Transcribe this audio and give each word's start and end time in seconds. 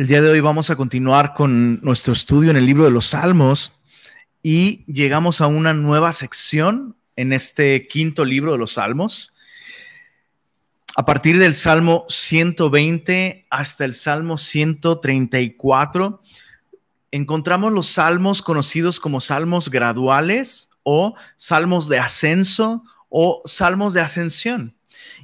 El 0.00 0.06
día 0.06 0.22
de 0.22 0.30
hoy 0.30 0.40
vamos 0.40 0.70
a 0.70 0.76
continuar 0.76 1.34
con 1.34 1.78
nuestro 1.82 2.14
estudio 2.14 2.50
en 2.50 2.56
el 2.56 2.64
libro 2.64 2.84
de 2.84 2.90
los 2.90 3.08
Salmos 3.08 3.74
y 4.42 4.90
llegamos 4.90 5.42
a 5.42 5.46
una 5.46 5.74
nueva 5.74 6.14
sección 6.14 6.96
en 7.16 7.34
este 7.34 7.86
quinto 7.86 8.24
libro 8.24 8.52
de 8.52 8.56
los 8.56 8.72
Salmos. 8.72 9.34
A 10.96 11.04
partir 11.04 11.38
del 11.38 11.54
Salmo 11.54 12.06
120 12.08 13.46
hasta 13.50 13.84
el 13.84 13.92
Salmo 13.92 14.38
134, 14.38 16.22
encontramos 17.10 17.70
los 17.70 17.86
salmos 17.88 18.40
conocidos 18.40 19.00
como 19.00 19.20
salmos 19.20 19.68
graduales 19.68 20.70
o 20.82 21.14
salmos 21.36 21.90
de 21.90 21.98
ascenso 21.98 22.84
o 23.10 23.42
salmos 23.44 23.92
de 23.92 24.00
ascensión. 24.00 24.74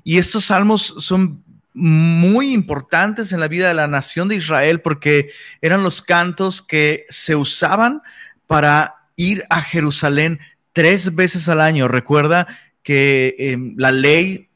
Y 0.05 0.19
estos 0.19 0.45
salmos 0.45 0.83
son 0.99 1.46
muy 1.77 2.55
importantes 2.55 3.33
en 3.33 3.41
la 3.41 3.49
vida 3.49 3.69
de 3.69 3.75
la 3.75 3.87
nación 3.87 4.29
de 4.29 4.37
Israel 4.37 4.81
porque 4.81 5.31
eran 5.61 5.83
los 5.83 6.01
cantos 6.01 6.63
que 6.63 7.05
se 7.11 7.37
usaban 7.37 8.01
para 8.47 8.95
ir 9.15 9.45
a 9.51 9.61
Jerusalén 9.61 10.41
tres 10.73 11.15
veces 11.15 11.51
al 11.51 11.61
año. 11.61 11.87
Recuerda 11.87 12.47
que 12.83 13.37
em, 13.39 13.75
la 13.77 13.93
ley, 13.93 14.49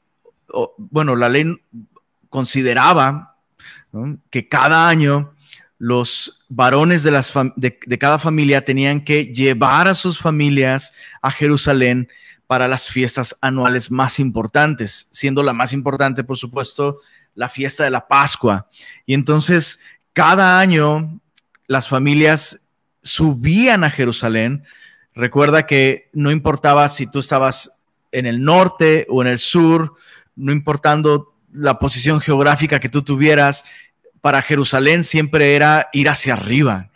bueno, 0.79 1.15
la 1.15 1.29
ley 1.29 1.45
consideraba 2.31 3.37
que 4.31 4.49
cada 4.49 4.89
año 4.89 5.35
los 5.77 6.45
varones 6.49 7.03
de, 7.03 7.11
las 7.11 7.33
de, 7.57 7.99
cada 7.99 8.19
familia 8.19 8.65
tenían 8.65 9.03
que 9.03 9.27
llevar 9.27 9.89
a 9.89 9.95
sus 9.95 10.19
familias 10.19 10.95
a 11.21 11.31
Jerusalén 11.31 12.09
para 12.51 12.67
las 12.67 12.89
fiestas 12.89 13.37
anuales 13.41 13.93
más 13.93 14.19
importantes, 14.19 15.07
siendo 15.13 15.45
la 15.45 15.53
más 15.53 15.73
importante, 15.73 16.25
por 16.25 16.37
supuesto, 16.37 16.99
la 17.37 17.49
fiesta 17.49 17.85
de 17.85 17.93
la 17.93 18.09
Pascua. 18.09 18.67
Y 19.07 19.15
entonces, 19.15 19.79
cada 20.13 20.59
año 20.59 21.21
las 21.69 21.89
familias 21.89 22.61
subían 23.05 23.85
a 23.85 23.91
Jerusalén. 23.91 24.65
Recuerda 25.15 25.65
que 25.65 26.11
no 26.13 26.33
importaba 26.33 26.89
si 26.89 27.07
tú 27.07 27.21
estabas 27.21 27.79
en 28.11 28.27
el 28.27 28.43
norte 28.43 29.07
o 29.09 29.23
en 29.23 29.29
el 29.29 29.39
sur, 29.39 29.95
no 30.35 30.51
importando 30.51 31.33
la 31.53 31.79
posición 31.79 32.21
geográfica 32.21 32.81
que 32.81 32.89
tú 32.89 33.03
tuvieras, 33.03 33.65
para 34.21 34.43
Jerusalén 34.43 35.05
siempre 35.05 35.55
era 35.55 35.89
ir 35.93 36.09
hacia 36.09 36.35
arriba. 36.35 36.91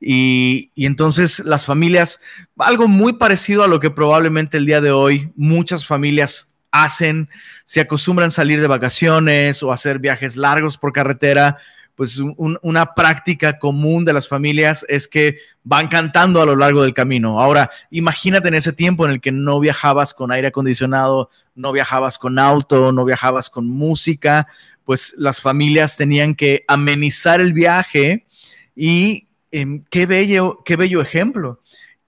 Y, 0.00 0.70
entonces 0.76 1.40
las 1.40 1.64
familias, 1.64 2.20
algo 2.58 2.88
muy 2.88 3.14
parecido 3.14 3.62
a 3.62 3.68
lo 3.68 3.80
que 3.80 3.90
probablemente 3.90 4.56
el 4.56 4.66
día 4.66 4.80
de 4.80 4.90
hoy 4.90 5.32
muchas 5.36 5.86
familias 5.86 6.54
hacen, 6.72 7.28
se 7.64 7.80
acostumbran 7.80 8.28
a 8.28 8.30
salir 8.30 8.60
de 8.60 8.66
vacaciones 8.66 9.62
o 9.62 9.72
hacer 9.72 9.98
viajes 9.98 10.36
largos 10.36 10.78
por 10.78 10.92
carretera, 10.92 11.56
pues 12.00 12.18
una 12.38 12.94
práctica 12.94 13.58
común 13.58 14.06
de 14.06 14.14
las 14.14 14.26
familias 14.26 14.86
es 14.88 15.06
que 15.06 15.36
van 15.62 15.88
cantando 15.88 16.40
a 16.40 16.46
lo 16.46 16.56
largo 16.56 16.82
del 16.82 16.94
camino. 16.94 17.38
Ahora, 17.38 17.70
imagínate 17.90 18.48
en 18.48 18.54
ese 18.54 18.72
tiempo 18.72 19.04
en 19.04 19.10
el 19.10 19.20
que 19.20 19.32
no 19.32 19.60
viajabas 19.60 20.14
con 20.14 20.32
aire 20.32 20.48
acondicionado, 20.48 21.28
no 21.54 21.72
viajabas 21.72 22.16
con 22.16 22.38
auto, 22.38 22.90
no 22.90 23.04
viajabas 23.04 23.50
con 23.50 23.68
música, 23.68 24.48
pues 24.84 25.14
las 25.16 25.40
familias 25.40 25.96
tenían 25.96 26.34
que 26.34 26.64
amenizar 26.68 27.40
el 27.40 27.52
viaje 27.52 28.26
y 28.74 29.28
em, 29.50 29.84
qué, 29.90 30.06
bello, 30.06 30.62
qué 30.64 30.76
bello 30.76 31.00
ejemplo 31.00 31.60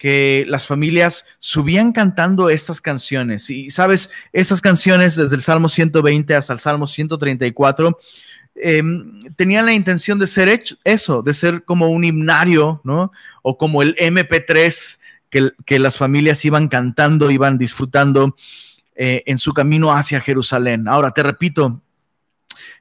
que 0.03 0.45
las 0.49 0.67
familias 0.67 1.25
subían 1.39 1.93
cantando 1.93 2.51
estas 2.51 2.81
canciones. 2.81 3.49
Y 3.51 3.71
sabes, 3.71 4.11
estas 4.33 4.61
canciones 4.61 5.15
desde 5.15 5.37
el 5.37 5.43
Salmo 5.43 5.69
120 5.69 6.35
hasta 6.35 6.55
el 6.55 6.59
Salmo 6.59 6.89
134 6.89 7.97
em, 8.57 9.23
tenían 9.37 9.65
la 9.65 9.75
intención 9.75 10.19
de 10.19 10.27
ser 10.27 10.49
hecho, 10.49 10.77
eso, 10.83 11.23
de 11.23 11.33
ser 11.33 11.65
como 11.65 11.89
un 11.89 12.03
himnario, 12.03 12.81
¿no? 12.83 13.13
O 13.43 13.57
como 13.57 13.81
el 13.81 13.95
MP3 13.95 14.99
que, 15.31 15.53
que 15.65 15.79
las 15.79 15.97
familias 15.97 16.45
iban 16.45 16.67
cantando, 16.67 17.31
iban 17.31 17.57
disfrutando 17.57 18.35
eh, 18.97 19.23
en 19.27 19.39
su 19.39 19.55
camino 19.55 19.93
hacia 19.93 20.21
Jerusalén. 20.21 20.87
Ahora, 20.87 21.13
te 21.13 21.23
repito, 21.23 21.81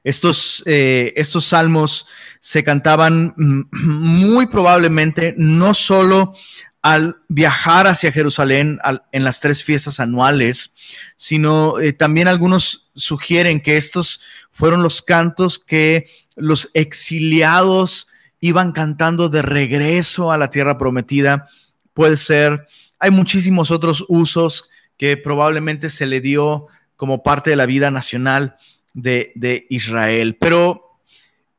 estos, 0.04 0.62
eh, 0.66 1.12
estos 1.16 1.46
salmos 1.46 2.06
se 2.40 2.64
cantaban 2.64 3.34
mm, 3.36 3.62
muy 3.72 4.46
probablemente 4.46 5.34
no 5.36 5.74
solo 5.74 6.34
al 6.82 7.18
viajar 7.28 7.86
hacia 7.86 8.10
Jerusalén 8.10 8.80
en 9.12 9.24
las 9.24 9.40
tres 9.40 9.62
fiestas 9.62 10.00
anuales, 10.00 10.74
sino 11.14 11.78
eh, 11.78 11.92
también 11.92 12.26
algunos 12.26 12.90
sugieren 12.96 13.60
que 13.60 13.76
estos 13.76 14.20
fueron 14.50 14.82
los 14.82 15.00
cantos 15.00 15.60
que 15.60 16.10
los 16.34 16.70
exiliados 16.74 18.08
iban 18.40 18.72
cantando 18.72 19.28
de 19.28 19.42
regreso 19.42 20.32
a 20.32 20.38
la 20.38 20.50
tierra 20.50 20.76
prometida. 20.76 21.48
Puede 21.94 22.16
ser, 22.16 22.66
hay 22.98 23.12
muchísimos 23.12 23.70
otros 23.70 24.04
usos 24.08 24.68
que 24.96 25.16
probablemente 25.16 25.88
se 25.88 26.06
le 26.06 26.20
dio 26.20 26.66
como 26.96 27.22
parte 27.22 27.50
de 27.50 27.56
la 27.56 27.66
vida 27.66 27.92
nacional 27.92 28.56
de, 28.94 29.66
Israel. 29.70 30.36
Pero 30.40 30.98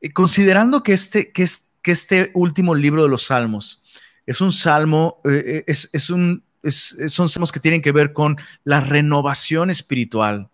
eh, 0.00 0.12
considerando 0.12 0.82
que 0.82 0.92
este, 0.92 1.32
que, 1.32 1.48
que 1.82 1.92
este 1.92 2.30
último 2.34 2.74
libro 2.74 3.02
de 3.02 3.08
los 3.08 3.26
Salmos 3.26 3.84
es 4.26 4.40
un 4.40 4.52
salmo, 4.52 5.20
eh, 5.24 5.64
eh, 5.66 5.74
es, 5.92 6.10
un, 6.10 6.42
son 6.62 7.28
salmos 7.28 7.52
que 7.52 7.60
tienen 7.60 7.82
que 7.82 7.92
ver 7.92 8.12
con 8.12 8.36
la 8.64 8.80
renovación 8.80 9.70
espiritual. 9.70 10.48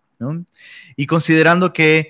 Y 0.95 1.07
considerando 1.07 1.73
que 1.73 2.09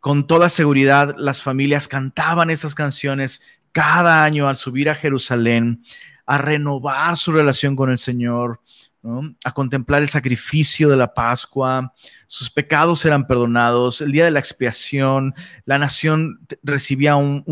con 0.00 0.26
toda 0.26 0.50
seguridad 0.50 1.14
las 1.16 1.40
familias 1.40 1.88
cantaban 1.88 2.50
esas 2.50 2.74
canciones 2.74 3.40
cada 3.72 4.22
año 4.22 4.48
al 4.48 4.56
subir 4.56 4.90
a 4.90 4.94
Jerusalén, 4.94 5.82
a 6.26 6.36
renovar 6.36 7.16
su 7.16 7.32
relación 7.32 7.74
con 7.74 7.90
el 7.90 7.96
Señor, 7.96 8.60
a 9.44 9.52
contemplar 9.52 10.02
el 10.02 10.08
sacrificio 10.08 10.88
de 10.88 10.96
la 10.96 11.14
Pascua, 11.14 11.92
sus 12.26 12.50
pecados 12.50 13.04
eran 13.04 13.26
perdonados, 13.26 14.00
el 14.00 14.12
día 14.12 14.24
de 14.24 14.30
la 14.30 14.38
expiación, 14.38 15.34
la 15.64 15.78
nación 15.78 16.40
recibía 16.62 17.16
un, 17.16 17.44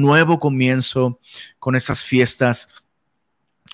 nuevo 0.00 0.38
comienzo 0.38 1.20
con 1.58 1.74
esas 1.74 2.02
fiestas. 2.02 2.68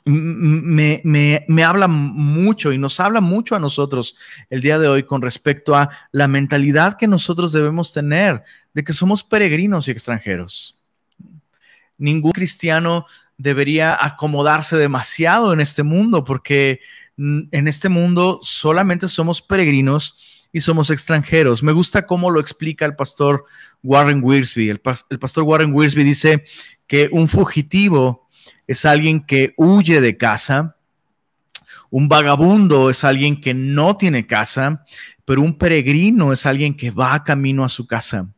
Me, 0.05 1.00
me, 1.05 1.65
habla 1.65 1.89
mucho 1.89 2.72
y 2.72 2.78
nos 2.78 3.00
habla 3.00 3.22
mucho 3.22 3.56
a 3.56 3.59
nosotros 3.59 4.16
el 4.51 4.61
día 4.61 4.78
de 4.78 4.87
hoy 4.87 5.05
con 5.05 5.22
respecto 5.22 5.75
a 5.75 5.89
la 6.12 6.28
mentalidad 6.28 6.99
que 6.99 7.09
nosotros 7.09 7.53
debemos 7.53 7.93
tener 7.95 8.43
de 8.75 8.84
que 8.84 8.93
somos 8.93 9.25
peregrinos 9.25 9.89
y 9.89 9.93
extranjeros. 9.93 10.78
Ningún 11.97 12.33
cristiano 12.33 13.06
debería 13.37 13.97
acomodarse 13.99 14.77
demasiado 14.77 15.53
en 15.53 15.61
este 15.61 15.83
mundo 15.83 16.25
porque 16.25 16.81
en 17.16 17.69
este 17.69 17.88
mundo 17.88 18.41
solamente 18.42 19.08
somos 19.08 19.41
peregrinos 19.41 20.34
y 20.54 20.60
somos 20.60 20.88
extranjeros. 20.91 21.64
Me 21.64 21.72
gusta 21.72 22.06
cómo 22.06 22.30
lo 22.30 22.38
explica 22.38 22.86
el 22.86 22.94
pastor 22.94 23.44
Warren 23.82 24.20
Wiersbe. 24.22 24.70
El, 24.70 24.80
pastor 24.80 25.42
Warren 25.42 25.74
Wiersbe 25.74 26.04
dice 26.04 26.44
que 26.86 27.08
un 27.10 27.26
fugitivo 27.26 28.28
es 28.69 28.84
alguien 28.84 29.26
que 29.26 29.53
huye 29.56 30.00
de 30.00 30.16
casa, 30.16 30.76
un 31.91 32.08
vagabundo 32.08 32.88
es 32.88 33.03
alguien 33.03 33.41
que 33.41 33.53
no 33.53 33.97
tiene 33.97 34.28
casa, 34.28 34.84
pero 35.24 35.42
un 35.42 35.58
peregrino 35.58 36.32
es 36.32 36.47
alguien 36.47 36.76
que 36.76 36.92
va 36.92 37.24
camino 37.24 37.64
a 37.64 37.69
su 37.69 37.88
casa. 37.88 38.32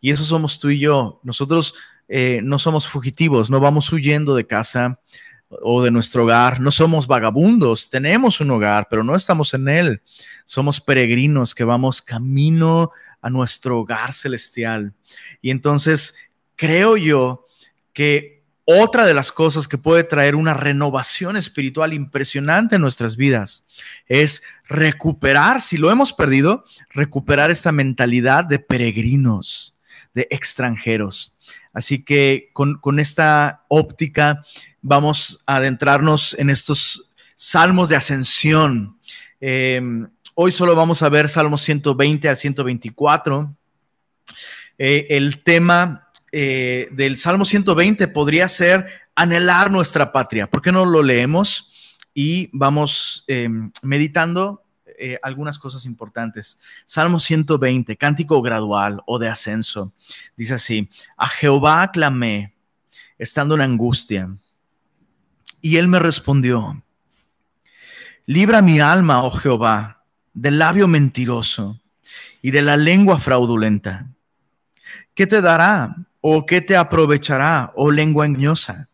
Y 0.00 0.10
eso 0.10 0.24
somos 0.24 0.58
tú 0.58 0.70
y 0.70 0.78
yo. 0.78 1.20
Nosotros 1.22 1.74
eh, 2.08 2.40
no 2.42 2.58
somos 2.58 2.88
fugitivos, 2.88 3.50
no 3.50 3.60
vamos 3.60 3.92
huyendo 3.92 4.34
de 4.34 4.46
casa, 4.46 5.00
o 5.48 5.82
de 5.82 5.90
nuestro 5.90 6.24
hogar. 6.24 6.60
No 6.60 6.70
somos 6.70 7.06
vagabundos, 7.06 7.90
tenemos 7.90 8.40
un 8.40 8.50
hogar, 8.50 8.86
pero 8.90 9.02
no 9.02 9.14
estamos 9.14 9.54
en 9.54 9.68
él. 9.68 10.02
Somos 10.44 10.80
peregrinos 10.80 11.54
que 11.54 11.64
vamos 11.64 12.02
camino 12.02 12.90
a 13.20 13.30
nuestro 13.30 13.80
hogar 13.80 14.12
celestial. 14.12 14.92
Y 15.40 15.50
entonces 15.50 16.14
creo 16.56 16.96
yo 16.96 17.46
que 17.92 18.38
otra 18.70 19.06
de 19.06 19.14
las 19.14 19.32
cosas 19.32 19.66
que 19.66 19.78
puede 19.78 20.04
traer 20.04 20.36
una 20.36 20.52
renovación 20.52 21.38
espiritual 21.38 21.94
impresionante 21.94 22.76
en 22.76 22.82
nuestras 22.82 23.16
vidas 23.16 23.64
es 24.06 24.42
recuperar, 24.68 25.62
si 25.62 25.78
lo 25.78 25.90
hemos 25.90 26.12
perdido, 26.12 26.64
recuperar 26.90 27.50
esta 27.50 27.72
mentalidad 27.72 28.44
de 28.44 28.58
peregrinos, 28.58 29.78
de 30.12 30.28
extranjeros. 30.30 31.34
Así 31.72 32.04
que 32.04 32.50
con, 32.52 32.78
con 32.78 33.00
esta 33.00 33.64
óptica 33.68 34.44
vamos 34.88 35.42
a 35.46 35.56
adentrarnos 35.56 36.34
en 36.38 36.50
estos 36.50 37.12
salmos 37.36 37.88
de 37.88 37.96
ascensión. 37.96 38.98
Em, 39.40 40.08
hoy 40.34 40.50
solo 40.50 40.74
vamos 40.74 41.02
a 41.02 41.08
ver 41.08 41.28
Salmos 41.28 41.60
120 41.62 42.28
al 42.28 42.36
124. 42.36 43.54
Eh, 44.78 45.06
el 45.10 45.42
tema 45.42 46.08
eh, 46.32 46.88
del 46.92 47.16
Salmo 47.16 47.44
120 47.44 48.08
podría 48.08 48.48
ser 48.48 48.86
anhelar 49.14 49.70
nuestra 49.70 50.10
patria. 50.10 50.48
¿Por 50.48 50.62
qué 50.62 50.72
no 50.72 50.86
lo 50.86 51.02
leemos 51.02 51.72
y 52.14 52.48
vamos 52.52 53.24
em, 53.28 53.70
meditando 53.82 54.64
eh, 55.00 55.16
algunas 55.22 55.60
cosas 55.60 55.84
importantes. 55.86 56.58
Salmo 56.84 57.20
120, 57.20 57.96
cántico 57.96 58.42
gradual 58.42 59.00
o 59.06 59.20
de 59.20 59.28
ascenso. 59.28 59.92
Dice 60.36 60.54
así, 60.54 60.90
a 61.16 61.28
Jehová 61.28 61.92
clamé, 61.92 62.56
estando 63.16 63.54
en 63.54 63.60
angustia, 63.60 64.28
y 65.60 65.76
él 65.76 65.88
me 65.88 65.98
respondió, 65.98 66.82
libra 68.26 68.62
mi 68.62 68.80
alma, 68.80 69.22
oh 69.22 69.30
Jehová, 69.30 70.04
del 70.34 70.58
labio 70.58 70.88
mentiroso 70.88 71.80
y 72.42 72.50
de 72.50 72.62
la 72.62 72.76
lengua 72.76 73.18
fraudulenta. 73.18 74.06
¿Qué 75.14 75.26
te 75.26 75.40
dará 75.40 75.96
o 76.20 76.46
qué 76.46 76.60
te 76.60 76.76
aprovechará, 76.76 77.72
oh 77.74 77.90
lengua 77.90 78.26
engañosa? 78.26 78.88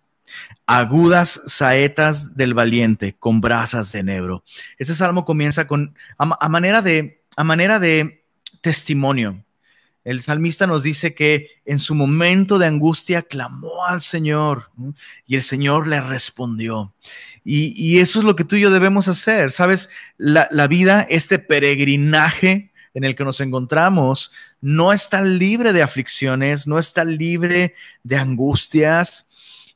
agudas 0.66 1.42
saetas 1.46 2.36
del 2.36 2.54
valiente 2.54 3.14
con 3.18 3.40
brasas 3.40 3.92
de 3.92 4.00
enebro. 4.00 4.44
Ese 4.78 4.94
salmo 4.94 5.24
comienza 5.24 5.66
con 5.66 5.94
a, 6.16 6.48
manera 6.48 6.82
de 6.82 7.22
a 7.36 7.44
manera 7.44 7.78
de 7.78 8.24
testimonio. 8.60 9.44
El 10.04 10.20
salmista 10.20 10.66
nos 10.66 10.82
dice 10.82 11.14
que 11.14 11.48
en 11.64 11.78
su 11.78 11.94
momento 11.94 12.58
de 12.58 12.66
angustia 12.66 13.22
clamó 13.22 13.86
al 13.86 14.02
Señor 14.02 14.70
y 15.26 15.36
el 15.36 15.42
Señor 15.42 15.88
le 15.88 16.00
respondió. 16.00 16.94
Y, 17.42 17.98
eso 17.98 18.18
es 18.18 18.24
lo 18.24 18.36
que 18.36 18.44
tú 18.44 18.56
y 18.56 18.60
yo 18.60 18.70
debemos 18.70 19.08
hacer. 19.08 19.50
Sabes, 19.50 19.88
la, 20.18 20.48
la 20.50 20.66
vida, 20.66 21.06
este 21.08 21.38
peregrinaje 21.38 22.72
en 22.92 23.04
el 23.04 23.16
que 23.16 23.24
nos 23.24 23.40
encontramos, 23.40 24.30
no 24.60 24.92
está 24.92 25.22
libre 25.22 25.72
de 25.72 25.82
aflicciones, 25.82 26.66
no 26.66 26.78
está 26.78 27.04
libre 27.04 27.74
de 28.04 28.16
angustias, 28.16 29.26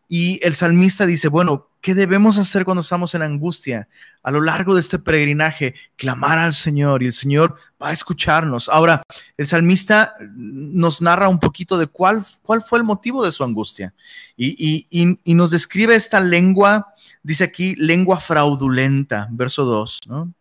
y 0.08 0.40
el 0.42 0.54
salmista 0.54 1.04
dice, 1.04 1.28
bueno, 1.28 1.67
¿qué 1.80 1.94
debemos 1.94 2.38
hacer 2.38 2.64
cuando 2.64 2.80
estamos 2.80 3.14
en 3.14 3.22
angustia? 3.22 3.88
A 4.22 4.30
lo 4.30 4.40
largo 4.40 4.74
de 4.74 4.80
este 4.80 4.98
peregrinaje, 4.98 5.74
clamar 5.96 6.38
al 6.38 6.52
Señor 6.52 7.02
y 7.02 7.06
el 7.06 7.12
Señor 7.12 7.56
va 7.80 7.88
a 7.88 7.92
escucharnos. 7.92 8.68
Ahora, 8.68 9.02
el 9.36 9.46
salmista 9.46 10.14
nos 10.34 11.00
narra 11.00 11.28
un 11.28 11.38
poquito 11.38 11.78
de 11.78 11.86
cuál, 11.86 12.24
cuál 12.42 12.62
fue 12.62 12.78
el 12.78 12.84
motivo 12.84 13.24
de 13.24 13.32
su 13.32 13.44
angustia 13.44 13.94
y, 14.36 14.86
y, 14.90 15.34
nos 15.34 15.50
describe 15.50 15.94
esta 15.94 16.20
lengua, 16.20 16.92
dice 17.22 17.44
aquí, 17.44 17.74
lengua 17.76 18.18
fraudulenta, 18.18 19.28
verso 19.30 19.64
2, 19.64 20.00
¿no? 20.08 20.32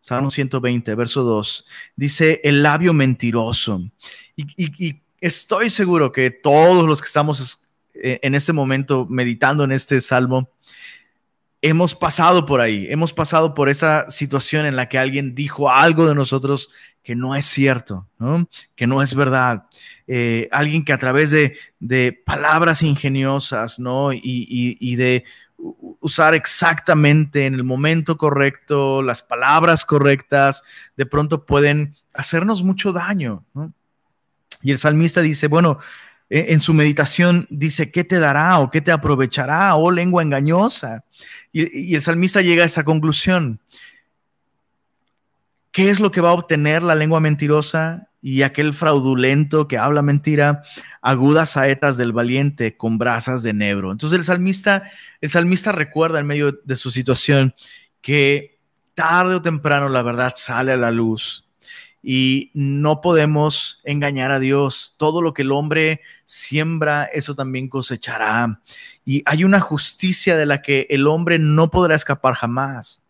Salmo 0.00 0.30
120, 0.30 0.94
verso 0.96 1.22
2, 1.22 1.64
dice 1.96 2.40
el 2.44 2.62
labio 2.62 2.92
mentiroso. 2.92 3.80
Y, 4.36 4.44
y 4.56 5.00
estoy 5.20 5.70
seguro 5.70 6.12
que 6.12 6.30
todos 6.30 6.86
los 6.86 7.00
que 7.00 7.06
estamos 7.06 7.63
en 7.94 8.34
este 8.34 8.52
momento, 8.52 9.06
meditando 9.08 9.64
en 9.64 9.72
este 9.72 10.00
salmo, 10.00 10.50
hemos 11.62 11.94
pasado 11.94 12.44
por 12.44 12.60
ahí, 12.60 12.86
hemos 12.90 13.14
pasado 13.14 13.54
por 13.54 13.70
esa 13.70 14.10
situación 14.10 14.66
en 14.66 14.76
la 14.76 14.90
que 14.90 14.98
alguien 14.98 15.34
dijo 15.34 15.70
algo 15.70 16.06
de 16.06 16.14
nosotros 16.14 16.70
que 17.02 17.14
no 17.14 17.34
es 17.34 17.46
cierto, 17.46 18.06
que 18.74 18.86
no 18.86 19.02
es 19.02 19.14
verdad. 19.14 19.64
Eh, 20.06 20.48
alguien 20.52 20.84
que 20.84 20.92
a 20.92 20.98
través 20.98 21.30
de, 21.30 22.22
palabras 22.26 22.82
ingeniosas 22.82 23.78
¿no? 23.78 24.10
y, 24.12 24.96
de 24.96 25.24
usar 25.56 26.34
exactamente 26.34 27.46
en 27.46 27.54
el 27.54 27.64
momento 27.64 28.18
correcto 28.18 29.00
las 29.00 29.22
palabras 29.22 29.86
correctas, 29.86 30.62
de 30.96 31.06
pronto 31.06 31.46
pueden 31.46 31.94
hacernos 32.12 32.62
mucho 32.62 32.92
daño. 32.92 33.44
Y 34.62 34.70
el 34.70 34.78
salmista 34.78 35.22
dice, 35.22 35.48
bueno, 35.48 35.78
en 36.36 36.58
su 36.58 36.74
meditación 36.74 37.46
dice, 37.48 37.92
¿qué 37.92 38.02
te 38.02 38.18
dará 38.18 38.58
o 38.58 38.68
qué 38.68 38.80
te 38.80 38.90
aprovechará? 38.90 39.76
Oh 39.76 39.92
lengua 39.92 40.20
engañosa. 40.20 41.04
Y, 41.52 41.94
el 41.94 42.02
salmista 42.02 42.40
llega 42.40 42.64
a 42.64 42.66
esa 42.66 42.82
conclusión. 42.82 43.60
¿Qué 45.70 45.90
es 45.90 46.00
lo 46.00 46.10
que 46.10 46.20
va 46.20 46.30
a 46.30 46.32
obtener 46.32 46.82
la 46.82 46.96
lengua 46.96 47.20
mentirosa 47.20 48.08
y 48.20 48.42
aquel 48.42 48.74
fraudulento 48.74 49.68
que 49.68 49.78
habla 49.78 50.02
mentira? 50.02 50.64
Agudas 51.02 51.50
saetas 51.50 51.96
del 51.96 52.12
valiente 52.12 52.76
con 52.76 52.98
brasas 52.98 53.44
de 53.44 53.52
nebro. 53.52 53.92
Entonces 53.92 54.18
el 54.18 54.24
salmista, 54.24 54.90
el 55.20 55.30
salmista 55.30 55.70
recuerda 55.70 56.18
en 56.18 56.26
medio 56.26 56.58
de 56.64 56.74
su 56.74 56.90
situación 56.90 57.54
que 58.00 58.58
tarde 58.94 59.36
o 59.36 59.42
temprano 59.42 59.88
la 59.88 60.02
verdad 60.02 60.32
sale 60.34 60.72
a 60.72 60.76
la 60.76 60.90
luz 60.90 61.48
y 62.06 62.50
no 62.52 63.00
podemos 63.00 63.80
engañar 63.82 64.30
a 64.30 64.38
Dios. 64.38 64.94
Todo 64.98 65.22
lo 65.22 65.32
que 65.32 65.40
el 65.40 65.52
hombre 65.52 66.02
siembra, 66.26 67.04
eso 67.04 67.34
también 67.34 67.68
cosechará. 67.68 68.60
Y 69.06 69.22
hay 69.24 69.42
una 69.42 69.58
justicia 69.58 70.36
de 70.36 70.44
la 70.44 70.60
que 70.60 70.86
el 70.90 71.06
hombre 71.06 71.38
no 71.38 71.70
podrá 71.70 71.94
escapar 71.94 72.34
jamás. 72.34 73.02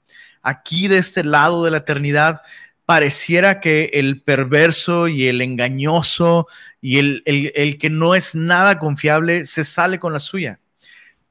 Aquí 0.43 0.87
de 0.87 0.99
este 0.99 1.25
lado 1.25 1.65
de 1.65 1.73
la 1.73 1.79
eternidad, 1.79 2.43
pareciera 2.87 3.59
que 3.59 3.91
el 3.95 4.23
perverso 4.23 5.09
y 5.09 5.27
el 5.27 5.41
engañoso 5.41 6.47
y 6.81 6.99
el, 6.99 7.23
el, 7.27 7.79
que 7.79 7.91
no 7.91 8.15
es 8.15 8.37
nada 8.37 8.79
confiable 8.79 9.45
se 9.45 9.65
sale 9.65 9.99
con 9.99 10.13
la 10.13 10.21
suya. 10.21 10.61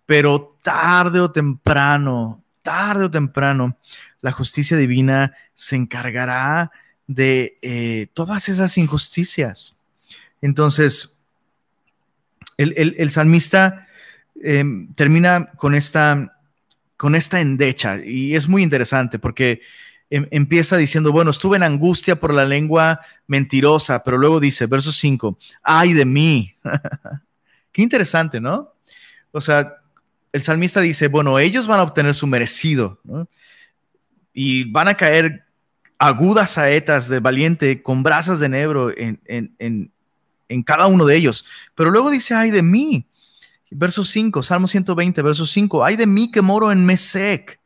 Pero 0.05 0.57
tarde 0.61 1.21
o 1.21 1.31
temprano, 1.31 2.43
tarde 2.61 3.05
o 3.05 3.11
temprano, 3.11 3.77
la 4.19 4.33
justicia 4.33 4.75
divina 4.75 5.33
se 5.53 5.77
encargará 5.77 6.71
de 7.13 7.57
eh, 7.61 8.07
todas 8.13 8.49
esas 8.49 8.77
injusticias. 8.77 9.77
Entonces, 10.41 11.17
el, 12.57 13.09
salmista 13.09 13.87
em, 14.41 14.93
termina 14.93 15.51
con 15.55 15.75
esta, 15.75 16.37
con 16.97 17.15
esta 17.15 17.41
endecha 17.41 18.03
y 18.03 18.35
es 18.35 18.47
muy 18.47 18.61
interesante 18.61 19.19
porque 19.19 19.61
em, 20.09 20.27
empieza 20.31 20.77
diciendo, 20.77 21.11
bueno, 21.11 21.31
estuve 21.31 21.57
en 21.57 21.63
angustia 21.63 22.19
por 22.19 22.33
la 22.33 22.45
lengua 22.45 22.99
mentirosa, 23.27 24.03
pero 24.03 24.17
luego 24.17 24.39
dice, 24.39 24.65
verso 24.65 24.91
5, 24.91 25.37
ay 25.63 25.93
de 25.93 26.05
mí. 26.05 26.55
Qué 27.71 27.81
interesante, 27.81 28.39
¿no? 28.39 28.73
O 29.31 29.41
sea, 29.41 29.77
el 30.31 30.41
salmista 30.41 30.81
dice, 30.81 31.07
bueno, 31.07 31.39
ellos 31.39 31.67
van 31.67 31.79
a 31.79 31.83
obtener 31.83 32.13
su 32.13 32.27
merecido, 32.27 32.99
Y 34.33 34.63
van 34.71 34.87
a 34.87 34.95
caer 34.95 35.45
agudas 35.97 36.51
saetas 36.51 37.07
de 37.07 37.19
valiente 37.19 37.81
con 37.81 38.03
brasas 38.03 38.39
de 38.39 38.47
enebro 38.47 38.91
en, 38.95 39.19
en, 39.27 40.63
cada 40.63 40.87
uno 40.87 41.05
de 41.05 41.15
ellos. 41.15 41.45
Pero 41.75 41.91
luego 41.91 42.11
dice, 42.11 42.33
ay 42.33 42.51
de 42.51 42.61
mí. 42.61 43.07
Verso 43.71 44.03
5, 44.03 44.43
Salmo 44.43 44.67
120, 44.67 45.21
verso 45.23 45.47
5, 45.47 45.83
ay 45.83 45.95
de 45.95 46.05
mí 46.05 46.29
que 46.29 46.41
moro 46.41 46.71
en 46.71 46.85
Mesec. 46.85 47.59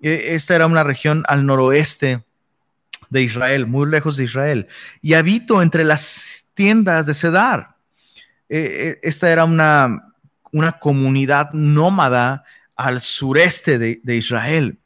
E, 0.00 0.34
esta 0.34 0.54
era 0.54 0.66
una 0.66 0.84
región 0.84 1.22
al 1.28 1.44
noroeste 1.44 2.24
de 3.10 3.22
Israel, 3.22 3.66
muy 3.66 3.90
lejos 3.90 4.16
de 4.16 4.24
Israel. 4.24 4.68
Y 5.02 5.14
habito 5.14 5.60
entre 5.60 5.84
las 5.84 6.46
tiendas 6.54 7.04
de 7.06 7.14
Cedar. 7.14 7.76
E, 8.48 8.98
e, 9.02 9.08
esta 9.08 9.30
era 9.30 9.44
una, 9.44 10.14
una 10.52 10.78
comunidad 10.78 11.52
nómada 11.52 12.44
al 12.74 13.00
sureste 13.00 13.78
de, 13.78 14.00
de 14.02 14.16
Israel. 14.16 14.78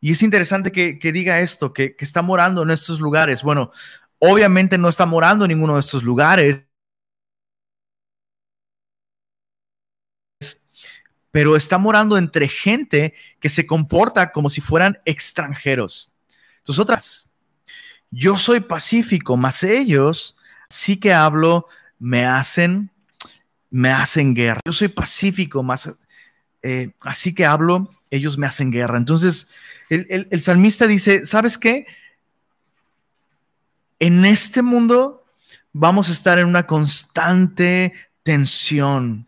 Y 0.00 0.12
es 0.12 0.22
interesante 0.22 0.72
que, 0.72 1.12
diga 1.12 1.40
esto, 1.40 1.72
que, 1.72 1.94
está 1.98 2.22
morando 2.22 2.62
en 2.62 2.70
estos 2.70 3.00
lugares. 3.00 3.42
Bueno, 3.42 3.70
obviamente 4.18 4.78
no 4.78 4.88
está 4.88 5.04
morando 5.06 5.44
en 5.44 5.50
ninguno 5.50 5.74
de 5.74 5.80
estos 5.80 6.02
lugares, 6.02 6.62
pero 11.30 11.54
está 11.54 11.78
morando 11.78 12.16
entre 12.16 12.48
gente 12.48 13.14
que 13.38 13.48
se 13.48 13.66
comporta 13.66 14.32
como 14.32 14.48
si 14.48 14.60
fueran 14.60 14.98
extranjeros. 15.04 16.16
Entonces, 16.58 16.80
otras, 16.80 17.30
yo 18.10 18.38
soy 18.38 18.60
pacífico, 18.60 19.36
mas 19.36 19.62
ellos 19.62 20.36
sí 20.68 20.98
que 20.98 21.12
hablo, 21.12 21.66
me 21.98 22.24
hacen, 22.24 22.90
me 23.68 23.90
hacen 23.90 24.34
guerra. 24.34 24.60
Yo 24.64 24.72
soy 24.72 24.88
pacífico, 24.88 25.62
más 25.62 25.90
eh, 26.62 26.92
así 27.02 27.34
que 27.34 27.44
hablo, 27.44 27.90
ellos 28.10 28.36
me 28.36 28.46
hacen 28.46 28.70
guerra. 28.70 28.98
Entonces, 28.98 29.48
el, 29.90 30.40
salmista 30.40 30.86
dice, 30.86 31.26
¿sabes 31.26 31.58
qué? 31.58 31.86
En 33.98 34.24
este 34.24 34.62
mundo 34.62 35.24
vamos 35.72 36.08
a 36.08 36.12
estar 36.12 36.38
en 36.38 36.46
una 36.46 36.66
constante 36.66 37.92
tensión. 38.22 39.26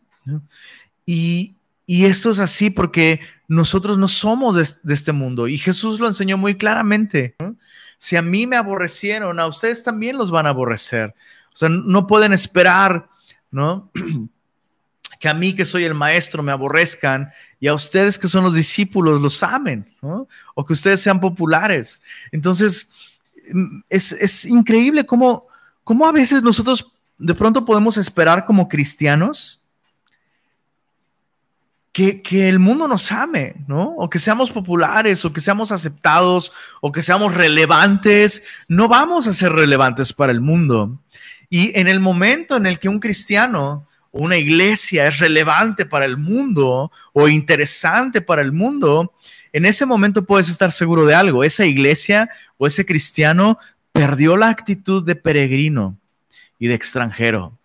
Y, 1.04 1.59
esto 1.87 2.31
es 2.31 2.38
así 2.38 2.71
porque 2.71 3.21
nosotros 3.49 3.99
no 3.99 4.09
somos 4.09 4.54
de, 4.83 4.95
este 4.95 5.12
mundo. 5.12 5.49
Y 5.49 5.59
Jesús 5.59 6.00
lo 6.00 6.07
enseñó 6.07 6.38
muy 6.38 6.57
claramente. 6.57 7.35
Si 7.99 8.16
a 8.16 8.23
mí 8.23 8.47
me 8.47 8.57
aborrecieron, 8.57 9.40
a 9.40 9.47
ustedes 9.47 9.83
también 9.83 10.16
los 10.16 10.31
van 10.31 10.47
a 10.47 10.50
aborrecer. 10.50 11.14
O 11.52 11.57
sea, 11.57 11.69
no 11.69 12.07
pueden 12.07 12.33
esperar, 12.33 13.09
¿no? 13.50 13.90
que 15.23 15.29
a 15.29 15.35
mí 15.35 15.55
que 15.55 15.64
soy 15.64 15.85
el 15.85 15.95
maestro 15.95 16.43
me 16.43 16.50
aborrezcan 16.50 17.31
y 17.61 17.69
a 17.69 17.75
ustedes 17.75 18.19
que 18.19 18.26
son 18.26 18.43
los 18.43 18.55
discípulos 18.55 19.21
los 19.21 19.41
amen, 19.45 19.88
o 20.00 20.64
que 20.64 20.73
ustedes 20.73 21.00
sean 21.00 21.21
populares. 21.21 22.02
Entonces, 22.33 22.91
mm, 23.52 23.83
es, 23.88 24.45
increíble 24.47 25.07
cómo, 25.07 25.47
cómo, 25.85 26.09
a 26.09 26.11
veces 26.11 26.43
nosotros 26.43 26.91
de 27.19 27.35
pronto 27.35 27.64
podemos 27.64 27.99
esperar 27.99 28.45
como 28.45 28.67
cristianos 28.67 29.62
que, 31.93 32.21
que, 32.21 32.49
el 32.49 32.59
mundo 32.59 32.88
nos 32.88 33.12
ame, 33.12 33.55
¿no? 33.69 33.95
O 33.99 34.11
que 34.11 34.19
seamos 34.19 34.50
populares, 34.50 35.25
o 35.25 35.33
que 35.33 35.41
seamos 35.41 35.71
aceptados, 35.71 36.50
o 36.81 36.91
que 36.91 37.02
seamos 37.05 37.33
relevantes. 37.33 38.43
No 38.67 38.88
vamos 38.88 39.29
a 39.29 39.35
ser 39.35 39.52
relevantes 39.52 40.12
para 40.12 40.33
el 40.33 40.41
mundo. 40.41 40.99
Y 41.49 41.79
en 41.79 41.87
el 41.87 42.00
momento 42.00 42.57
en 42.57 42.67
el 42.67 42.81
que 42.81 42.88
un 42.88 42.99
cristiano 42.99 43.87
una 44.12 44.37
iglesia 44.37 45.09
es 45.09 45.19
relevante 45.19 45.87
para 45.87 46.04
el 46.04 46.19
mundo 46.19 46.92
o 47.12 47.28
interesante 47.28 48.21
para 48.21 48.42
el 48.42 48.52
mundo, 48.52 49.14
en 49.52 49.66
ese 49.66 49.87
momento 49.87 50.25
puedes 50.25 50.49
estar 50.49 50.71
seguro 50.71 51.07
de 51.07 51.14
algo. 51.14 51.45
Esa 51.45 51.64
iglesia 51.64 52.31
o 52.59 52.66
ese 52.66 52.87
cristiano 52.87 53.59
perdió 53.92 54.37
la 54.37 54.49
actitud 54.49 55.04
de 55.04 55.16
peregrino 55.16 55.97
y 56.59 56.69
de 56.69 56.75
extranjero 56.75 57.59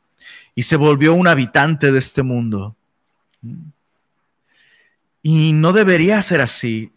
y 0.55 0.63
se 0.63 0.75
volvió 0.75 1.13
un 1.13 1.27
habitante 1.27 1.91
de 1.91 1.99
este 1.99 2.23
mundo. 2.23 2.75
Y 5.21 5.53
no 5.53 5.71
debería 5.71 6.21
ser 6.21 6.41
así. 6.41 6.91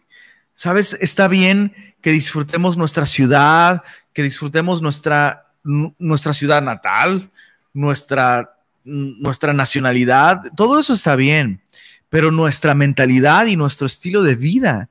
Sabes, 0.55 0.97
está 0.99 1.27
bien 1.27 1.75
que 2.01 2.11
disfrutemos 2.11 2.75
nuestra 2.75 3.05
ciudad, 3.05 3.83
que 4.13 4.23
disfrutemos 4.23 4.81
nuestra, 4.81 5.53
nuestra 5.63 6.33
ciudad 6.33 6.61
natal, 6.61 7.29
nuestra, 7.73 8.57
nuestra 8.83 9.53
nacionalidad, 9.53 10.41
todo 10.55 10.79
eso 10.79 10.93
está 10.93 11.15
bien, 11.15 11.61
pero 12.09 12.31
nuestra 12.31 12.75
mentalidad 12.75 13.45
y 13.45 13.55
nuestro 13.55 13.87
estilo 13.87 14.23
de 14.23 14.35
vida 14.35 14.89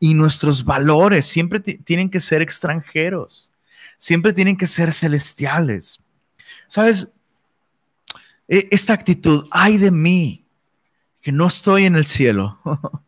y 0.00 0.14
nuestros 0.14 0.64
valores 0.64 1.26
siempre 1.26 1.60
tienen 1.60 2.10
que 2.10 2.20
ser 2.20 2.42
extranjeros, 2.42 3.52
siempre 3.98 4.32
tienen 4.32 4.56
que 4.56 4.66
ser 4.66 4.92
celestiales. 4.92 6.00
Sabes, 6.66 7.12
e, 8.48 8.68
esta 8.70 8.92
actitud, 8.92 9.46
ay 9.50 9.78
de 9.78 9.90
mí, 9.90 10.44
que 11.22 11.32
no 11.32 11.46
estoy 11.46 11.84
en 11.84 11.96
el 11.96 12.06
cielo. 12.06 12.58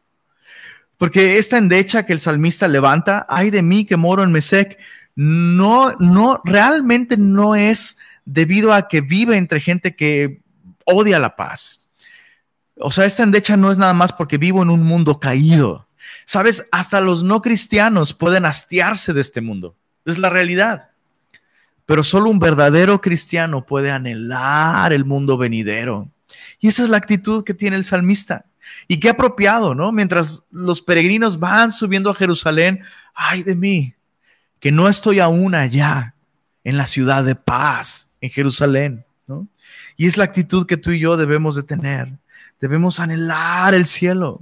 Porque 0.98 1.38
esta 1.38 1.58
endecha 1.58 2.06
que 2.06 2.12
el 2.12 2.20
salmista 2.20 2.68
levanta, 2.68 3.26
ay 3.28 3.50
de 3.50 3.62
mí 3.62 3.84
que 3.84 3.96
moro 3.96 4.22
en 4.22 4.30
Mesec, 4.30 4.78
no, 5.16 5.92
no, 5.98 6.40
realmente 6.44 7.16
no 7.16 7.56
es 7.56 7.98
debido 8.24 8.72
a 8.72 8.88
que 8.88 9.00
vive 9.00 9.36
entre 9.36 9.60
gente 9.60 9.96
que 9.96 10.40
odia 10.84 11.18
la 11.18 11.36
paz. 11.36 11.90
O 12.76 12.90
sea, 12.90 13.04
esta 13.04 13.22
endecha 13.22 13.56
no 13.56 13.70
es 13.70 13.78
nada 13.78 13.94
más 13.94 14.12
porque 14.12 14.38
vivo 14.38 14.62
en 14.62 14.70
un 14.70 14.82
mundo 14.82 15.20
caído. 15.20 15.88
Sabes, 16.24 16.66
hasta 16.72 17.00
los 17.00 17.22
no 17.22 17.42
cristianos 17.42 18.14
pueden 18.14 18.44
hastiarse 18.44 19.12
de 19.12 19.20
este 19.20 19.40
mundo. 19.40 19.76
Es 20.04 20.18
la 20.18 20.30
realidad. 20.30 20.90
Pero 21.86 22.04
solo 22.04 22.30
un 22.30 22.38
verdadero 22.38 23.00
cristiano 23.00 23.66
puede 23.66 23.90
anhelar 23.90 24.92
el 24.92 25.04
mundo 25.04 25.36
venidero. 25.36 26.10
Y 26.60 26.68
esa 26.68 26.84
es 26.84 26.88
la 26.88 26.96
actitud 26.96 27.44
que 27.44 27.54
tiene 27.54 27.76
el 27.76 27.84
salmista. 27.84 28.46
Y 28.88 28.98
qué 28.98 29.10
apropiado, 29.10 29.74
¿no? 29.74 29.92
Mientras 29.92 30.44
los 30.50 30.80
peregrinos 30.80 31.38
van 31.38 31.72
subiendo 31.72 32.10
a 32.10 32.14
Jerusalén, 32.14 32.82
ay 33.14 33.42
de 33.42 33.54
mí, 33.54 33.94
que 34.60 34.72
no 34.72 34.88
estoy 34.88 35.18
aún 35.18 35.54
allá, 35.54 36.14
en 36.64 36.76
la 36.76 36.86
ciudad 36.86 37.24
de 37.24 37.34
paz, 37.34 38.08
en 38.22 38.30
Jerusalén, 38.30 39.04
¿no? 39.26 39.46
Y 39.98 40.06
es 40.06 40.16
la 40.16 40.24
actitud 40.24 40.66
que 40.66 40.78
tú 40.78 40.92
y 40.92 41.00
yo 41.00 41.18
debemos 41.18 41.54
de 41.54 41.62
tener. 41.62 42.08
Debemos 42.58 42.98
anhelar 42.98 43.74
el 43.74 43.84
cielo. 43.84 44.40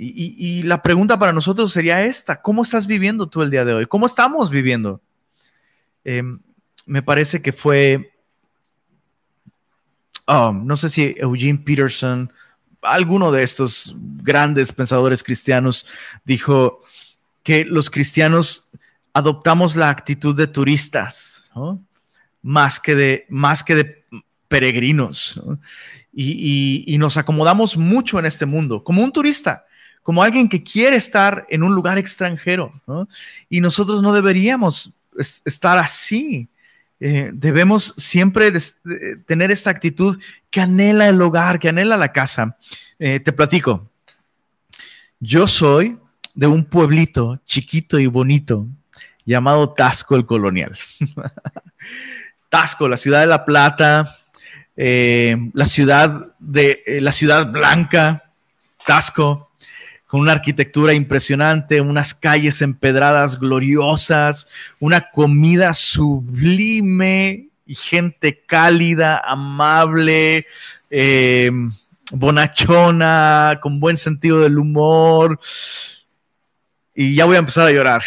Y, 0.00 0.62
la 0.62 0.80
pregunta 0.80 1.18
para 1.18 1.32
nosotros 1.32 1.72
sería 1.72 2.04
esta, 2.04 2.40
¿cómo 2.40 2.62
estás 2.62 2.86
viviendo 2.86 3.28
tú 3.28 3.42
el 3.42 3.50
día 3.50 3.64
de 3.64 3.74
hoy? 3.74 3.86
¿Cómo 3.86 4.06
estamos 4.06 4.48
viviendo? 4.48 5.00
Em, 6.04 6.38
me 6.86 7.02
parece 7.02 7.42
que 7.42 7.52
fue 7.52 8.12
Um, 10.28 10.66
no 10.66 10.76
sé 10.76 10.90
si 10.90 11.14
Eugene 11.16 11.58
Peterson, 11.58 12.30
alguno 12.82 13.32
de 13.32 13.42
estos 13.42 13.96
grandes 14.22 14.72
pensadores 14.72 15.22
cristianos, 15.22 15.86
dijo 16.22 16.82
que 17.42 17.64
los 17.64 17.88
cristianos 17.88 18.68
adoptamos 19.14 19.74
la 19.74 19.88
actitud 19.88 20.36
de 20.36 20.46
turistas, 20.46 21.50
más, 22.48 22.80
que 22.80 22.94
de, 22.94 23.26
más 23.28 23.62
que 23.62 23.74
de 23.74 24.04
peregrinos, 24.48 25.38
y, 26.12 26.96
nos 26.98 27.18
acomodamos 27.18 27.76
mucho 27.76 28.18
en 28.18 28.24
este 28.24 28.46
mundo, 28.46 28.82
como 28.82 29.04
un 29.04 29.12
turista 29.12 29.64
como 30.02 30.22
alguien 30.22 30.48
que 30.48 30.62
quiere 30.62 30.96
estar 30.96 31.46
en 31.50 31.62
un 31.62 31.74
lugar 31.74 31.98
extranjero, 31.98 32.72
Y 33.50 33.60
nosotros 33.60 34.00
no 34.00 34.14
deberíamos 34.14 34.98
estar 35.44 35.76
así. 35.76 36.48
Eh, 36.98 37.30
debemos 37.34 37.92
siempre 37.98 38.50
tener 39.26 39.50
esta 39.50 39.68
actitud 39.68 40.18
que 40.50 40.62
anhela 40.62 41.08
el 41.08 41.20
hogar, 41.20 41.58
que 41.58 41.68
anhela 41.68 41.98
la 41.98 42.10
casa. 42.10 42.56
Eh, 42.98 43.20
te 43.20 43.34
platico. 43.34 43.90
Yo 45.20 45.46
soy 45.46 45.98
de 46.34 46.46
un 46.46 46.64
pueblito 46.64 47.42
chiquito 47.44 47.98
y 47.98 48.06
bonito 48.06 48.66
llamado 49.26 49.74
Tasco 49.74 50.16
el 50.16 50.24
Colonial. 50.24 50.78
Tasco, 52.48 52.88
la 52.88 52.96
ciudad 52.96 53.20
de 53.20 53.26
La 53.26 53.44
Plata, 53.44 54.18
eh, 54.76 55.36
la 55.54 55.66
ciudad 55.66 56.34
de 56.38 56.82
la 57.00 57.12
ciudad 57.12 57.46
blanca, 57.50 58.32
Tasco 58.86 59.48
con 60.08 60.20
una 60.20 60.32
arquitectura 60.32 60.94
impresionante, 60.94 61.82
unas 61.82 62.14
calles 62.14 62.62
empedradas 62.62 63.38
gloriosas, 63.38 64.48
una 64.80 65.10
comida 65.10 65.74
sublime 65.74 67.48
y 67.66 67.74
gente 67.74 68.42
cálida, 68.46 69.18
amable, 69.18 70.46
eh, 70.88 71.50
bonachona, 72.10 73.58
con 73.60 73.80
buen 73.80 73.98
sentido 73.98 74.40
del 74.40 74.58
humor. 74.58 75.38
Y 77.00 77.14
ya 77.14 77.26
voy 77.26 77.36
a 77.36 77.38
empezar 77.38 77.68
a 77.68 77.70
llorar. 77.70 78.02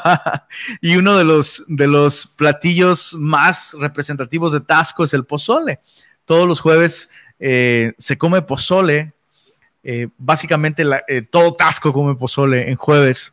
y 0.80 0.96
uno 0.96 1.18
de 1.18 1.24
los, 1.24 1.64
de 1.66 1.86
los 1.86 2.26
platillos 2.26 3.14
más 3.14 3.76
representativos 3.78 4.52
de 4.52 4.60
Tasco 4.60 5.04
es 5.04 5.12
el 5.12 5.26
pozole. 5.26 5.80
Todos 6.24 6.48
los 6.48 6.60
jueves 6.60 7.10
eh, 7.38 7.92
se 7.98 8.16
come 8.16 8.40
pozole 8.40 9.12
eh, 9.84 10.08
básicamente 10.16 10.84
eh, 11.08 11.22
todo 11.22 11.54
tasco 11.54 11.92
come 11.92 12.14
pozole 12.14 12.70
en 12.70 12.76
jueves. 12.76 13.32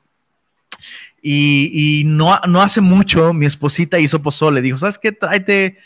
Y, 1.21 2.03
no, 2.05 2.39
no, 2.47 2.61
hace 2.61 2.79
mucho 2.79 3.33
mi 3.33 3.45
esposita 3.45 3.99
hizo 3.99 4.21
pozole. 4.21 4.61
Dijo, 4.61 4.77
¿sabes 4.77 4.97
qué? 4.97 5.11
Tráete, 5.11 5.77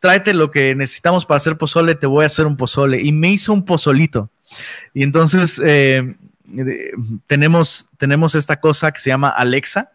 tráete 0.00 0.34
lo 0.34 0.50
que 0.50 0.74
necesitamos 0.74 1.24
para 1.24 1.36
hacer 1.36 1.56
pozole, 1.56 1.94
te 1.94 2.08
voy 2.08 2.24
a 2.24 2.26
hacer 2.26 2.46
un 2.46 2.56
pozole. 2.56 3.00
Y 3.00 3.12
me 3.12 3.30
hizo 3.30 3.52
un 3.52 3.64
pozolito. 3.64 4.28
Y 4.92 5.04
entonces 5.04 5.60
eh, 5.64 6.16
tenemos, 7.26 7.90
tenemos 7.96 8.34
esta 8.34 8.60
cosa 8.60 8.92
que 8.92 9.00
se 9.00 9.10
llama 9.10 9.28
Alexa, 9.28 9.92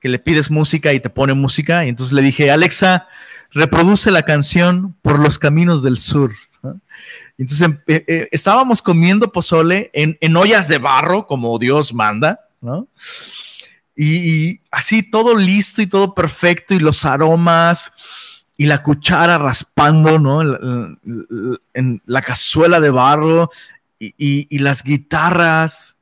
que 0.00 0.08
le 0.08 0.18
pides 0.18 0.50
música 0.50 0.92
y 0.92 1.00
te 1.00 1.10
pone 1.10 1.34
música. 1.34 1.84
Y 1.84 1.88
entonces 1.88 2.12
le 2.12 2.22
dije, 2.22 2.50
Alexa, 2.50 3.08
reproduce 3.50 4.10
la 4.10 4.22
canción 4.22 4.96
Por 5.02 5.18
los 5.18 5.38
Caminos 5.38 5.82
del 5.82 5.98
Sur. 5.98 6.32
Entonces 7.38 7.66
em, 7.66 7.78
eh, 7.86 8.04
eh, 8.06 8.28
estábamos 8.32 8.82
comiendo 8.82 9.30
pozole 9.30 9.90
en, 9.92 10.36
ollas 10.36 10.68
de 10.68 10.78
barro, 10.78 11.26
como 11.26 11.58
Dios 11.58 11.92
manda, 11.92 12.40
¿no? 12.60 12.88
Y, 13.94 14.60
así 14.70 15.02
todo 15.02 15.34
listo 15.34 15.80
y 15.80 15.86
todo 15.86 16.14
perfecto, 16.14 16.74
y 16.74 16.78
los 16.78 17.04
aromas, 17.04 17.92
y 18.56 18.66
la 18.66 18.82
cuchara 18.82 19.38
raspando, 19.38 20.18
¿no? 20.18 20.42
En, 21.72 22.02
la 22.06 22.22
cazuela 22.22 22.80
de 22.80 22.90
barro, 22.90 23.50
y, 23.98 24.58
las 24.58 24.82
guitarras, 24.82 25.95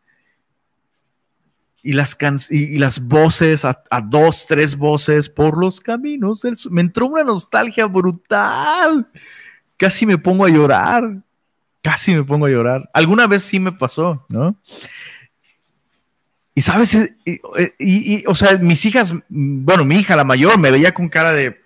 y 1.84 1.92
las, 1.92 2.16
y, 2.50 2.78
las 2.78 3.06
voces, 3.06 3.64
a, 3.64 3.76
dos, 4.02 4.46
tres 4.48 4.76
voces 4.76 5.28
por 5.28 5.58
los 5.58 5.80
caminos 5.80 6.42
Me 6.70 6.80
entró 6.80 7.06
una 7.06 7.22
nostalgia 7.22 7.86
brutal 7.86 9.06
casi 9.76 10.06
me 10.06 10.18
pongo 10.18 10.44
a 10.44 10.48
llorar. 10.48 11.16
Casi 11.82 12.14
me 12.14 12.24
pongo 12.24 12.46
a 12.46 12.50
llorar. 12.50 12.88
Alguna 12.94 13.26
vez 13.26 13.42
sí 13.42 13.60
me 13.60 13.72
pasó, 13.72 14.24
¿no? 14.30 14.56
Y 16.54 16.62
sabes, 16.62 16.96
y, 17.78 18.24
o 18.26 18.34
sea, 18.34 18.56
mis 18.58 18.84
hijas, 18.86 19.14
bueno, 19.28 19.84
mi 19.84 19.96
hija, 19.96 20.16
la 20.16 20.24
mayor, 20.24 20.58
me 20.58 20.70
veía 20.70 20.94
con 20.94 21.08
cara 21.08 21.32
de, 21.32 21.60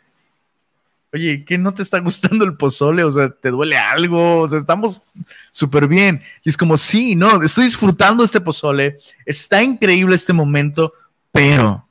oye, 1.13 1.45
¿qué 1.45 1.59
no 1.59 1.73
te 1.73 1.83
está 1.83 1.99
gustando 2.01 2.45
el 2.45 2.57
pozole? 2.57 3.05
O 3.05 3.11
sea, 3.11 3.31
¿te 3.31 3.51
duele 3.51 3.77
algo? 3.77 4.41
O 4.41 4.49
sea, 4.49 4.59
estamos 4.59 5.03
súper 5.51 5.89
bien. 5.89 6.23
Y 6.45 6.51
es 6.51 6.57
como, 6.57 6.77
sí, 6.77 7.17
no, 7.17 7.43
estoy 7.43 7.65
disfrutando 7.65 8.25
este 8.25 8.41
pozole, 8.41 8.99
está 9.25 9.63
increíble 9.63 10.15
este 10.15 10.33
momento, 10.33 10.93
pero 11.33 11.87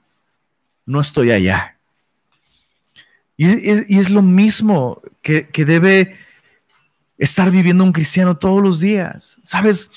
no 0.85 1.01
estoy 1.01 1.31
allá. 1.31 1.77
Y 3.39 3.95
es, 3.95 4.09
lo 4.09 4.23
mismo 4.23 5.01
que, 5.21 5.47
debe 5.53 6.17
estar 7.19 7.51
viviendo 7.51 7.83
un 7.83 7.91
cristiano 7.91 8.35
todos 8.35 8.63
los 8.63 8.79
días. 8.79 9.37
¿Sabes? 9.43 9.91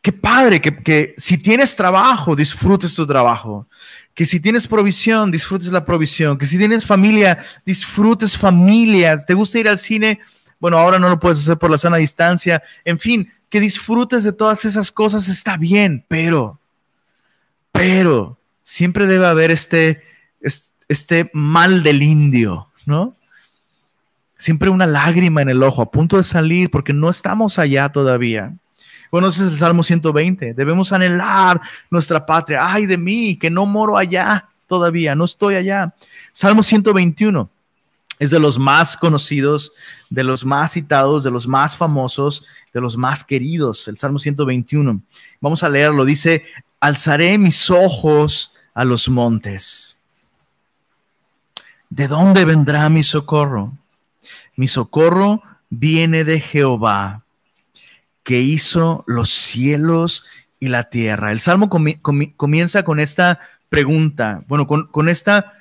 Qué 0.00 0.12
padre 0.12 0.60
que, 0.60 1.14
si 1.18 1.38
tienes 1.38 1.74
trabajo, 1.74 2.36
disfrutes 2.36 2.94
tu 2.94 3.06
trabajo. 3.06 3.66
Que 4.14 4.24
si 4.24 4.40
tienes 4.40 4.66
provisión, 4.66 5.30
disfrutes 5.30 5.72
la 5.72 5.84
provisión. 5.84 6.38
Que 6.38 6.46
si 6.46 6.58
tienes 6.58 6.86
familia, 6.86 7.38
disfrutes 7.64 8.36
familias. 8.36 9.26
¿Te 9.26 9.34
gusta 9.34 9.58
ir 9.58 9.68
al 9.68 9.78
cine? 9.78 10.20
bueno, 10.60 10.78
ahora 10.78 10.98
no 10.98 11.08
lo 11.08 11.20
puedes 11.20 11.38
hacer 11.38 11.56
por 11.56 11.70
la 11.70 11.78
sana 11.78 11.98
distancia, 11.98 12.62
en 12.84 12.98
fin, 12.98 13.32
que 13.48 13.60
disfrutes 13.60 14.24
de 14.24 14.32
todas 14.32 14.64
esas 14.64 14.92
cosas 14.92 15.28
está 15.28 15.56
bien, 15.56 16.04
pero, 16.08 16.58
pero, 17.72 18.38
siempre 18.62 19.06
debe 19.06 19.26
haber 19.26 19.50
este, 19.50 20.02
este 20.88 21.30
mal 21.32 21.82
del 21.82 22.02
indio, 22.02 22.68
¿no? 22.86 23.14
Siempre 24.36 24.68
una 24.68 24.86
lágrima 24.86 25.42
en 25.42 25.48
el 25.48 25.62
ojo, 25.62 25.82
a 25.82 25.90
punto 25.90 26.16
de 26.16 26.22
salir, 26.22 26.70
porque 26.70 26.92
no 26.92 27.08
estamos 27.10 27.58
allá 27.58 27.88
todavía. 27.88 28.54
Bueno, 29.10 29.28
ese 29.28 29.46
es 29.46 29.52
el 29.52 29.58
Salmo 29.58 29.82
120. 29.82 30.54
Debemos 30.54 30.92
anhelar 30.92 31.60
nuestra 31.90 32.24
patria. 32.24 32.72
Ay 32.72 32.86
de 32.86 32.98
mí, 32.98 33.36
que 33.36 33.50
no 33.50 33.66
moro 33.66 33.96
allá 33.96 34.48
todavía, 34.66 35.14
no 35.14 35.24
estoy 35.24 35.56
allá. 35.56 35.94
Salmo 36.32 36.62
121 36.62 37.50
es 38.18 38.30
de 38.30 38.38
los 38.38 38.58
más 38.58 38.96
conocidos, 38.96 39.72
de 40.10 40.24
los 40.24 40.44
más 40.44 40.72
citados, 40.72 41.22
de 41.22 41.30
los 41.30 41.46
más 41.46 41.76
famosos, 41.76 42.44
de 42.72 42.80
los 42.80 42.96
más 42.96 43.24
queridos, 43.24 43.86
el 43.88 43.96
Salmo 43.96 44.18
121. 44.18 45.00
Vamos 45.40 45.62
a 45.62 45.68
leerlo. 45.68 46.04
Dice, 46.04 46.42
alzaré 46.80 47.38
mis 47.38 47.70
ojos 47.70 48.52
a 48.74 48.84
los 48.84 49.08
montes. 49.08 49.98
¿De 51.90 52.08
dónde 52.08 52.44
vendrá 52.44 52.88
mi 52.88 53.02
socorro? 53.02 53.72
Mi 54.56 54.68
socorro 54.68 55.42
viene 55.70 56.24
de 56.24 56.40
Jehová, 56.40 57.22
que 58.28 58.42
hizo 58.42 59.04
los 59.06 59.30
cielos 59.30 60.22
y 60.60 60.68
la 60.68 60.90
tierra. 60.90 61.32
El 61.32 61.40
salmo 61.40 61.70
comienza 61.70 62.82
con 62.82 63.00
esta 63.00 63.40
pregunta, 63.70 64.44
bueno, 64.48 64.66
con, 64.66 65.08
esta, 65.08 65.54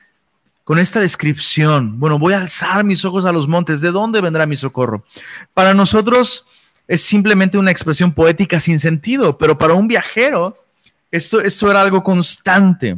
con 0.66 0.78
esta 0.78 1.00
descripción. 1.00 1.98
Bueno, 1.98 2.20
voy 2.20 2.34
a 2.34 2.40
alzar 2.40 2.84
mis 2.84 3.06
ojos 3.06 3.24
a 3.24 3.32
los 3.32 3.48
montes. 3.48 3.80
¿De 3.80 3.90
dónde 3.92 4.20
vendrá 4.20 4.46
mi 4.46 4.58
socorro? 4.58 5.06
Para 5.54 5.74
nosotros 5.74 6.46
es 6.90 7.02
simplemente 7.02 7.58
una 7.58 7.72
expresión 7.72 8.12
poética 8.12 8.60
sin 8.60 8.80
sentido, 8.80 9.38
pero 9.38 9.58
para 9.58 9.74
un 9.74 9.88
viajero 9.88 10.62
esto, 11.10 11.40
esto 11.40 11.72
era 11.72 11.80
algo 11.80 12.04
constante. 12.04 12.98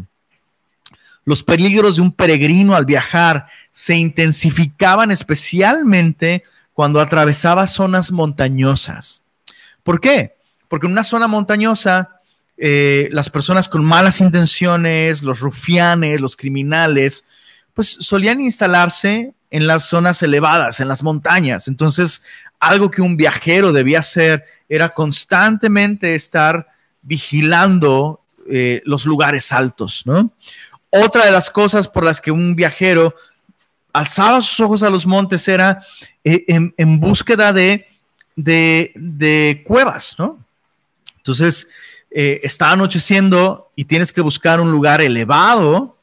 Los 1.25 1.43
peligros 1.43 1.97
de 1.97 2.01
un 2.01 2.11
peregrino 2.11 2.75
al 2.75 2.85
viajar 2.85 3.45
se 3.71 3.95
intensificaban 3.95 5.11
especialmente 5.11 6.43
cuando 6.73 6.99
atravesaba 6.99 7.67
zonas 7.67 8.11
montañosas. 8.11 9.21
¿Por 9.83 9.99
qué? 9.99 10.35
Porque 10.67 10.87
en 10.87 10.93
una 10.93 11.03
zona 11.03 11.27
montañosa, 11.27 12.19
eh, 12.57 13.09
las 13.11 13.29
personas 13.29 13.69
con 13.69 13.83
malas 13.83 14.21
intenciones, 14.21 15.23
los 15.23 15.39
rufianes, 15.39 16.21
los 16.21 16.35
criminales, 16.35 17.25
pues 17.73 17.97
solían 17.99 18.41
instalarse 18.41 19.33
en 19.51 19.67
las 19.67 19.85
zonas 19.85 20.21
elevadas, 20.21 20.79
en 20.79 20.87
las 20.87 21.01
montañas. 21.01 21.67
Entonces, 21.67 22.21
algo 22.59 22.91
que 22.91 23.01
un 23.01 23.17
viajero 23.17 23.71
debía 23.71 23.99
hacer 23.99 24.45
era 24.67 24.89
constantemente 24.89 26.13
estar 26.15 26.67
vigilando 27.01 28.21
eh, 28.49 28.81
los 28.85 29.05
lugares 29.05 29.51
altos, 29.51 30.03
¿no? 30.05 30.31
Otra 30.89 31.25
de 31.25 31.31
las 31.31 31.49
cosas 31.49 31.87
por 31.87 32.03
las 32.03 32.19
que 32.19 32.31
un 32.31 32.55
viajero 32.55 33.15
alzaba 33.93 34.41
sus 34.41 34.59
ojos 34.59 34.83
a 34.83 34.89
los 34.89 35.05
montes 35.05 35.47
era 35.47 35.83
eh, 36.23 36.45
en, 36.47 36.99
búsqueda 36.99 37.53
de, 37.53 37.87
de, 38.43 39.63
cuevas, 39.65 40.15
¿no? 40.17 40.43
Entonces, 41.17 41.67
eh, 42.11 42.39
está 42.43 42.71
anocheciendo 42.71 43.69
y 43.75 43.85
tienes 43.85 44.11
que 44.11 44.21
buscar 44.21 44.59
un 44.59 44.71
lugar 44.71 45.01
elevado 45.01 45.95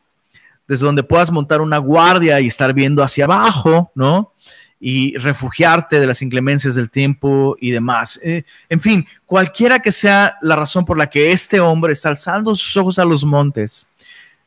desde 0.68 0.86
donde 0.86 1.02
puedas 1.02 1.30
montar 1.30 1.60
una 1.60 1.78
guardia 1.78 2.40
y 2.40 2.48
estar 2.48 2.72
viendo 2.74 3.02
hacia 3.02 3.24
abajo, 3.24 3.90
¿no? 3.94 4.32
y 4.78 5.16
refugiarte 5.16 5.98
de 5.98 6.06
las 6.06 6.20
inclemencias 6.22 6.74
del 6.74 6.90
tiempo 6.90 7.56
y 7.60 7.70
demás. 7.70 8.20
Eh, 8.22 8.42
en 8.68 8.80
fin, 8.80 9.06
cualquiera 9.24 9.80
que 9.80 9.92
sea 9.92 10.36
la 10.42 10.56
razón 10.56 10.84
por 10.84 10.98
la 10.98 11.08
que 11.08 11.32
este 11.32 11.60
hombre 11.60 11.92
está 11.92 12.10
alzando 12.10 12.54
sus 12.54 12.76
ojos 12.76 12.98
a 12.98 13.04
los 13.04 13.24
montes, 13.24 13.86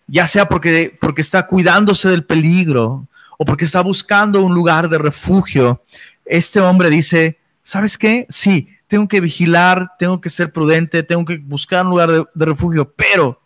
ya 0.08 0.28
sea 0.28 0.48
porque, 0.48 0.96
porque 1.02 1.22
está 1.22 1.48
cuidándose 1.48 2.10
del 2.10 2.26
peligro 2.26 3.08
o 3.38 3.46
porque 3.46 3.66
está 3.66 3.82
buscando 3.82 4.42
un 4.42 4.54
lugar 4.54 4.90
de 4.90 4.98
refugio, 4.98 5.82
este 6.26 6.60
hombre 6.60 6.90
dice, 6.90 7.39
¿sabes 7.70 8.00
qué? 8.00 8.26
Sí, 8.30 8.68
tengo 8.88 9.08
que 9.08 9.22
vigilar, 9.22 9.92
tengo 10.00 10.20
que 10.20 10.32
ser 10.32 10.52
prudente, 10.52 11.04
tengo 11.04 11.24
que 11.24 11.38
buscar 11.38 11.86
un 11.86 11.92
lugar 11.92 12.10
de, 12.10 12.46
refugio, 12.46 12.92
pero 12.96 13.40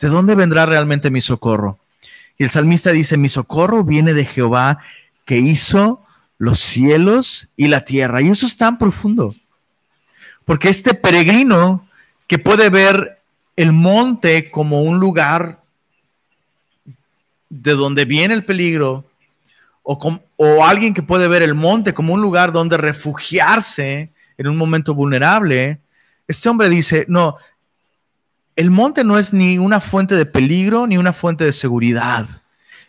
¿de 0.00 0.08
dónde 0.08 0.34
vendrá 0.34 0.64
realmente 0.64 1.10
mi 1.10 1.20
socorro? 1.20 1.78
Y 2.38 2.44
el 2.44 2.50
salmista 2.50 2.92
dice, 2.92 3.18
mi 3.18 3.28
socorro 3.28 3.84
viene 3.84 4.14
de 4.14 4.24
Jehová 4.24 4.78
que 5.26 5.36
hizo 5.36 6.02
los 6.38 6.58
cielos 6.58 7.50
y 7.54 7.68
la 7.68 7.84
tierra. 7.84 8.22
Y 8.22 8.30
eso 8.30 8.46
es 8.46 8.56
tan 8.56 8.78
profundo. 8.78 9.34
Porque 10.46 10.70
este 10.70 10.94
peregrino 10.94 11.86
que 12.26 12.38
puede 12.38 12.70
ver 12.70 13.20
el 13.56 13.72
monte 13.72 14.50
como 14.50 14.80
un 14.80 15.00
lugar 15.00 15.62
de 17.50 17.72
donde 17.72 18.06
viene 18.06 18.32
el 18.32 18.46
peligro, 18.46 19.04
o, 19.86 20.64
alguien 20.64 20.94
que 20.94 21.02
puede 21.02 21.28
ver 21.28 21.42
el 21.42 21.54
monte 21.54 21.94
como 21.94 22.12
un 22.12 22.20
lugar 22.20 22.50
donde 22.50 22.76
refugiarse 22.76 24.10
en 24.36 24.48
un 24.48 24.56
momento 24.56 24.94
vulnerable, 24.94 25.80
este 26.26 26.48
hombre 26.48 26.68
dice, 26.68 27.06
no, 27.08 27.36
el 28.56 28.70
monte 28.70 29.04
no 29.04 29.16
es 29.16 29.32
ni 29.32 29.58
una 29.58 29.80
fuente 29.80 30.16
de 30.16 30.26
peligro 30.26 30.88
ni 30.88 30.98
una 30.98 31.12
fuente 31.12 31.44
de 31.44 31.52
seguridad. 31.52 32.26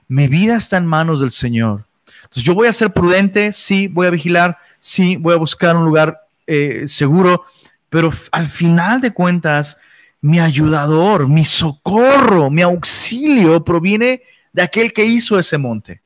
Mi 0.07 0.27
vida 0.27 0.57
está 0.57 0.77
en 0.77 0.87
manos 0.87 1.21
del 1.21 1.29
Señor. 1.29 1.85
Entonces 2.23 2.43
yo 2.43 2.55
voy 2.55 2.67
a 2.67 2.73
ser 2.73 2.91
prudente, 2.91 3.53
sí, 3.53 3.87
voy 3.87 4.07
a 4.07 4.11
vigilar, 4.11 4.57
sí, 4.79 5.17
voy 5.17 5.35
a 5.35 5.37
buscar 5.37 5.77
un 5.77 5.85
lugar 5.85 6.19
eh, 6.47 6.85
seguro, 6.87 7.43
pero 7.89 8.11
al 8.31 8.47
final 8.47 9.01
de 9.01 9.13
cuentas, 9.13 9.77
mi 10.19 10.39
ayudador, 10.39 11.27
mi 11.27 11.45
socorro, 11.45 12.49
mi 12.49 12.63
auxilio 12.63 13.63
proviene 13.63 14.23
de 14.51 14.63
aquel 14.63 14.91
que 14.93 15.05
hizo 15.05 15.37
ese 15.37 15.59
monte. 15.59 16.01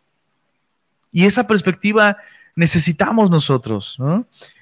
Y 1.12 1.26
esa 1.26 1.48
perspectiva 1.48 2.18
necesitamos 2.56 3.30
nosotros. 3.30 3.98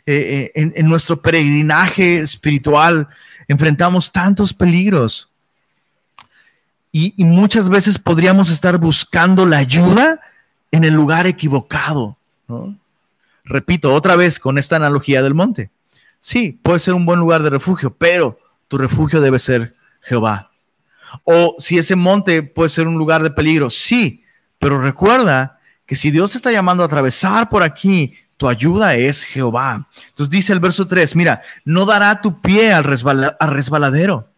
Eh, 0.05 0.51
eh, 0.55 0.71
en, 0.75 0.87
nuestro 0.87 1.21
peregrinaje 1.21 2.19
espiritual 2.19 3.07
enfrentamos 3.47 4.11
tantos 4.11 4.53
peligros 4.53 5.29
y, 6.91 7.13
muchas 7.23 7.69
veces 7.69 7.99
podríamos 7.99 8.49
estar 8.49 8.77
buscando 8.77 9.45
la 9.45 9.57
ayuda 9.57 10.19
en 10.71 10.83
el 10.83 10.93
lugar 10.93 11.27
equivocado. 11.27 12.17
Repito 13.43 13.93
otra 13.93 14.15
vez 14.15 14.39
con 14.39 14.57
esta 14.57 14.77
analogía 14.77 15.21
del 15.21 15.35
monte. 15.35 15.69
Sí, 16.19 16.59
puede 16.63 16.79
ser 16.79 16.95
un 16.95 17.05
buen 17.05 17.19
lugar 17.19 17.43
de 17.43 17.49
refugio, 17.49 17.93
pero 17.93 18.39
tu 18.67 18.77
refugio 18.77 19.21
debe 19.21 19.39
ser 19.39 19.75
Jehová. 20.01 20.51
O 21.23 21.55
si 21.59 21.77
ese 21.77 21.95
monte 21.95 22.43
puede 22.43 22.69
ser 22.69 22.87
un 22.87 22.97
lugar 22.97 23.23
de 23.23 23.31
peligro, 23.31 23.69
sí, 23.69 24.23
pero 24.57 24.81
recuerda 24.81 25.58
que 25.89 25.95
si 25.95 26.11
Dios 26.11 26.35
está 26.35 26.51
llamando 26.51 26.83
a 26.83 26.85
atravesar 26.85 27.49
por 27.49 27.63
aquí, 27.63 28.13
tu 28.37 28.47
ayuda 28.47 28.93
es 28.93 29.23
Jehová. 29.23 29.87
Entonces 30.09 30.29
dice 30.29 30.53
el 30.53 30.59
verso 30.59 30.85
3, 30.85 31.15
mira, 31.15 31.41
no 31.65 31.83
dará 31.83 32.21
tu 32.21 32.39
pie 32.39 32.71
al, 32.71 32.85
al 32.85 33.49
resbaladero. 33.49 34.29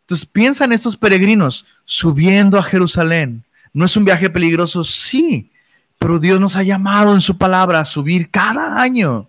Entonces 0.00 0.26
piensa 0.26 0.64
en 0.64 0.72
estos 0.72 0.96
peregrinos 0.96 1.64
subiendo 1.84 2.58
a 2.58 2.64
Jerusalén. 2.64 3.44
¿No 3.72 3.84
es 3.84 3.96
un 3.96 4.04
viaje 4.04 4.30
peligroso? 4.30 4.82
Sí, 4.82 5.52
pero 5.96 6.18
Dios 6.18 6.40
nos 6.40 6.56
ha 6.56 6.64
llamado 6.64 7.14
en 7.14 7.20
su 7.20 7.38
palabra 7.38 7.78
a 7.78 7.84
subir 7.84 8.28
cada 8.28 8.82
año. 8.82 9.28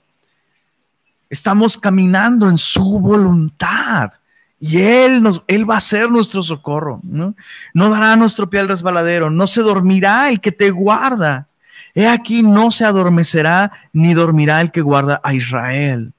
Estamos 1.29 1.77
caminando 1.77 2.49
en 2.49 2.57
su 2.57 2.99
voluntad. 2.99 4.13
Y 4.59 4.81
Él, 4.81 5.21
nos, 5.21 5.43
él 5.45 5.69
va 5.69 5.77
a 5.77 5.79
ser 5.79 6.09
nuestro 6.09 6.41
socorro. 6.41 7.01
¿no? 7.03 7.35
no 7.75 7.91
dará 7.91 8.15
nuestro 8.15 8.49
pie 8.49 8.61
al 8.61 8.67
resbaladero. 8.67 9.29
No 9.29 9.45
se 9.45 9.61
dormirá 9.61 10.27
el 10.29 10.41
que 10.41 10.51
te 10.51 10.71
guarda. 10.71 11.49
He 11.93 12.07
aquí 12.07 12.43
no 12.43 12.71
se 12.71 12.85
adormecerá 12.85 13.71
ni 13.93 14.13
dormirá 14.13 14.61
el 14.61 14.71
que 14.71 14.81
guarda 14.81 15.19
a 15.23 15.33
Israel. 15.33 16.13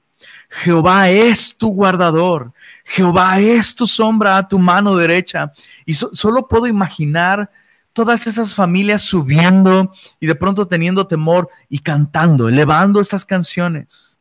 Jehová 0.49 1.09
es 1.09 1.57
tu 1.57 1.69
guardador. 1.69 2.53
Jehová 2.85 3.39
es 3.39 3.75
tu 3.75 3.87
sombra 3.87 4.37
a 4.37 4.47
tu 4.47 4.59
mano 4.59 4.95
derecha. 4.95 5.51
Y 5.85 5.93
solo 5.93 6.47
puedo 6.47 6.67
imaginar 6.67 7.49
todas 7.91 8.27
esas 8.27 8.53
familias 8.53 9.01
subiendo 9.01 9.93
y 10.19 10.27
de 10.27 10.35
pronto 10.35 10.67
teniendo 10.67 11.07
temor 11.07 11.49
y 11.69 11.79
cantando, 11.79 12.49
elevando 12.49 13.01
estas 13.01 13.25
canciones 13.25 14.19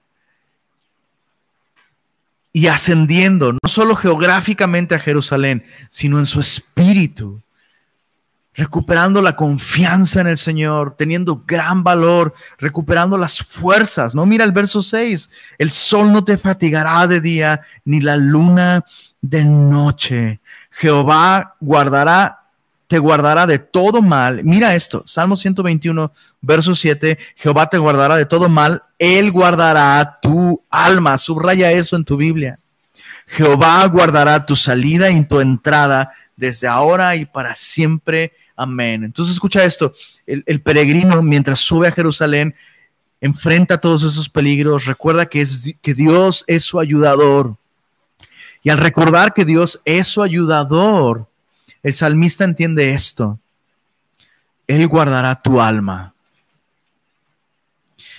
y 2.53 2.67
ascendiendo, 2.67 3.53
no 3.53 3.69
solo 3.69 3.97
geográficamente 3.97 4.95
a 4.95 5.01
Jerusalén, 5.01 5.65
sino 5.89 6.19
en 6.19 6.27
su 6.27 6.41
espíritu, 6.41 7.41
recuperando 8.55 9.23
la 9.23 9.35
confianza 9.35 10.21
en 10.21 10.27
el 10.27 10.37
Señor, 10.37 10.95
teniendo 10.97 11.43
gran 11.47 11.83
valor, 11.83 12.35
recuperando 12.59 13.17
las 13.17 13.39
fuerzas, 13.39 14.15
¿no? 14.15 14.27
Mira 14.27 14.45
el 14.45 14.53
verso 14.53 14.83
6, 14.83 15.31
el 15.59 15.71
sol 15.71 16.13
no 16.13 16.23
te 16.23 16.37
fatigará 16.37 17.07
de 17.07 17.21
día, 17.21 17.63
ni 17.85 18.01
la 18.01 18.17
luna 18.17 18.85
de 19.21 19.45
noche. 19.45 20.41
Jehová 20.71 21.57
guardará 21.61 22.39
te 22.93 22.99
guardará 22.99 23.47
de 23.47 23.59
todo 23.59 24.03
mal. 24.03 24.45
Mira 24.45 24.75
esto, 24.75 25.03
Salmo 25.07 25.35
121, 25.35 26.13
verso 26.43 26.75
7, 26.75 27.19
Jehová 27.37 27.71
te 27.71 27.79
guardará 27.79 28.17
de 28.17 28.27
todo 28.27 28.51
mal, 28.51 28.83
Él 28.99 29.33
guardará 29.33 30.19
tu 30.21 30.63
alma. 30.69 31.17
Subraya 31.17 31.73
eso 31.73 31.97
en 31.97 32.05
tu 32.05 32.19
Biblia. 32.19 32.59
Jehová 33.29 33.87
guardará 33.87 34.45
tu 34.45 34.57
salida 34.57 35.09
y 35.09 35.25
tu 35.25 35.41
entrada 35.41 36.13
desde 36.37 36.69
ahora 36.69 37.17
y 37.17 37.25
para 37.25 37.55
siempre. 37.55 38.35
Amén. 38.57 39.05
Entonces 39.05 39.35
escucha 39.35 39.65
esto, 39.65 39.95
el, 40.27 40.61
peregrino 40.61 41.23
mientras 41.23 41.61
sube 41.61 41.89
a 41.89 41.93
Jerusalén, 41.93 42.55
enfrenta 43.21 43.79
todos 43.79 44.03
esos 44.03 44.29
peligros, 44.29 44.85
recuerda 44.85 45.27
que, 45.27 45.41
es, 45.41 45.75
que 45.81 45.95
Dios 45.95 46.45
es 46.47 46.65
su 46.65 46.79
ayudador. 46.79 47.57
Y 48.63 48.71
al 48.71 48.79
recordar 48.79 49.33
que 49.33 49.45
Dios 49.45 49.81
es 49.85 50.07
su 50.07 50.23
ayudador, 50.23 51.29
el 51.83 51.95
salmista 51.95 52.45
entiende 52.45 52.93
esto. 52.93 53.39
Él 54.67 54.87
guardará 54.87 55.41
tu 55.41 55.61
alma. 55.61 56.15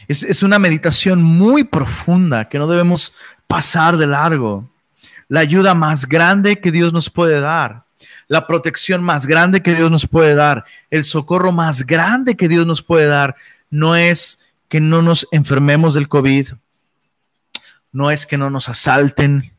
Es, 0.08 0.24
es, 0.24 0.43
una 0.43 0.60
meditación 0.60 1.24
muy 1.24 1.63
profunda 1.63 2.50
que 2.50 2.58
no 2.58 2.67
debemos 2.67 3.13
pasar 3.48 3.96
de 3.96 4.08
largo. 4.08 4.69
La 5.30 5.39
ayuda 5.39 5.74
más 5.74 6.08
grande 6.08 6.60
que 6.60 6.72
Dios 6.72 6.91
nos 6.91 7.10
puede 7.10 7.39
dar, 7.39 7.86
la 8.27 8.47
protección 8.47 9.03
más 9.03 9.25
grande 9.25 9.62
que 9.62 9.75
Dios 9.75 9.91
nos 9.91 10.07
puede 10.07 10.36
dar, 10.36 10.65
el 10.89 11.03
socorro 11.03 11.51
más 11.51 11.86
grande 11.86 12.36
que 12.36 12.47
Dios 12.47 12.65
nos 12.65 12.81
puede 12.81 13.05
dar, 13.05 13.36
no 13.69 13.95
es 13.95 14.39
que 14.69 14.79
no 14.79 15.01
nos 15.01 15.27
enfermemos 15.31 15.93
del 15.93 16.07
COVID, 16.07 16.49
no 17.91 18.12
es 18.12 18.25
que 18.25 18.38
no 18.38 18.49
nos 18.49 18.69
asalten, 18.69 19.53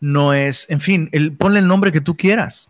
no 0.00 0.34
es, 0.34 0.68
en 0.70 0.80
fin, 0.80 1.08
el, 1.12 1.36
ponle 1.36 1.60
el 1.60 1.68
nombre 1.68 1.92
que 1.92 2.00
tú 2.00 2.16
quieras. 2.16 2.68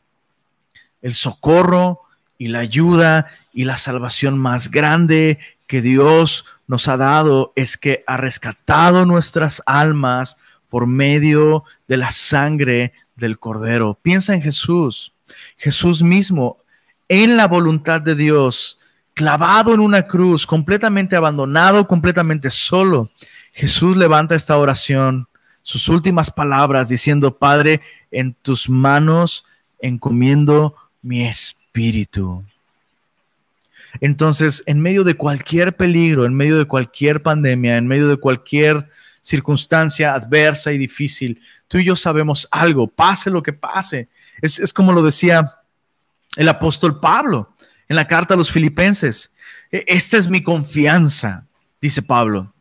El 1.01 1.15
socorro 1.15 2.03
y 2.37 2.49
la 2.49 2.59
ayuda 2.59 3.29
y 3.53 3.65
la 3.65 3.77
salvación 3.77 4.39
más 4.39 4.71
grande 4.71 5.39
que 5.67 5.81
Dios 5.81 6.45
nos 6.67 6.89
ha 6.89 6.97
dado 6.97 7.53
es 7.57 7.77
que 7.77 8.05
ha 8.07 8.17
rescatado 8.17 9.07
nuestras 9.07 9.63
almas 9.67 10.37
por 10.69 10.87
medio 10.87 11.65
de 11.89 11.97
la 11.97 12.11
sangre 12.11 12.93
del 13.17 13.39
Cordero. 13.39 13.99
Piensa 14.01 14.35
en 14.35 14.43
Jesús. 14.43 15.13
Jesús 15.57 16.03
mismo, 16.03 16.57
en 17.09 17.37
la 17.37 17.47
voluntad 17.47 18.01
de 18.01 18.15
Dios, 18.15 18.79
clavado 19.15 19.75
en 19.75 19.81
una 19.81 20.07
cruz, 20.07 20.47
completamente 20.47 21.17
abandonado, 21.17 21.87
completamente 21.87 22.51
solo, 22.51 23.11
Jesús 23.53 23.97
levanta 23.97 24.35
esta 24.35 24.57
oración, 24.57 25.29
sus 25.63 25.89
últimas 25.89 26.31
palabras, 26.31 26.89
diciendo, 26.89 27.37
Padre, 27.37 27.81
en 28.11 28.35
tus 28.35 28.69
manos 28.69 29.45
encomiendo 29.81 30.75
mi 31.03 31.27
espíritu. 31.27 32.45
Entonces, 34.01 34.63
en 34.67 34.81
medio 34.81 35.05
de 35.05 35.15
cualquier 35.15 35.77
peligro, 35.77 36.25
en 36.25 36.35
medio 36.35 36.59
de 36.59 36.67
cualquier 36.67 37.23
pandemia, 37.23 37.77
en 37.77 37.87
medio 37.87 38.09
de 38.09 38.17
cualquier 38.17 38.89
circunstancia 39.21 40.15
adversa 40.15 40.73
y 40.73 40.79
difícil, 40.79 41.41
tú 41.69 41.79
y 41.79 41.85
yo 41.85 41.97
sabemos 41.97 42.47
algo, 42.51 42.87
pase 42.87 43.31
lo 43.31 43.43
que 43.43 43.53
pase. 43.53 44.09
Es, 44.43 44.73
como 44.73 44.93
lo 44.93 45.03
decía 45.03 45.57
el 46.37 46.49
apóstol 46.49 47.01
Pablo 47.01 47.55
en 47.89 47.97
la 47.97 48.07
carta 48.07 48.35
a 48.35 48.37
los 48.37 48.51
filipenses. 48.51 49.33
E, 49.71 49.85
esta 49.89 50.17
es 50.17 50.29
mi 50.29 50.43
confianza, 50.43 51.47
dice 51.81 52.03
Pablo. 52.03 52.53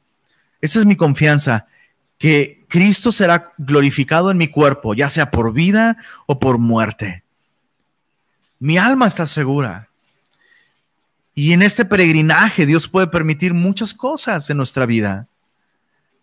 Esta 0.62 0.80
es 0.80 0.86
mi 0.86 0.96
confianza, 0.96 1.68
que 2.18 2.65
Cristo 2.68 3.12
será 3.12 3.54
glorificado 3.58 4.30
en 4.30 4.38
mi 4.38 4.50
cuerpo, 4.50 4.94
ya 4.94 5.10
sea 5.10 5.32
por 5.32 5.54
vida 5.54 5.98
o 6.26 6.39
por 6.39 6.58
muerte. 6.58 7.24
Mi 8.60 8.78
alma 8.78 9.08
está 9.08 9.26
segura. 9.26 9.88
Y 11.34 11.54
en 11.54 11.62
este 11.62 11.86
peregrinaje 11.86 12.65
Dios 12.65 12.89
puede 12.89 13.08
permitir 13.08 13.54
muchas 13.54 13.94
cosas 13.94 14.50
en 14.50 14.58
nuestra 14.58 14.86
vida, 14.86 15.28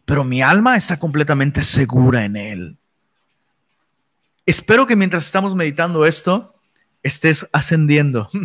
pero 0.05 0.23
mi 0.23 0.43
alma 0.43 0.77
está 0.77 0.99
completamente 0.99 1.63
segura 1.63 2.27
en 2.27 2.37
Él. 2.37 2.77
Espero 4.47 4.87
que 4.87 4.97
mientras 4.97 5.27
estamos 5.27 5.55
meditando 5.55 6.07
esto, 6.07 6.55
estés 7.03 7.47
ascendiendo. 7.53 8.31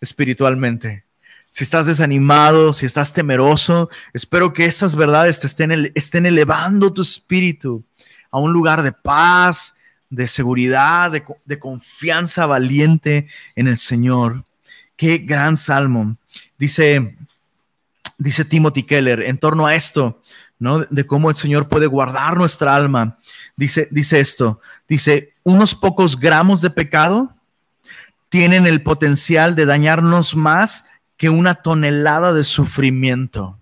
espiritualmente. 0.00 1.04
Si 1.50 1.64
estás 1.64 1.86
desanimado, 1.86 2.72
si 2.72 2.86
estás 2.86 3.12
temeroso, 3.12 3.88
espero 4.12 4.52
que 4.52 4.66
estas 4.66 4.94
verdades 4.94 5.40
te 5.40 5.46
estén, 5.46 6.26
elevando 6.26 6.92
tu 6.92 7.02
espíritu 7.02 7.84
a 8.30 8.38
un 8.38 8.52
lugar 8.52 8.82
de 8.82 8.92
paz, 8.92 9.74
de 10.10 10.26
seguridad, 10.26 11.10
de, 11.10 11.24
de 11.44 11.58
confianza 11.58 12.46
valiente 12.46 13.26
en 13.56 13.66
el 13.66 13.78
Señor. 13.78 14.44
Qué 14.96 15.18
gran 15.18 15.56
salmo. 15.56 16.16
Dice, 16.58 17.16
dice 18.18 18.44
Timothy 18.44 18.82
Keller 18.82 19.22
en 19.22 19.38
torno 19.38 19.66
a 19.66 19.74
esto, 19.74 20.22
¿no? 20.58 20.80
De 20.80 21.06
cómo 21.06 21.30
el 21.30 21.36
Señor 21.36 21.68
puede 21.68 21.86
guardar 21.86 22.36
nuestra 22.36 22.74
alma. 22.74 23.18
Dice, 23.56 23.88
dice 23.90 24.20
esto, 24.20 24.60
dice, 24.88 25.34
unos 25.44 25.74
pocos 25.74 26.18
gramos 26.18 26.60
de 26.60 26.70
pecado 26.70 27.34
tienen 28.28 28.66
el 28.66 28.82
potencial 28.82 29.54
de 29.54 29.66
dañarnos 29.66 30.36
más 30.36 30.84
que 31.16 31.30
una 31.30 31.56
tonelada 31.56 32.32
de 32.32 32.44
sufrimiento. 32.44 33.58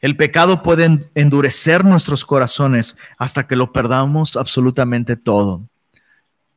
El 0.00 0.16
pecado 0.16 0.62
puede 0.62 1.10
endurecer 1.14 1.84
nuestros 1.84 2.24
corazones 2.24 2.96
hasta 3.16 3.46
que 3.46 3.56
lo 3.56 3.72
perdamos 3.72 4.36
absolutamente 4.36 5.16
todo. 5.16 5.67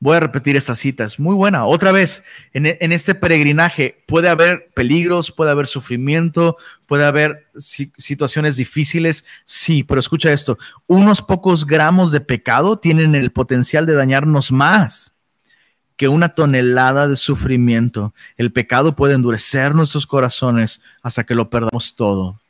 Voy 0.02 0.18
a 0.18 0.20
repetir 0.20 0.58
esta 0.58 0.76
cita, 0.76 1.04
es 1.04 1.20
muy 1.20 1.36
buena. 1.36 1.64
Otra 1.66 1.92
vez, 1.92 2.24
en, 2.54 2.92
este 2.92 3.14
peregrinaje 3.14 4.04
puede 4.08 4.30
haber 4.30 4.72
peligros, 4.74 5.32
puede 5.32 5.52
haber 5.52 5.68
sufrimiento, 5.68 6.58
puede 6.88 7.06
haber 7.06 7.48
situaciones 7.54 8.58
difíciles, 8.58 9.26
sí, 9.46 9.84
pero 9.84 10.00
escucha 10.00 10.34
esto, 10.34 10.58
unos 10.88 11.22
pocos 11.22 11.68
gramos 11.68 12.12
de 12.12 12.20
pecado 12.20 12.80
tienen 12.80 13.14
el 13.14 13.32
potencial 13.32 13.86
de 13.86 13.94
dañarnos 13.94 14.52
más 14.52 15.14
que 15.98 16.08
una 16.08 16.30
tonelada 16.30 17.08
de 17.08 17.16
sufrimiento. 17.16 18.16
El 18.38 18.52
pecado 18.52 18.96
puede 18.96 19.14
endurecer 19.14 19.76
nuestros 19.76 20.08
corazones 20.08 20.82
hasta 21.04 21.26
que 21.26 21.36
lo 21.36 21.52
perdamos 21.52 21.94
todo. 21.94 22.42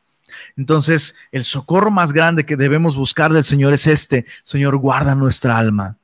Entonces, 0.56 1.16
el 1.34 1.44
socorro 1.44 1.92
más 1.92 2.14
grande 2.14 2.46
que 2.46 2.56
debemos 2.56 2.96
buscar 2.96 3.34
del 3.34 3.44
Señor 3.44 3.74
es 3.74 3.88
este. 3.88 4.26
Señor, 4.44 4.78
guarda 4.78 5.16
nuestra 5.16 5.58
alma. 5.58 5.98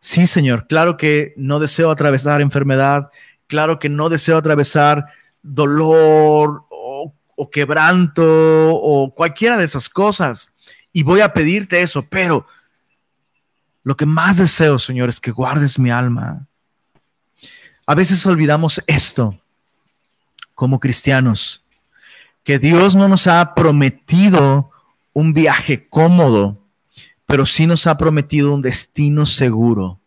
Sí, 0.00 0.26
Señor, 0.26 0.66
claro 0.66 0.96
que 0.96 1.34
no 1.36 1.58
deseo 1.58 1.90
atravesar 1.90 2.40
enfermedad, 2.40 3.10
claro 3.46 3.78
que 3.78 3.88
no 3.88 4.08
deseo 4.08 4.38
atravesar 4.38 5.06
dolor 5.42 6.64
o, 6.70 7.14
o 7.36 7.50
quebranto 7.50 8.24
o 8.24 9.14
cualquiera 9.14 9.58
de 9.58 9.64
esas 9.64 9.88
cosas. 9.88 10.54
Y 10.92 11.02
voy 11.02 11.20
a 11.20 11.32
pedirte 11.32 11.82
eso, 11.82 12.04
pero 12.08 12.46
lo 13.82 13.96
que 13.96 14.06
más 14.06 14.38
deseo, 14.38 14.78
Señor, 14.78 15.08
es 15.08 15.20
que 15.20 15.30
guardes 15.30 15.78
mi 15.78 15.90
alma. 15.90 16.46
A 17.86 17.94
veces 17.94 18.24
olvidamos 18.26 18.82
esto 18.86 19.40
como 20.54 20.78
cristianos, 20.80 21.64
que 22.44 22.58
Dios 22.58 22.94
no 22.94 23.08
nos 23.08 23.26
ha 23.26 23.54
prometido 23.54 24.70
un 25.12 25.32
viaje 25.32 25.88
cómodo, 25.88 26.59
pero 27.30 27.46
sí 27.46 27.64
nos 27.64 27.86
ha 27.86 27.96
prometido 27.96 28.52
un 28.52 28.60
destino 28.60 29.24
seguro. 29.24 30.00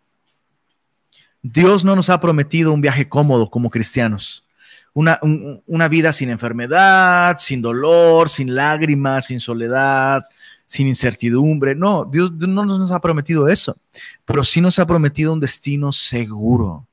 Dios 1.42 1.86
no 1.86 1.96
nos 1.96 2.10
ha 2.10 2.20
prometido 2.20 2.74
un 2.74 2.82
viaje 2.82 3.08
cómodo 3.08 3.50
como 3.50 3.70
cristianos, 3.70 4.46
una, 4.94 5.22
una 5.66 5.88
vida 5.88 6.12
sin 6.12 6.30
enfermedad, 6.30 7.38
sin 7.40 7.62
dolor, 7.62 8.28
sin 8.28 8.54
lágrimas, 8.54 9.28
sin 9.28 9.40
soledad, 9.40 10.26
sin 10.66 10.88
incertidumbre. 10.88 11.76
No, 11.76 12.04
Dios 12.04 12.34
no 12.34 12.66
nos 12.66 12.92
ha 12.92 13.00
prometido 13.00 13.48
eso, 13.48 13.78
pero 14.26 14.44
sí 14.44 14.60
nos 14.60 14.78
ha 14.78 14.86
prometido 14.86 15.32
un 15.32 15.40
destino 15.40 15.94
seguro. 15.94 16.86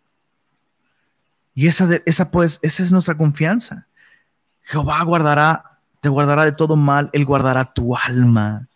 Y 1.57 1.67
esa, 1.67 1.89
esa, 2.07 2.31
pues, 2.31 2.61
esa 2.63 2.85
es 2.85 2.93
nuestra 2.93 3.17
confianza. 3.17 3.89
Jehová 4.63 5.03
guardará, 5.03 5.81
te 5.99 6.09
guardará 6.09 6.45
de 6.45 6.53
todo 6.53 6.77
mal, 6.77 7.11
Él 7.13 7.25
guardará 7.25 7.65
tu 7.65 7.97
alma. 7.97 8.69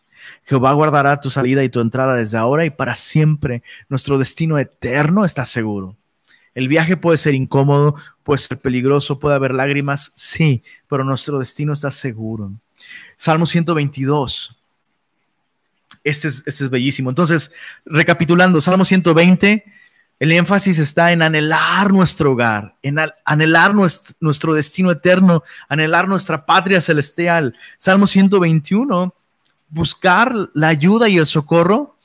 Jehová 0.45 0.73
guardará 0.73 1.21
tu 1.21 1.31
salida 1.31 1.65
y 1.65 1.69
tu 1.69 1.81
entrada 1.81 2.15
desde 2.15 2.37
ahora 2.37 2.65
y 2.65 2.71
para 2.71 2.97
siempre. 2.97 3.63
Nuestro 3.89 4.19
destino 4.19 4.59
eterno 4.59 5.25
está 5.25 5.45
seguro. 5.45 5.97
El 6.55 6.69
viaje 6.69 6.97
puede 6.97 7.19
ser 7.19 7.35
incómodo, 7.35 7.97
puede 8.23 8.39
ser 8.39 8.59
peligroso, 8.59 9.19
puede 9.19 9.35
haber 9.35 9.55
lágrimas, 9.55 10.13
sí, 10.15 10.63
pero 10.89 11.05
nuestro 11.05 11.39
destino 11.39 11.73
está 11.73 11.91
seguro. 11.91 12.53
Salmo 13.17 13.47
122. 13.47 14.57
Este 16.05 16.29
es, 16.29 16.43
este 16.47 16.65
es 16.65 16.71
bellísimo. 16.71 17.11
Entonces, 17.11 17.51
recapitulando, 17.85 18.61
Salmo 18.61 18.85
120, 18.85 19.65
el 20.21 20.33
énfasis 20.33 20.79
está 20.79 21.13
en 21.13 21.23
anhelar 21.23 21.93
nuestro 21.93 22.33
hogar, 22.33 22.77
en 22.83 22.99
anhelar 23.25 23.75
nuestro, 23.75 24.15
nuestro 24.21 24.55
destino 24.55 24.91
eterno, 24.91 25.43
anhelar 25.69 26.07
nuestra 26.07 26.47
patria 26.47 26.81
celestial. 26.81 27.57
Salmo 27.79 28.07
121, 28.07 29.13
buscar 29.75 30.33
la 30.55 30.69
ayuda 30.69 31.09
y 31.09 31.19
el 31.19 31.27
socorro 31.27 31.97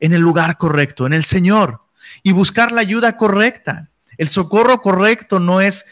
en 0.00 0.14
el 0.14 0.22
lugar 0.22 0.56
correcto, 0.56 1.06
en 1.06 1.12
el 1.12 1.24
Señor, 1.24 1.80
y 2.22 2.32
buscar 2.32 2.72
la 2.72 2.80
ayuda 2.80 3.16
correcta. 3.16 3.90
El 4.16 4.28
socorro 4.28 4.80
correcto 4.80 5.38
no 5.38 5.60
es 5.60 5.84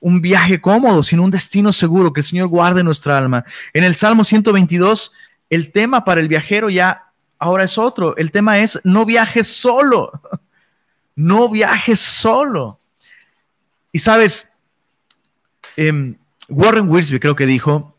un 0.00 0.20
viaje 0.20 0.60
cómodo, 0.60 1.02
sino 1.02 1.22
un 1.22 1.30
destino 1.30 1.72
seguro, 1.72 2.12
que 2.12 2.20
el 2.20 2.26
Señor 2.26 2.48
guarde 2.48 2.82
nuestra 2.82 3.16
alma. 3.16 3.44
En 3.72 3.84
el 3.84 3.94
Salmo 3.94 4.24
122, 4.24 5.12
el 5.48 5.70
tema 5.70 6.04
para 6.04 6.20
el 6.20 6.28
viajero 6.28 6.68
ya 6.68 7.12
ahora 7.38 7.64
es 7.64 7.78
otro. 7.78 8.16
El 8.16 8.32
tema 8.32 8.58
es 8.58 8.80
no 8.82 9.06
viajes 9.06 9.46
solo, 9.46 10.10
no 11.14 11.48
viajes 11.48 12.00
solo. 12.00 12.80
Y 13.92 14.00
sabes, 14.00 14.50
em, 15.76 16.16
Warren 16.48 16.88
Wiersbe 16.88 17.20
creo 17.20 17.36
que 17.36 17.46
dijo, 17.46 17.93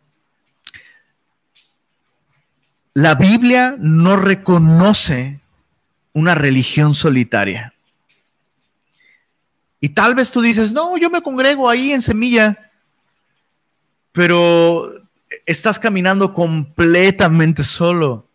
la 2.96 3.14
Biblia 3.14 3.76
no 3.78 4.16
reconoce 4.16 5.42
una 6.14 6.34
religión 6.34 6.96
solitaria. 6.96 7.74
Y 9.82 9.90
tal 9.90 10.16
vez 10.16 10.32
tú 10.32 10.42
dices, 10.42 10.72
no, 10.72 10.98
yo 10.98 11.10
me 11.10 11.22
congrego 11.22 11.70
ahí 11.70 11.92
en 11.92 12.02
Semilla, 12.02 12.72
pero 14.14 14.90
estás 15.46 15.78
caminando 15.78 16.34
completamente 16.34 17.64
solo. 17.64 18.30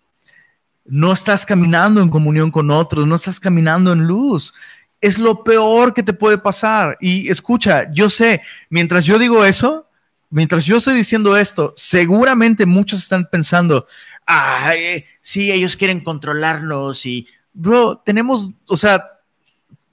No 0.84 1.14
estás 1.14 1.46
caminando 1.46 2.02
en 2.02 2.10
comunión 2.10 2.50
con 2.50 2.70
otros, 2.70 3.06
no 3.06 3.14
estás 3.14 3.40
caminando 3.40 3.94
en 3.94 4.06
luz. 4.06 4.52
Es 5.00 5.18
lo 5.18 5.42
peor 5.42 5.94
que 5.94 6.02
te 6.02 6.12
puede 6.12 6.36
pasar. 6.36 6.98
Y 7.00 7.30
escucha, 7.30 7.90
yo 7.92 8.10
sé, 8.10 8.42
mientras 8.68 9.06
yo 9.06 9.18
digo 9.18 9.42
eso, 9.42 9.86
mientras 10.28 10.66
yo 10.66 10.76
estoy 10.76 10.94
diciendo 10.94 11.34
esto, 11.34 11.72
seguramente 11.76 12.66
muchos 12.66 13.00
están 13.00 13.26
pensando, 13.30 13.86
ay, 14.30 15.04
sí, 15.20 15.50
ellos 15.50 15.76
quieren 15.76 16.00
controlarnos 16.00 17.04
y, 17.04 17.26
bro, 17.52 17.98
tenemos, 17.98 18.50
o 18.66 18.76
sea, 18.76 19.04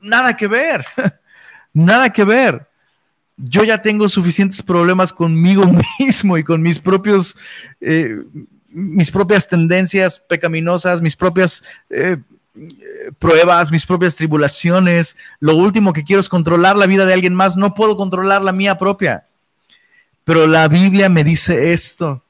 nada 0.01 0.35
que 0.37 0.47
ver. 0.47 0.85
Nada 1.73 2.11
que 2.11 2.23
ver. 2.23 2.67
Yo 3.35 3.63
ya 3.63 3.83
tengo 3.83 4.09
suficientes 4.09 4.63
problemas 4.63 5.13
conmigo 5.13 5.63
mismo 5.99 6.37
y 6.39 6.43
con 6.43 6.59
mis 6.59 6.79
propios, 6.79 7.37
eh, 7.79 8.23
mis 8.67 9.11
propias 9.11 9.47
tendencias 9.47 10.19
pecaminosas, 10.19 11.01
mis 11.01 11.15
propias 11.15 11.63
eh, 11.91 12.17
pruebas, 13.19 13.71
mis 13.71 13.85
propias 13.85 14.15
tribulaciones. 14.15 15.17
Lo 15.39 15.55
último 15.55 15.93
que 15.93 16.03
quiero 16.03 16.19
es 16.19 16.29
controlar 16.29 16.75
la 16.77 16.87
vida 16.87 17.05
de 17.05 17.13
alguien 17.13 17.35
más. 17.35 17.57
No 17.57 17.75
puedo 17.75 17.95
controlar 17.95 18.41
la 18.41 18.53
mía 18.53 18.79
propia. 18.79 19.27
Pero 20.23 20.47
la 20.47 20.67
Biblia 20.67 21.09
me 21.09 21.23
dice 21.23 21.73
esto. 21.73 22.23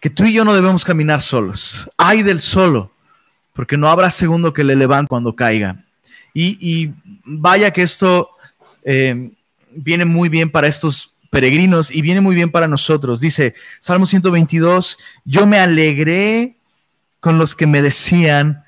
Que 0.00 0.10
tú 0.10 0.24
y 0.24 0.32
yo 0.32 0.44
no 0.44 0.54
debemos 0.54 0.84
caminar 0.84 1.22
solos. 1.22 1.90
Hay 1.96 2.22
del 2.22 2.40
solo, 2.40 2.92
porque 3.52 3.76
no 3.76 3.88
habrá 3.88 4.10
segundo 4.10 4.52
que 4.52 4.64
le 4.64 4.76
levante 4.76 5.08
cuando 5.08 5.34
caiga. 5.34 5.84
Y, 6.34 6.92
vaya 7.24 7.72
que 7.72 7.82
esto 7.82 8.30
eh, 8.84 9.32
viene 9.72 10.04
muy 10.04 10.28
bien 10.28 10.50
para 10.50 10.68
estos 10.68 11.14
peregrinos 11.30 11.90
y 11.90 12.00
viene 12.00 12.20
muy 12.20 12.34
bien 12.34 12.50
para 12.50 12.68
nosotros. 12.68 13.20
Dice 13.20 13.54
Salmo 13.80 14.06
122, 14.06 14.98
yo 15.24 15.46
me 15.46 15.58
alegré 15.58 16.56
con 17.20 17.38
los 17.38 17.56
que 17.56 17.66
me 17.66 17.82
decían, 17.82 18.64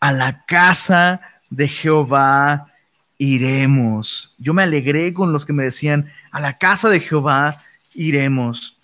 a 0.00 0.12
la 0.12 0.44
casa 0.46 1.20
de 1.50 1.68
Jehová 1.68 2.72
iremos. 3.18 4.34
Yo 4.38 4.54
me 4.54 4.62
alegré 4.62 5.12
con 5.12 5.32
los 5.32 5.44
que 5.44 5.52
me 5.52 5.64
decían, 5.64 6.10
a 6.30 6.40
la 6.40 6.58
casa 6.58 6.88
de 6.88 7.00
Jehová 7.00 7.58
iremos. 7.94 8.77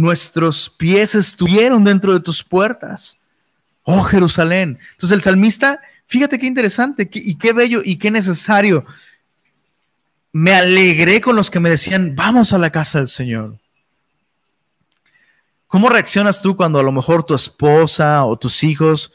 Nuestros 0.00 0.70
pies 0.70 1.14
estuvieron 1.14 1.84
dentro 1.84 2.12
de 2.12 2.20
tus 2.20 2.42
puertas. 2.42 3.18
Oh 3.82 4.02
Jerusalén. 4.02 4.78
Entonces 4.92 5.16
el 5.16 5.22
salmista 5.22 5.80
Fíjate 6.10 6.40
qué 6.40 6.46
interesante 6.46 7.08
y 7.12 7.36
qué 7.36 7.52
bello 7.52 7.82
y 7.84 7.96
qué 7.96 8.10
necesario. 8.10 8.84
Me 10.32 10.52
alegré 10.52 11.20
con 11.20 11.36
los 11.36 11.52
que 11.52 11.60
me 11.60 11.70
decían, 11.70 12.16
vamos 12.16 12.52
a 12.52 12.58
la 12.58 12.70
casa 12.70 12.98
del 12.98 13.06
Señor. 13.06 13.56
¿Cómo 15.68 15.88
reaccionas 15.88 16.42
tú 16.42 16.56
cuando 16.56 16.80
a 16.80 16.82
lo 16.82 16.90
mejor 16.90 17.22
tu 17.22 17.36
esposa 17.36 18.24
o 18.24 18.36
tus 18.36 18.64
hijos, 18.64 19.12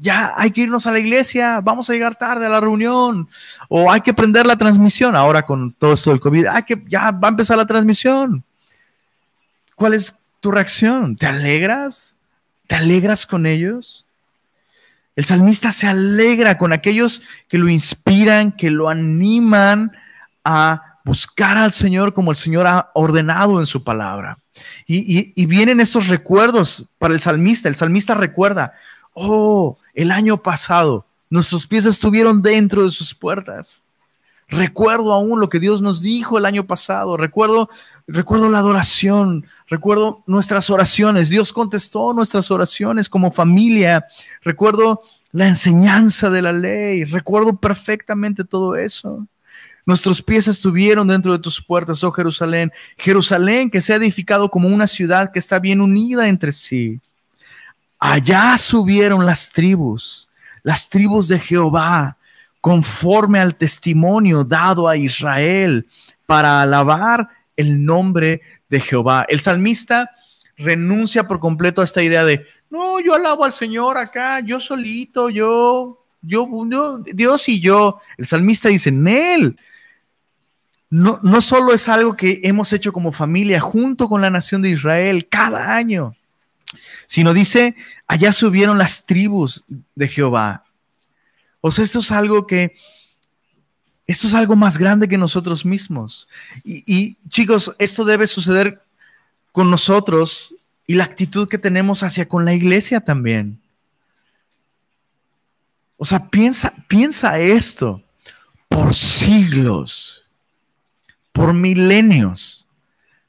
ya 0.00 0.34
hay 0.36 0.50
que 0.50 0.62
irnos 0.62 0.88
a 0.88 0.90
la 0.90 0.98
iglesia, 0.98 1.60
vamos 1.60 1.88
a 1.88 1.92
llegar 1.92 2.16
tarde 2.16 2.46
a 2.46 2.48
la 2.48 2.60
reunión, 2.60 3.28
o 3.68 3.88
hay 3.88 4.00
que 4.00 4.12
prender 4.12 4.44
la 4.44 4.56
transmisión 4.56 5.14
ahora 5.14 5.46
con 5.46 5.72
todo 5.72 5.92
esto 5.92 6.10
del 6.10 6.18
COVID, 6.18 6.46
hay 6.46 6.64
que, 6.64 6.82
ya 6.88 7.12
va 7.12 7.28
a 7.28 7.30
empezar 7.30 7.56
la 7.56 7.66
transmisión. 7.66 8.42
¿Cuál 9.82 9.94
es 9.94 10.14
tu 10.38 10.52
reacción? 10.52 11.16
¿Te 11.16 11.26
alegras? 11.26 12.14
¿Te 12.68 12.76
alegras 12.76 13.26
con 13.26 13.46
ellos? 13.46 14.06
El 15.16 15.24
salmista 15.24 15.72
se 15.72 15.88
alegra 15.88 16.56
con 16.56 16.72
aquellos 16.72 17.22
que 17.48 17.58
lo 17.58 17.68
inspiran, 17.68 18.52
que 18.52 18.70
lo 18.70 18.88
animan 18.88 19.90
a 20.44 21.00
buscar 21.04 21.56
al 21.56 21.72
Señor 21.72 22.14
como 22.14 22.30
el 22.30 22.36
Señor 22.36 22.68
ha 22.68 22.92
ordenado 22.94 23.58
en 23.58 23.66
su 23.66 23.82
palabra. 23.82 24.38
Y, 24.86 25.46
vienen 25.46 25.80
estos 25.80 26.06
recuerdos 26.06 26.86
para 27.00 27.14
el 27.14 27.18
salmista. 27.18 27.68
El 27.68 27.74
salmista 27.74 28.14
recuerda, 28.14 28.74
oh, 29.14 29.78
el 29.94 30.12
año 30.12 30.40
pasado 30.40 31.06
nuestros 31.28 31.66
pies 31.66 31.86
estuvieron 31.86 32.40
dentro 32.40 32.84
de 32.84 32.92
sus 32.92 33.12
puertas. 33.12 33.81
Recuerdo 34.52 35.14
aún 35.14 35.40
lo 35.40 35.48
que 35.48 35.58
Dios 35.58 35.80
nos 35.80 36.02
dijo 36.02 36.36
el 36.36 36.44
año 36.44 36.66
pasado. 36.66 37.16
Recuerdo, 37.16 37.70
recuerdo 38.06 38.50
la 38.50 38.58
adoración. 38.58 39.46
Recuerdo 39.66 40.22
nuestras 40.26 40.68
oraciones. 40.68 41.30
Dios 41.30 41.54
contestó 41.54 42.12
nuestras 42.12 42.50
oraciones 42.50 43.08
como 43.08 43.32
familia. 43.32 44.04
Recuerdo 44.42 45.04
la 45.30 45.48
enseñanza 45.48 46.28
de 46.28 46.42
la 46.42 46.52
ley. 46.52 47.04
Recuerdo 47.04 47.56
perfectamente 47.56 48.44
todo 48.44 48.76
eso. 48.76 49.26
Nuestros 49.86 50.20
pies 50.20 50.46
estuvieron 50.46 51.08
dentro 51.08 51.32
de 51.32 51.38
tus 51.38 51.58
puertas, 51.64 52.04
oh 52.04 52.12
Jerusalén. 52.12 52.70
Jerusalén 52.98 53.70
que 53.70 53.80
se 53.80 53.94
ha 53.94 53.96
edificado 53.96 54.50
como 54.50 54.68
una 54.68 54.86
ciudad 54.86 55.32
que 55.32 55.38
está 55.38 55.60
bien 55.60 55.80
unida 55.80 56.28
entre 56.28 56.52
sí. 56.52 57.00
Allá 57.98 58.58
subieron 58.58 59.24
las 59.24 59.50
tribus, 59.50 60.28
las 60.62 60.90
tribus 60.90 61.28
de 61.28 61.38
Jehová 61.38 62.18
conforme 62.62 63.40
al 63.40 63.56
testimonio 63.56 64.44
dado 64.44 64.88
a 64.88 64.96
Israel 64.96 65.84
para 66.26 66.62
alabar 66.62 67.28
el 67.56 67.84
nombre 67.84 68.40
de 68.70 68.80
Jehová. 68.80 69.26
El 69.28 69.40
salmista 69.40 70.12
renuncia 70.56 71.26
por 71.26 71.40
completo 71.40 71.80
a 71.80 71.84
esta 71.84 72.04
idea 72.04 72.24
de, 72.24 72.46
no, 72.70 73.00
yo 73.00 73.14
alabo 73.14 73.44
al 73.44 73.52
Señor 73.52 73.98
acá, 73.98 74.38
yo 74.40 74.60
solito, 74.60 75.28
yo, 75.28 76.04
yo, 76.22 76.46
Dios 77.12 77.48
y 77.48 77.60
yo. 77.60 77.98
El 78.16 78.28
salmista 78.28 78.68
dice, 78.68 78.92
Nel, 78.92 79.58
no, 80.88 81.18
no 81.20 81.40
solo 81.40 81.74
es 81.74 81.88
algo 81.88 82.14
que 82.14 82.42
hemos 82.44 82.72
hecho 82.72 82.92
como 82.92 83.10
familia 83.10 83.58
junto 83.60 84.08
con 84.08 84.20
la 84.20 84.30
nación 84.30 84.62
de 84.62 84.70
Israel 84.70 85.26
cada 85.28 85.74
año, 85.74 86.14
sino 87.08 87.34
dice, 87.34 87.74
allá 88.06 88.30
subieron 88.30 88.78
las 88.78 89.04
tribus 89.04 89.64
de 89.96 90.06
Jehová 90.06 90.61
o 91.62 91.70
sea, 91.70 91.84
esto 91.84 92.00
es 92.00 92.10
algo 92.10 92.46
que, 92.46 92.74
esto 94.06 94.26
es 94.26 94.34
algo 94.34 94.56
más 94.56 94.78
grande 94.78 95.08
que 95.08 95.16
nosotros 95.16 95.64
mismos. 95.64 96.28
Y, 96.64 97.16
chicos, 97.28 97.74
esto 97.78 98.04
debe 98.04 98.26
suceder 98.26 98.82
con 99.52 99.70
nosotros 99.70 100.56
y 100.88 100.94
la 100.94 101.04
actitud 101.04 101.48
que 101.48 101.58
tenemos 101.58 102.02
hacia 102.02 102.28
con 102.28 102.44
la 102.44 102.52
iglesia 102.52 103.00
también. 103.00 103.60
O 105.96 106.04
sea, 106.04 106.28
piensa, 106.28 106.74
piensa 106.88 107.38
esto. 107.38 108.02
Por 108.68 108.92
siglos, 108.92 110.28
por 111.30 111.54
milenios, 111.54 112.66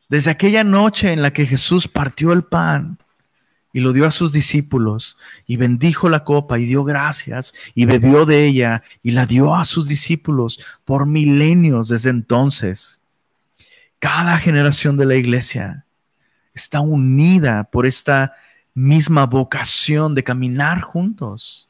desde 0.10 0.32
aquella 0.32 0.64
noche 0.64 1.12
en 1.12 1.22
la 1.22 1.34
que 1.34 1.46
Jesús 1.46 1.88
partió 1.88 2.34
el 2.34 2.44
pan, 2.44 2.98
y 3.74 3.80
lo 3.80 3.92
dio 3.92 4.06
a 4.06 4.12
sus 4.12 4.32
discípulos 4.32 5.18
y 5.48 5.58
bendijo 5.58 6.08
la 6.08 6.24
copa 6.24 6.60
y 6.60 6.66
dio 6.66 6.84
gracias 6.84 7.54
y 7.74 7.86
bebió 7.86 8.26
de 8.26 8.46
ella 8.46 8.84
y 9.02 9.12
la 9.12 9.26
dio 9.26 9.56
a 9.56 9.66
sus 9.66 9.88
discípulos 9.88 10.60
por 10.86 11.08
milenios 11.08 11.88
desde 11.88 12.12
entonces. 12.12 13.02
Cada 13.98 14.38
generación 14.38 14.96
de 14.96 15.08
la 15.08 15.16
iglesia 15.16 15.86
está 16.54 16.82
unida 16.82 17.64
por 17.64 17.88
esta 17.88 18.34
misma 18.76 19.26
vocación 19.26 20.14
de 20.14 20.24
caminar 20.24 20.82
juntos. 20.82 21.68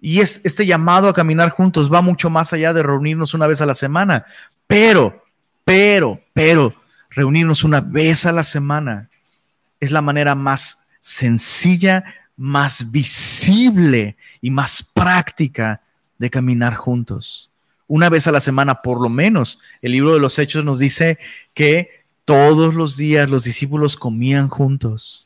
Y 0.00 0.20
es, 0.20 0.40
este 0.44 0.64
llamado 0.64 1.08
a 1.08 1.14
caminar 1.14 1.50
juntos 1.50 1.92
va 1.92 2.02
mucho 2.02 2.30
más 2.30 2.52
allá 2.52 2.72
de 2.72 2.84
reunirnos 2.84 3.34
una 3.34 3.48
vez 3.48 3.60
a 3.60 3.66
la 3.66 3.74
semana, 3.74 4.24
pero, 4.68 5.24
pero, 5.64 6.20
pero, 6.32 6.72
reunirnos 7.10 7.64
una 7.64 7.80
vez 7.80 8.26
a 8.26 8.32
la 8.32 8.44
semana 8.44 9.10
es 9.80 9.90
la 9.90 10.02
manera 10.02 10.34
más 10.34 10.86
sencilla, 11.00 12.04
más 12.36 12.90
visible 12.90 14.16
y 14.40 14.50
más 14.50 14.82
práctica 14.82 15.80
de 16.18 16.30
caminar 16.30 16.74
juntos. 16.74 17.50
Una 17.88 18.08
vez 18.08 18.26
a 18.26 18.32
la 18.32 18.40
semana, 18.40 18.82
por 18.82 19.00
lo 19.00 19.08
menos, 19.08 19.60
el 19.80 19.92
libro 19.92 20.12
de 20.12 20.20
los 20.20 20.38
Hechos 20.38 20.64
nos 20.64 20.78
dice 20.78 21.18
que 21.54 22.04
todos 22.24 22.74
los 22.74 22.96
días 22.96 23.30
los 23.30 23.44
discípulos 23.44 23.96
comían 23.96 24.48
juntos. 24.48 25.25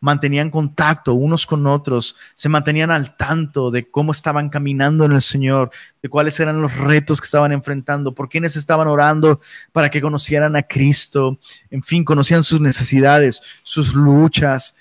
Mantenían 0.00 0.50
contacto 0.50 1.14
unos 1.14 1.46
con 1.46 1.66
otros, 1.66 2.16
se 2.34 2.48
mantenían 2.48 2.90
al 2.90 3.16
tanto 3.16 3.70
de 3.70 3.90
cómo 3.90 4.12
estaban 4.12 4.48
caminando 4.48 5.04
en 5.04 5.12
el 5.12 5.22
Señor, 5.22 5.70
de 6.02 6.08
cuáles 6.08 6.38
eran 6.40 6.60
los 6.60 6.76
retos 6.76 7.20
que 7.20 7.26
estaban 7.26 7.52
enfrentando, 7.52 8.14
por 8.14 8.28
quiénes 8.28 8.56
estaban 8.56 8.88
orando 8.88 9.40
para 9.72 9.90
que 9.90 10.00
conocieran 10.00 10.56
a 10.56 10.62
Cristo, 10.62 11.38
en 11.70 11.82
fin, 11.82 12.04
conocían 12.04 12.42
sus 12.42 12.60
necesidades, 12.60 13.40
sus 13.62 13.94
luchas, 13.94 14.74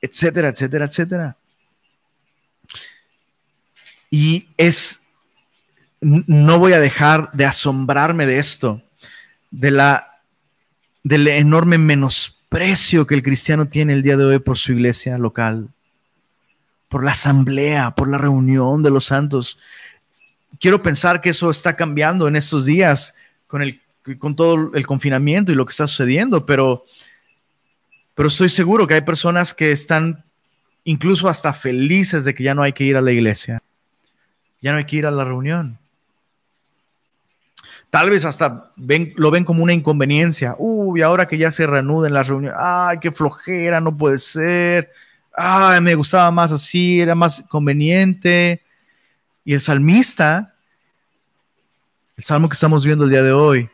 etcétera, 0.00 0.48
etcétera, 0.48 0.84
etcétera. 0.86 1.36
Y 4.10 4.48
es, 4.56 5.00
no 6.00 6.58
voy 6.58 6.72
a 6.72 6.78
dejar 6.78 7.30
de 7.32 7.46
asombrarme 7.46 8.26
de 8.26 8.38
esto, 8.38 8.82
de 9.50 9.70
la, 9.70 10.20
del 11.02 11.26
enorme 11.26 11.78
menosprecio 11.78 12.33
que 13.06 13.14
el 13.14 13.22
cristiano 13.22 13.66
tiene 13.66 13.92
el 13.92 14.02
día 14.02 14.16
de 14.16 14.24
hoy 14.24 14.38
por 14.38 14.56
su 14.56 14.72
iglesia 14.72 15.18
local, 15.18 15.68
por 16.88 17.04
la 17.04 17.12
asamblea, 17.12 17.94
por 17.94 18.08
la 18.08 18.18
reunión 18.18 18.82
de 18.82 18.90
los 18.90 19.06
santos. 19.06 19.58
Quiero 20.60 20.82
pensar 20.82 21.20
que 21.20 21.30
eso 21.30 21.50
está 21.50 21.74
cambiando 21.74 22.28
en 22.28 22.36
estos 22.36 22.64
días 22.64 23.14
con, 23.46 23.62
el, 23.62 23.80
con 24.18 24.36
todo 24.36 24.70
el 24.74 24.86
confinamiento 24.86 25.52
y 25.52 25.54
lo 25.54 25.66
que 25.66 25.72
está 25.72 25.88
sucediendo, 25.88 26.46
pero, 26.46 26.84
pero 28.14 28.28
estoy 28.28 28.48
seguro 28.48 28.86
que 28.86 28.94
hay 28.94 29.02
personas 29.02 29.52
que 29.52 29.72
están 29.72 30.24
incluso 30.84 31.28
hasta 31.28 31.52
felices 31.52 32.24
de 32.24 32.34
que 32.34 32.44
ya 32.44 32.54
no 32.54 32.62
hay 32.62 32.72
que 32.72 32.84
ir 32.84 32.96
a 32.96 33.00
la 33.00 33.12
iglesia 33.12 33.62
ya 34.64 34.72
no 34.72 34.78
hay 34.78 34.86
que 34.86 34.96
ir 34.96 35.04
a 35.04 35.10
la 35.10 35.26
reunión. 35.26 35.78
Tal 37.94 38.10
vez 38.10 38.24
hasta 38.24 38.72
ven, 38.74 39.12
lo 39.14 39.30
ven 39.30 39.44
como 39.44 39.62
una 39.62 39.72
inconveniencia. 39.72 40.56
Uy, 40.58 41.00
ahora 41.00 41.28
que 41.28 41.38
ya 41.38 41.52
se 41.52 41.64
reanuden 41.64 42.12
las 42.12 42.26
reuniones, 42.26 42.58
ay, 42.60 42.98
qué 43.00 43.12
flojera, 43.12 43.80
no 43.80 43.96
puede 43.96 44.18
ser. 44.18 44.90
Ay, 45.32 45.80
me 45.80 45.94
gustaba 45.94 46.28
más 46.32 46.50
así, 46.50 47.00
era 47.00 47.14
más 47.14 47.44
conveniente. 47.48 48.62
Y 49.44 49.54
el 49.54 49.60
salmista, 49.60 50.56
el 52.16 52.24
salmo 52.24 52.48
que 52.48 52.54
estamos 52.54 52.84
viendo 52.84 53.04
el 53.04 53.10
día 53.10 53.22
de 53.22 53.30
hoy, 53.30 53.70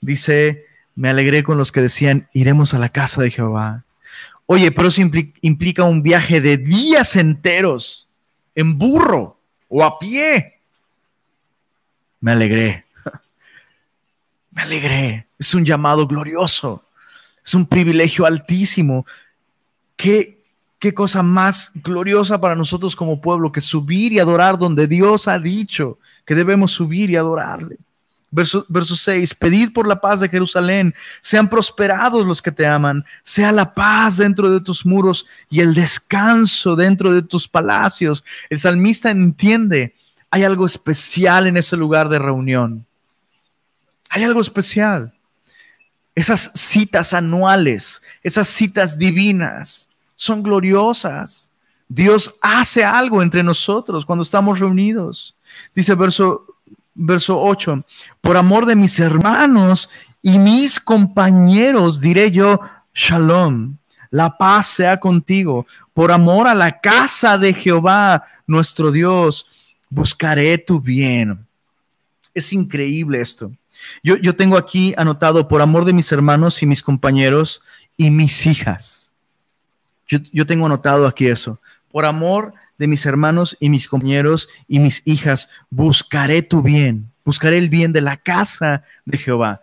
dice, 0.00 0.64
me 0.94 1.10
alegré 1.10 1.42
con 1.42 1.58
los 1.58 1.70
que 1.70 1.82
decían, 1.82 2.26
iremos 2.32 2.72
a 2.72 2.78
la 2.78 2.88
casa 2.88 3.20
de 3.20 3.30
Jehová. 3.30 3.84
Oye, 4.46 4.72
pero 4.72 4.88
eso 4.88 5.02
implica 5.02 5.84
un 5.84 6.02
viaje 6.02 6.40
de 6.40 6.56
días 6.56 7.16
enteros 7.16 8.08
en 8.54 8.78
burro 8.78 9.38
o 9.68 9.84
a 9.84 9.98
pie. 9.98 10.58
Me 12.18 12.32
alegré. 12.32 12.87
Me 14.58 14.64
alegré. 14.64 15.28
Es 15.38 15.54
un 15.54 15.64
llamado 15.64 16.04
glorioso. 16.08 16.82
Es 17.46 17.54
un 17.54 17.64
privilegio 17.64 18.26
altísimo. 18.26 19.06
¿Qué, 19.94 20.42
qué 20.80 20.92
cosa 20.92 21.22
más 21.22 21.70
gloriosa 21.76 22.40
para 22.40 22.56
nosotros 22.56 22.96
como 22.96 23.20
pueblo 23.20 23.52
que 23.52 23.60
subir 23.60 24.12
y 24.12 24.18
adorar 24.18 24.58
donde 24.58 24.88
Dios 24.88 25.28
ha 25.28 25.38
dicho 25.38 26.00
que 26.24 26.34
debemos 26.34 26.72
subir 26.72 27.08
y 27.08 27.14
adorarle. 27.14 27.78
Verso, 28.32 28.66
verso 28.68 28.96
6, 28.96 29.32
pedid 29.34 29.72
por 29.72 29.86
la 29.86 30.00
paz 30.00 30.18
de 30.18 30.28
Jerusalén, 30.28 30.92
sean 31.20 31.48
prosperados 31.48 32.26
los 32.26 32.42
que 32.42 32.50
te 32.50 32.66
aman, 32.66 33.04
sea 33.22 33.52
la 33.52 33.72
paz 33.72 34.16
dentro 34.16 34.50
de 34.50 34.60
tus 34.60 34.84
muros 34.84 35.24
y 35.48 35.60
el 35.60 35.72
descanso 35.72 36.74
dentro 36.74 37.12
de 37.12 37.22
tus 37.22 37.46
palacios. 37.46 38.24
El 38.50 38.58
salmista 38.58 39.08
entiende, 39.08 39.94
hay 40.32 40.42
algo 40.42 40.66
especial 40.66 41.46
en 41.46 41.58
ese 41.58 41.76
lugar 41.76 42.08
de 42.08 42.18
reunión. 42.18 42.87
Hay 44.10 44.24
algo 44.24 44.40
especial. 44.40 45.12
Esas 46.14 46.50
citas 46.54 47.12
anuales, 47.12 48.02
esas 48.22 48.48
citas 48.48 48.98
divinas, 48.98 49.88
son 50.14 50.42
gloriosas. 50.42 51.50
Dios 51.88 52.34
hace 52.40 52.84
algo 52.84 53.22
entre 53.22 53.42
nosotros 53.42 54.04
cuando 54.04 54.22
estamos 54.22 54.58
reunidos. 54.58 55.34
Dice 55.74 55.94
verso 55.94 56.44
verso 56.98 57.40
8, 57.40 57.84
por 58.20 58.36
amor 58.36 58.66
de 58.66 58.74
mis 58.74 58.98
hermanos 58.98 59.88
y 60.20 60.38
mis 60.38 60.80
compañeros, 60.80 62.00
diré 62.00 62.30
yo, 62.30 62.60
shalom, 62.92 63.76
la 64.10 64.36
paz 64.36 64.66
sea 64.66 64.98
contigo, 64.98 65.64
por 65.94 66.10
amor 66.10 66.48
a 66.48 66.54
la 66.54 66.80
casa 66.80 67.38
de 67.38 67.54
Jehová, 67.54 68.24
nuestro 68.46 68.90
Dios, 68.90 69.46
buscaré 69.88 70.58
tu 70.58 70.80
bien. 70.80 71.46
Es 72.34 72.52
increíble 72.52 73.20
esto. 73.20 73.52
Yo, 74.02 74.16
yo 74.16 74.36
tengo 74.36 74.56
aquí 74.56 74.94
anotado, 74.96 75.48
por 75.48 75.62
amor 75.62 75.84
de 75.84 75.92
mis 75.92 76.10
hermanos 76.12 76.62
y 76.62 76.66
mis 76.66 76.82
compañeros 76.82 77.62
y 77.96 78.10
mis 78.10 78.46
hijas. 78.46 79.12
Yo, 80.06 80.18
yo 80.32 80.46
tengo 80.46 80.66
anotado 80.66 81.06
aquí 81.06 81.26
eso. 81.26 81.60
Por 81.90 82.04
amor 82.04 82.54
de 82.78 82.86
mis 82.86 83.04
hermanos 83.06 83.56
y 83.60 83.70
mis 83.70 83.88
compañeros 83.88 84.48
y 84.66 84.78
mis 84.78 85.02
hijas, 85.04 85.48
buscaré 85.70 86.42
tu 86.42 86.62
bien, 86.62 87.10
buscaré 87.24 87.58
el 87.58 87.68
bien 87.68 87.92
de 87.92 88.00
la 88.00 88.16
casa 88.16 88.82
de 89.04 89.18
Jehová. 89.18 89.62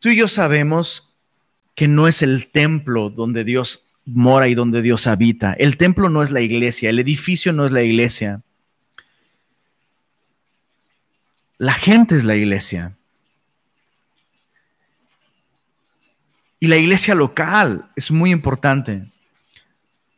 Tú 0.00 0.08
y 0.08 0.16
yo 0.16 0.28
sabemos 0.28 1.14
que 1.74 1.88
no 1.88 2.08
es 2.08 2.22
el 2.22 2.50
templo 2.50 3.10
donde 3.10 3.44
Dios 3.44 3.86
mora 4.04 4.48
y 4.48 4.54
donde 4.54 4.82
Dios 4.82 5.06
habita. 5.06 5.52
El 5.54 5.76
templo 5.76 6.08
no 6.08 6.22
es 6.22 6.30
la 6.30 6.40
iglesia, 6.40 6.90
el 6.90 6.98
edificio 6.98 7.52
no 7.52 7.64
es 7.64 7.72
la 7.72 7.82
iglesia. 7.82 8.42
La 11.58 11.74
gente 11.74 12.16
es 12.16 12.24
la 12.24 12.36
iglesia. 12.36 12.96
Y 16.60 16.68
la 16.68 16.76
iglesia 16.76 17.14
local 17.14 17.90
es 17.96 18.10
muy 18.10 18.30
importante 18.30 19.10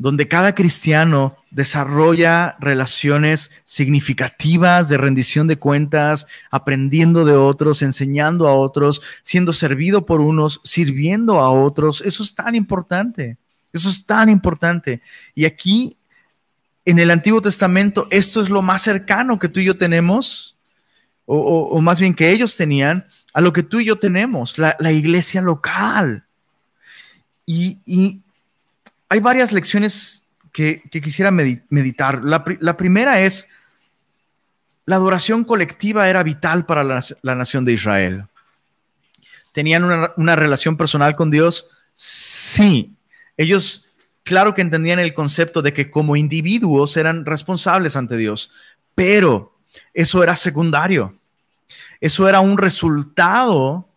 donde 0.02 0.26
cada 0.26 0.52
cristiano 0.52 1.36
desarrolla 1.52 2.56
relaciones 2.58 3.52
significativas 3.62 4.88
de 4.88 4.96
rendición 4.96 5.46
de 5.46 5.60
cuentas, 5.60 6.26
aprendiendo 6.50 7.24
de 7.24 7.36
otros, 7.36 7.82
enseñando 7.82 8.48
a 8.48 8.54
otros, 8.54 9.00
siendo 9.22 9.52
servido 9.52 10.04
por 10.04 10.20
unos, 10.20 10.60
sirviendo 10.64 11.38
a 11.38 11.52
otros. 11.52 12.02
Eso 12.04 12.24
es 12.24 12.34
tan 12.34 12.56
importante. 12.56 13.36
Eso 13.72 13.90
es 13.90 14.04
tan 14.04 14.28
importante. 14.28 15.02
Y 15.36 15.44
aquí, 15.44 15.96
en 16.84 16.98
el 16.98 17.12
Antiguo 17.12 17.40
Testamento, 17.40 18.08
esto 18.10 18.40
es 18.40 18.50
lo 18.50 18.60
más 18.60 18.82
cercano 18.82 19.38
que 19.38 19.48
tú 19.48 19.60
y 19.60 19.66
yo 19.66 19.76
tenemos, 19.76 20.56
o, 21.26 21.80
más 21.80 22.00
bien 22.00 22.12
que 22.12 22.32
ellos 22.32 22.56
tenían, 22.56 23.06
a 23.32 23.40
lo 23.40 23.52
que 23.52 23.62
tú 23.62 23.78
y 23.78 23.84
yo 23.84 24.00
tenemos, 24.00 24.58
la, 24.58 24.92
iglesia 24.92 25.40
local. 25.40 26.24
Y, 27.46 28.20
hay 29.08 29.20
varias 29.20 29.52
lecciones 29.52 30.22
que, 30.52 30.82
quisiera 30.90 31.30
meditar. 31.30 32.22
La, 32.24 32.76
primera 32.76 33.20
es, 33.20 33.48
la 34.86 34.96
adoración 34.96 35.44
colectiva 35.44 36.08
era 36.08 36.22
vital 36.22 36.66
para 36.66 36.82
la, 36.84 37.34
nación 37.34 37.64
de 37.64 37.72
Israel. 37.72 38.24
¿Tenían 39.52 39.84
una, 39.84 40.36
relación 40.36 40.76
personal 40.76 41.14
con 41.14 41.30
Dios? 41.30 41.66
Sí. 41.94 42.94
Ellos, 43.36 43.86
claro 44.22 44.54
que 44.54 44.62
entendían 44.62 44.98
el 44.98 45.12
concepto 45.12 45.60
de 45.60 45.72
que 45.72 45.90
como 45.90 46.16
individuos 46.16 46.96
eran 46.96 47.26
responsables 47.26 47.96
ante 47.96 48.16
Dios, 48.16 48.50
pero 48.94 49.58
eso 49.92 50.22
era 50.22 50.36
secundario. 50.36 51.18
Eso 52.00 52.28
era 52.28 52.40
un 52.40 52.58
resultado 52.58 53.88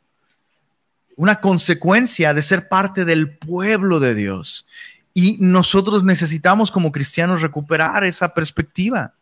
una 1.16 1.40
consecuencia 1.40 2.34
de 2.34 2.42
ser 2.42 2.68
parte 2.68 3.06
del 3.06 3.38
pueblo 3.38 4.00
de 4.00 4.14
Dios. 4.16 4.66
Y 5.14 5.38
nosotros 5.40 6.04
necesitamos 6.04 6.72
como 6.72 6.92
cristianos 6.92 7.42
recuperar 7.42 8.04
esa 8.04 8.34
perspectiva. 8.34 9.14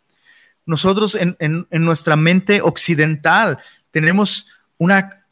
Nosotros 0.66 1.16
en, 1.20 1.68
nuestra 1.72 2.16
mente 2.16 2.62
occidental 2.62 3.60
tenemos 3.92 4.48
una 4.78 5.24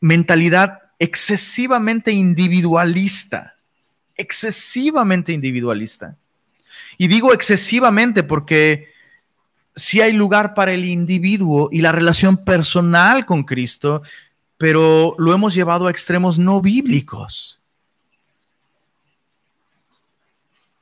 mentalidad 0.00 0.80
excesivamente 0.98 2.12
individualista, 2.12 3.56
excesivamente 4.14 5.32
individualista. 5.32 6.16
Y 6.98 7.08
digo 7.08 7.32
excesivamente 7.32 8.22
porque 8.22 8.92
sí 9.74 10.02
hay 10.02 10.12
lugar 10.12 10.52
para 10.52 10.72
el 10.72 10.84
individuo 10.84 11.70
y 11.72 11.80
la 11.80 11.92
relación 11.92 12.44
personal 12.44 13.24
con 13.24 13.44
Cristo, 13.44 14.02
pero 14.60 15.14
lo 15.16 15.32
hemos 15.32 15.54
llevado 15.54 15.86
a 15.86 15.90
extremos 15.90 16.38
no 16.38 16.60
bíblicos. 16.60 17.62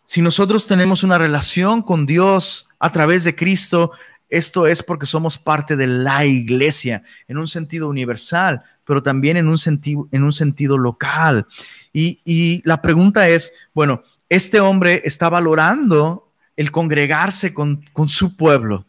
Si 0.05 0.21
nosotros 0.21 0.67
tenemos 0.67 1.05
una 1.05 1.17
relación 1.17 1.83
con 1.83 2.05
Dios 2.05 2.67
a 2.81 2.91
través 2.91 3.23
de 3.23 3.37
Cristo, 3.37 3.93
esto 4.29 4.67
es 4.67 4.83
porque 4.83 5.07
somos 5.07 5.38
parte 5.38 5.77
de 5.77 5.87
la 5.87 6.27
iglesia 6.27 7.05
en 7.29 7.38
un 7.38 7.46
sentido 7.46 7.88
universal, 7.88 8.65
pero 8.85 9.00
también 9.00 9.37
en 9.37 9.46
un 9.46 9.59
sentido, 9.59 10.09
en 10.11 10.25
un 10.25 10.33
sentido 10.33 10.77
local. 10.77 11.46
Y, 11.92 12.61
la 12.65 12.83
pregunta 12.83 13.29
es, 13.29 13.52
bueno, 13.75 14.02
este 14.29 14.59
hombre 14.59 15.02
está 15.05 15.29
valorando 15.29 16.33
el 16.57 16.73
congregarse 16.73 17.55
con, 17.55 17.85
con 17.92 18.09
su 18.09 18.37
pueblo, 18.37 18.87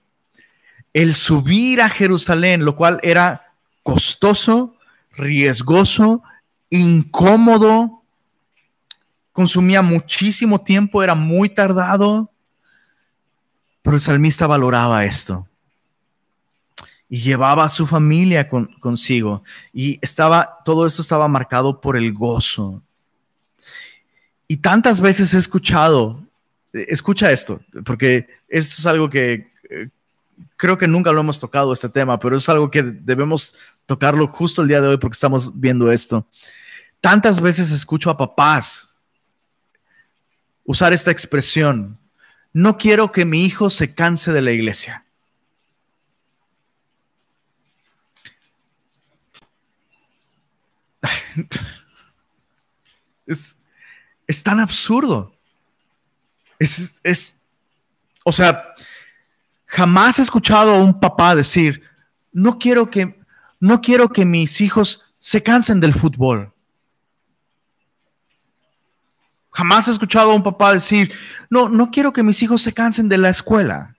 el 0.94 1.14
subir 1.14 1.80
a 1.80 1.90
Jerusalén, 1.90 2.66
lo 2.66 2.76
cual 2.76 3.00
era 3.04 3.54
costoso, 3.84 4.76
riesgoso, 5.20 6.24
incómodo, 6.70 8.02
consumía 9.32 9.82
muchísimo 9.82 10.62
tiempo, 10.62 11.04
era 11.04 11.16
muy 11.16 11.50
tardado, 11.50 12.32
pero 13.82 13.96
el 13.96 14.02
salmista 14.02 14.48
valoraba 14.48 15.06
esto 15.06 15.48
y 17.10 17.18
llevaba 17.20 17.66
a 17.66 17.70
su 17.70 17.88
familia 17.88 18.48
consigo 18.48 19.44
y 19.74 19.98
estaba 20.02 20.60
todo 20.64 20.86
esto 20.86 21.02
estaba 21.02 21.28
marcado 21.28 21.82
por 21.82 21.98
el 21.98 22.14
gozo. 22.14 22.84
Y 24.48 24.58
tantas 24.58 25.02
veces 25.02 25.34
he 25.34 25.38
escuchado, 25.38 26.24
escucha 26.72 27.32
esto, 27.32 27.62
porque 27.84 28.28
esto 28.48 28.76
es 28.80 28.86
algo 28.86 29.10
que 29.10 29.52
eh, 29.70 29.90
creo 30.56 30.78
que 30.78 30.88
nunca 30.88 31.12
lo 31.12 31.22
hemos 31.22 31.40
tocado 31.40 31.74
este 31.74 31.90
tema, 31.90 32.20
pero 32.20 32.38
es 32.38 32.48
algo 32.48 32.70
que 32.70 32.84
debemos 32.84 33.56
tocarlo 33.90 34.28
justo 34.28 34.62
el 34.62 34.68
día 34.68 34.82
de 34.82 34.88
hoy 34.88 34.98
porque 34.98 35.16
estamos 35.16 35.60
viendo 35.60 35.92
esto. 35.92 36.28
Tantas 37.02 37.42
veces 37.42 37.72
escucho 37.72 38.12
a 38.12 38.18
papás 38.18 38.96
usar 40.64 40.94
esta 40.94 41.10
expresión, 41.10 41.98
no 42.54 42.78
quiero 42.78 43.12
que 43.12 43.26
mi 43.26 43.46
hijo 43.46 43.72
se 43.72 43.96
canse 43.96 44.32
de 44.32 44.44
la 44.44 44.52
iglesia. 44.52 45.06
Es, 54.28 54.44
tan 54.44 54.60
absurdo. 54.60 55.36
Es, 56.60 57.00
es, 57.04 57.36
o 58.24 58.32
sea, 58.32 58.64
jamás 59.66 60.20
he 60.20 60.22
escuchado 60.22 60.74
a 60.74 60.84
un 60.84 61.00
papá 61.00 61.36
decir, 61.36 61.84
no 62.32 62.60
quiero 62.60 62.90
que, 62.92 63.19
no 63.60 63.82
quiero 63.82 64.10
que 64.10 64.26
mis 64.26 64.62
hijos 64.62 65.02
se 65.20 65.44
cansen 65.44 65.80
del 65.80 65.94
fútbol. 65.94 66.54
Jamás 69.52 69.88
he 69.88 69.92
escuchado 69.92 70.32
a 70.32 70.36
un 70.36 70.44
papá 70.44 70.74
decir, 70.74 71.12
no, 71.50 71.68
no 71.68 71.92
quiero 71.92 72.14
que 72.14 72.24
mis 72.24 72.42
hijos 72.42 72.62
se 72.62 72.74
cansen 72.74 73.10
de 73.10 73.18
la 73.18 73.30
escuela. 73.30 73.96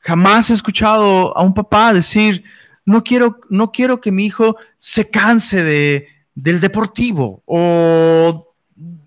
Jamás 0.00 0.50
he 0.50 0.54
escuchado 0.54 1.36
a 1.36 1.42
un 1.42 1.54
papá 1.54 1.92
decir, 1.92 2.44
no 2.84 3.04
quiero, 3.04 3.40
no 3.50 3.70
quiero 3.70 4.00
que 4.00 4.12
mi 4.12 4.26
hijo 4.26 4.56
se 4.78 5.10
canse 5.10 5.62
de, 5.62 6.08
del 6.34 6.60
deportivo 6.60 7.42
o 7.44 8.54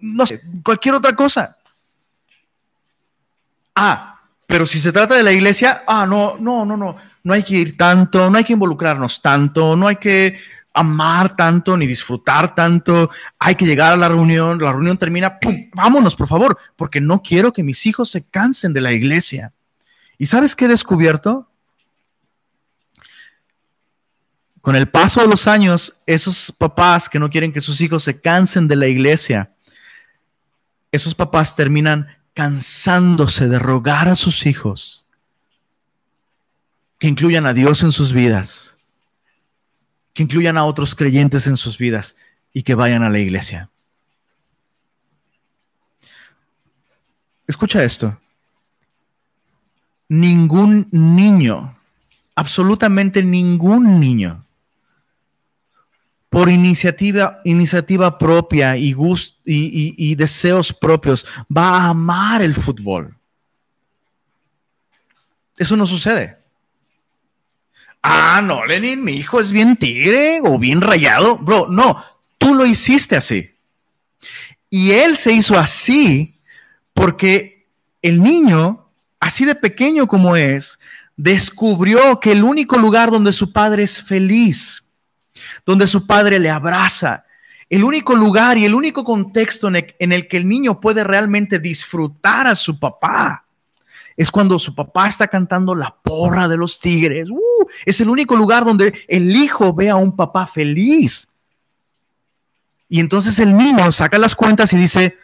no 0.01 0.25
sé, 0.25 0.41
cualquier 0.63 0.95
otra 0.95 1.15
cosa. 1.15 1.57
Ah, 3.75 4.19
pero 4.45 4.65
si 4.65 4.79
se 4.79 4.91
trata 4.91 5.15
de 5.15 5.23
la 5.23 5.31
iglesia, 5.31 5.83
ah, 5.87 6.05
no, 6.05 6.37
no, 6.37 6.65
no, 6.65 6.75
no, 6.75 6.95
no 7.29 7.35
hay 7.35 7.43
que 7.43 7.57
ir 7.57 7.77
tanto, 7.77 8.27
no 8.31 8.39
hay 8.39 8.43
que 8.43 8.53
involucrarnos 8.53 9.21
tanto, 9.21 9.75
no 9.75 9.87
hay 9.87 9.97
que 9.97 10.39
amar 10.73 11.35
tanto 11.35 11.77
ni 11.77 11.85
disfrutar 11.85 12.55
tanto, 12.55 13.11
hay 13.37 13.53
que 13.53 13.67
llegar 13.67 13.93
a 13.93 13.97
la 13.97 14.09
reunión, 14.09 14.57
la 14.59 14.71
reunión 14.71 14.97
termina, 14.97 15.37
¡pum! 15.37 15.69
vámonos 15.75 16.15
por 16.15 16.27
favor, 16.27 16.57
porque 16.75 16.99
no 16.99 17.21
quiero 17.21 17.53
que 17.53 17.61
mis 17.61 17.85
hijos 17.85 18.09
se 18.09 18.23
cansen 18.23 18.73
de 18.73 18.81
la 18.81 18.93
iglesia. 18.93 19.53
¿Y 20.17 20.25
sabes 20.25 20.55
qué 20.55 20.65
he 20.65 20.69
descubierto? 20.69 21.47
Con 24.61 24.75
el 24.75 24.89
paso 24.89 25.21
de 25.21 25.27
los 25.27 25.47
años, 25.47 26.01
esos 26.07 26.51
papás 26.51 27.09
que 27.09 27.19
no 27.19 27.29
quieren 27.29 27.53
que 27.53 27.61
sus 27.61 27.79
hijos 27.79 28.03
se 28.03 28.19
cansen 28.19 28.67
de 28.67 28.75
la 28.75 28.87
iglesia, 28.87 29.51
esos 30.91 31.13
papás 31.13 31.55
terminan 31.55 32.07
cansándose 32.33 33.47
de 33.47 33.59
rogar 33.59 34.07
a 34.07 34.15
sus 34.15 34.47
hijos 34.47 35.05
que 36.99 37.07
incluyan 37.07 37.45
a 37.45 37.53
Dios 37.53 37.81
en 37.81 37.91
sus 37.91 38.13
vidas, 38.13 38.77
que 40.13 40.23
incluyan 40.23 40.57
a 40.57 40.65
otros 40.65 40.93
creyentes 40.93 41.47
en 41.47 41.57
sus 41.57 41.77
vidas 41.77 42.15
y 42.53 42.63
que 42.63 42.75
vayan 42.75 43.03
a 43.03 43.09
la 43.09 43.19
iglesia. 43.19 43.69
Escucha 47.47 47.83
esto. 47.83 48.19
Ningún 50.09 50.87
niño, 50.91 51.77
absolutamente 52.35 53.23
ningún 53.23 53.99
niño, 53.99 54.45
por 56.29 56.49
iniciativa, 56.49 57.41
iniciativa 57.43 58.17
propia 58.17 58.77
y, 58.77 58.95
y, 59.45 60.15
deseos 60.15 60.73
propios, 60.73 61.25
va 61.55 61.77
a 61.77 61.89
amar 61.89 62.41
el 62.41 62.53
fútbol. 62.53 63.15
Eso 65.57 65.75
no 65.75 65.87
sucede. 65.87 66.38
Ah, 68.01 68.41
no, 68.43 68.65
Lenin, 68.65 69.03
mi 69.03 69.13
hijo 69.13 69.39
es 69.39 69.51
bien 69.51 69.75
tigre 69.75 70.39
o 70.43 70.57
bien 70.57 70.81
rayado. 70.81 71.37
Bro, 71.37 71.67
no, 71.69 72.01
tú 72.37 72.53
lo 72.53 72.65
hiciste 72.65 73.15
así. 73.15 73.51
Y 74.69 74.91
él 74.91 75.17
se 75.17 75.31
hizo 75.31 75.57
así 75.59 76.35
porque 76.93 77.67
el 78.01 78.21
niño, 78.21 78.85
así 79.19 79.45
de 79.45 79.55
pequeño 79.55 80.07
como 80.07 80.35
es, 80.35 80.79
descubrió 81.17 82.19
que 82.19 82.31
el 82.31 82.43
único 82.43 82.77
lugar 82.77 83.11
donde 83.11 83.33
su 83.33 83.51
padre 83.51 83.83
es 83.83 84.01
feliz 84.01 84.83
donde 85.65 85.87
su 85.87 86.05
padre 86.05 86.39
le 86.39 86.49
abraza. 86.49 87.25
El 87.69 87.83
único 87.83 88.15
lugar 88.15 88.57
y 88.57 88.65
el 88.65 88.73
único 88.73 89.03
contexto 89.03 89.67
en 89.67 90.11
el, 90.11 90.27
que 90.27 90.37
el 90.37 90.47
niño 90.47 90.79
puede 90.79 91.03
realmente 91.03 91.59
disfrutar 91.59 92.47
a 92.47 92.55
su 92.55 92.79
papá 92.79 93.45
es 94.19 94.31
cuando 94.31 94.59
su 94.59 94.75
papá 94.75 95.07
está 95.07 95.29
cantando 95.29 95.73
la 95.73 95.95
porra 96.03 96.49
de 96.49 96.57
los 96.57 96.77
tigres. 96.77 97.29
Uh, 97.29 97.65
es 97.85 98.01
el 98.01 98.09
único 98.09 98.35
lugar 98.35 98.65
donde 98.65 99.05
el 99.07 99.33
hijo 99.33 99.73
ve 99.73 99.89
a 99.89 99.95
un 99.95 100.13
papá 100.13 100.45
feliz. 100.45 101.29
Y 102.89 102.99
entonces 102.99 103.39
el 103.39 103.55
niño 103.55 103.89
saca 103.93 104.19
las 104.19 104.35
cuentas 104.35 104.73
y 104.73 104.75
dice, 104.77 105.17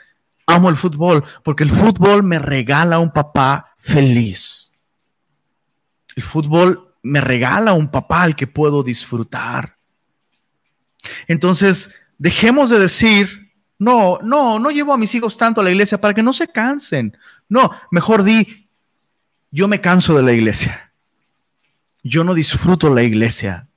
amo 0.48 0.70
el 0.70 0.78
fútbol, 0.78 1.26
porque 1.44 1.66
el 1.66 1.72
fútbol 1.72 2.24
me 2.24 2.40
regala 2.40 3.00
un 3.00 3.12
papá 3.12 3.76
feliz. 3.80 4.72
El 6.16 6.24
fútbol 6.24 6.96
me 7.04 7.20
regala 7.20 7.74
un 7.74 7.92
papá 7.92 8.24
al 8.24 8.34
que 8.34 8.48
puedo 8.48 8.82
disfrutar. 8.82 9.76
Entonces, 11.28 11.94
dejemos 12.18 12.70
de 12.70 12.80
decir, 12.80 13.52
no, 13.78 14.20
no, 14.24 14.58
no 14.58 14.72
llevo 14.72 14.94
a 14.94 14.98
mis 14.98 15.14
hijos 15.16 15.36
tanto 15.36 15.60
a 15.60 15.66
la 15.66 15.72
iglesia 15.72 16.00
para 16.00 16.14
que 16.14 16.24
no 16.24 16.32
se 16.32 16.48
cansen. 16.48 17.18
No, 17.50 17.70
mejor 17.92 18.24
di, 18.24 18.65
yo 19.56 19.70
me 19.70 19.80
canso 19.80 20.18
de 20.18 20.22
la 20.22 20.34
iglesia. 20.34 20.92
Yo 22.04 22.26
no 22.26 22.34
disfruto 22.34 22.94
la 22.94 23.04
iglesia. 23.04 23.70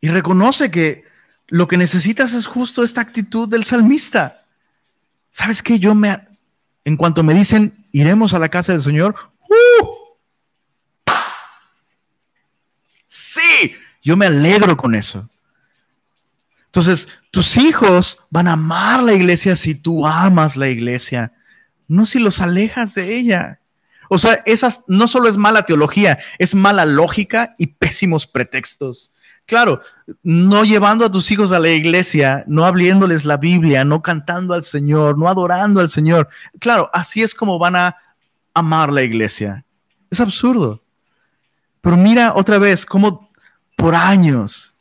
Y 0.00 0.08
reconoce 0.08 0.70
que 0.70 1.04
lo 1.48 1.68
que 1.68 1.76
necesitas 1.76 2.32
es 2.32 2.46
justo 2.46 2.82
esta 2.82 3.02
actitud 3.02 3.46
del 3.46 3.64
salmista. 3.64 4.46
¿Sabes 5.30 5.62
qué? 5.62 5.78
Yo 5.78 5.94
me, 5.94 6.18
en 6.86 6.96
cuanto 6.96 7.22
me 7.22 7.34
dicen, 7.34 7.86
iremos 7.92 8.32
a 8.32 8.38
la 8.38 8.48
casa 8.48 8.72
del 8.72 8.80
Señor, 8.80 9.14
¡uh! 9.46 11.14
Sí, 13.06 13.74
yo 14.02 14.16
me 14.16 14.24
alegro 14.24 14.78
con 14.78 14.94
eso. 14.94 15.28
Entonces, 16.64 17.06
tus 17.30 17.58
hijos 17.58 18.16
van 18.30 18.48
a 18.48 18.52
amar 18.52 19.02
la 19.02 19.12
iglesia 19.12 19.54
si 19.56 19.74
tú 19.74 20.06
amas 20.06 20.56
la 20.56 20.70
iglesia, 20.70 21.34
no 21.90 22.06
si 22.06 22.20
los 22.20 22.40
alejas 22.40 22.94
de 22.94 23.16
ella. 23.16 23.60
O 24.08 24.16
sea, 24.16 24.42
esas 24.46 24.84
no 24.86 25.08
solo 25.08 25.28
es 25.28 25.36
mala 25.36 25.66
teología, 25.66 26.18
es 26.38 26.54
mala 26.54 26.84
lógica 26.84 27.54
y 27.58 27.66
pésimos 27.66 28.26
pretextos. 28.26 29.12
Claro, 29.44 29.82
no 30.22 30.64
llevando 30.64 31.04
a 31.04 31.10
tus 31.10 31.30
hijos 31.32 31.50
a 31.50 31.58
la 31.58 31.70
iglesia, 31.70 32.44
no 32.46 32.64
abriéndoles 32.64 33.24
la 33.24 33.36
Biblia, 33.36 33.84
no 33.84 34.02
cantando 34.02 34.54
al 34.54 34.62
Señor, 34.62 35.18
no 35.18 35.28
adorando 35.28 35.80
al 35.80 35.88
Señor. 35.88 36.28
Claro, 36.60 36.88
así 36.92 37.22
es 37.22 37.34
como 37.34 37.58
van 37.58 37.74
a 37.74 37.96
amar 38.54 38.92
la 38.92 39.02
iglesia. 39.02 39.64
Es 40.10 40.20
absurdo. 40.20 40.82
Pero 41.80 41.96
mira 41.96 42.34
otra 42.36 42.58
vez 42.58 42.86
cómo 42.86 43.30
por 43.74 43.96
años, 43.96 44.74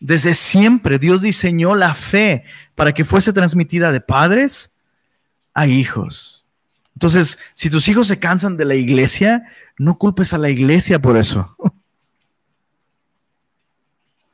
desde 0.00 0.34
siempre, 0.34 0.98
Dios 0.98 1.20
diseñó 1.20 1.74
la 1.74 1.92
fe 1.92 2.44
para 2.74 2.94
que 2.94 3.04
fuese 3.04 3.34
transmitida 3.34 3.92
de 3.92 4.00
padres 4.00 4.72
a 5.52 5.66
hijos. 5.66 6.37
Entonces, 6.98 7.38
si 7.54 7.70
tus 7.70 7.86
hijos 7.86 8.08
se 8.08 8.18
cansan 8.18 8.56
de 8.56 8.64
la 8.64 8.74
iglesia, 8.74 9.44
no 9.78 9.98
culpes 9.98 10.34
a 10.34 10.38
la 10.38 10.50
iglesia 10.50 10.98
por 10.98 11.16
eso. 11.16 11.56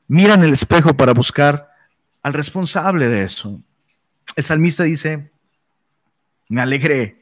Mira 0.09 0.33
en 0.33 0.45
el 0.45 0.55
espejo 0.55 0.97
para 0.97 1.13
buscar 1.13 1.69
al 2.23 2.33
responsable 2.33 3.09
de 3.09 3.25
eso. 3.25 3.61
El 4.35 4.45
salmista 4.45 4.85
dice, 4.85 5.31
me 6.49 6.63
alegré 6.63 7.21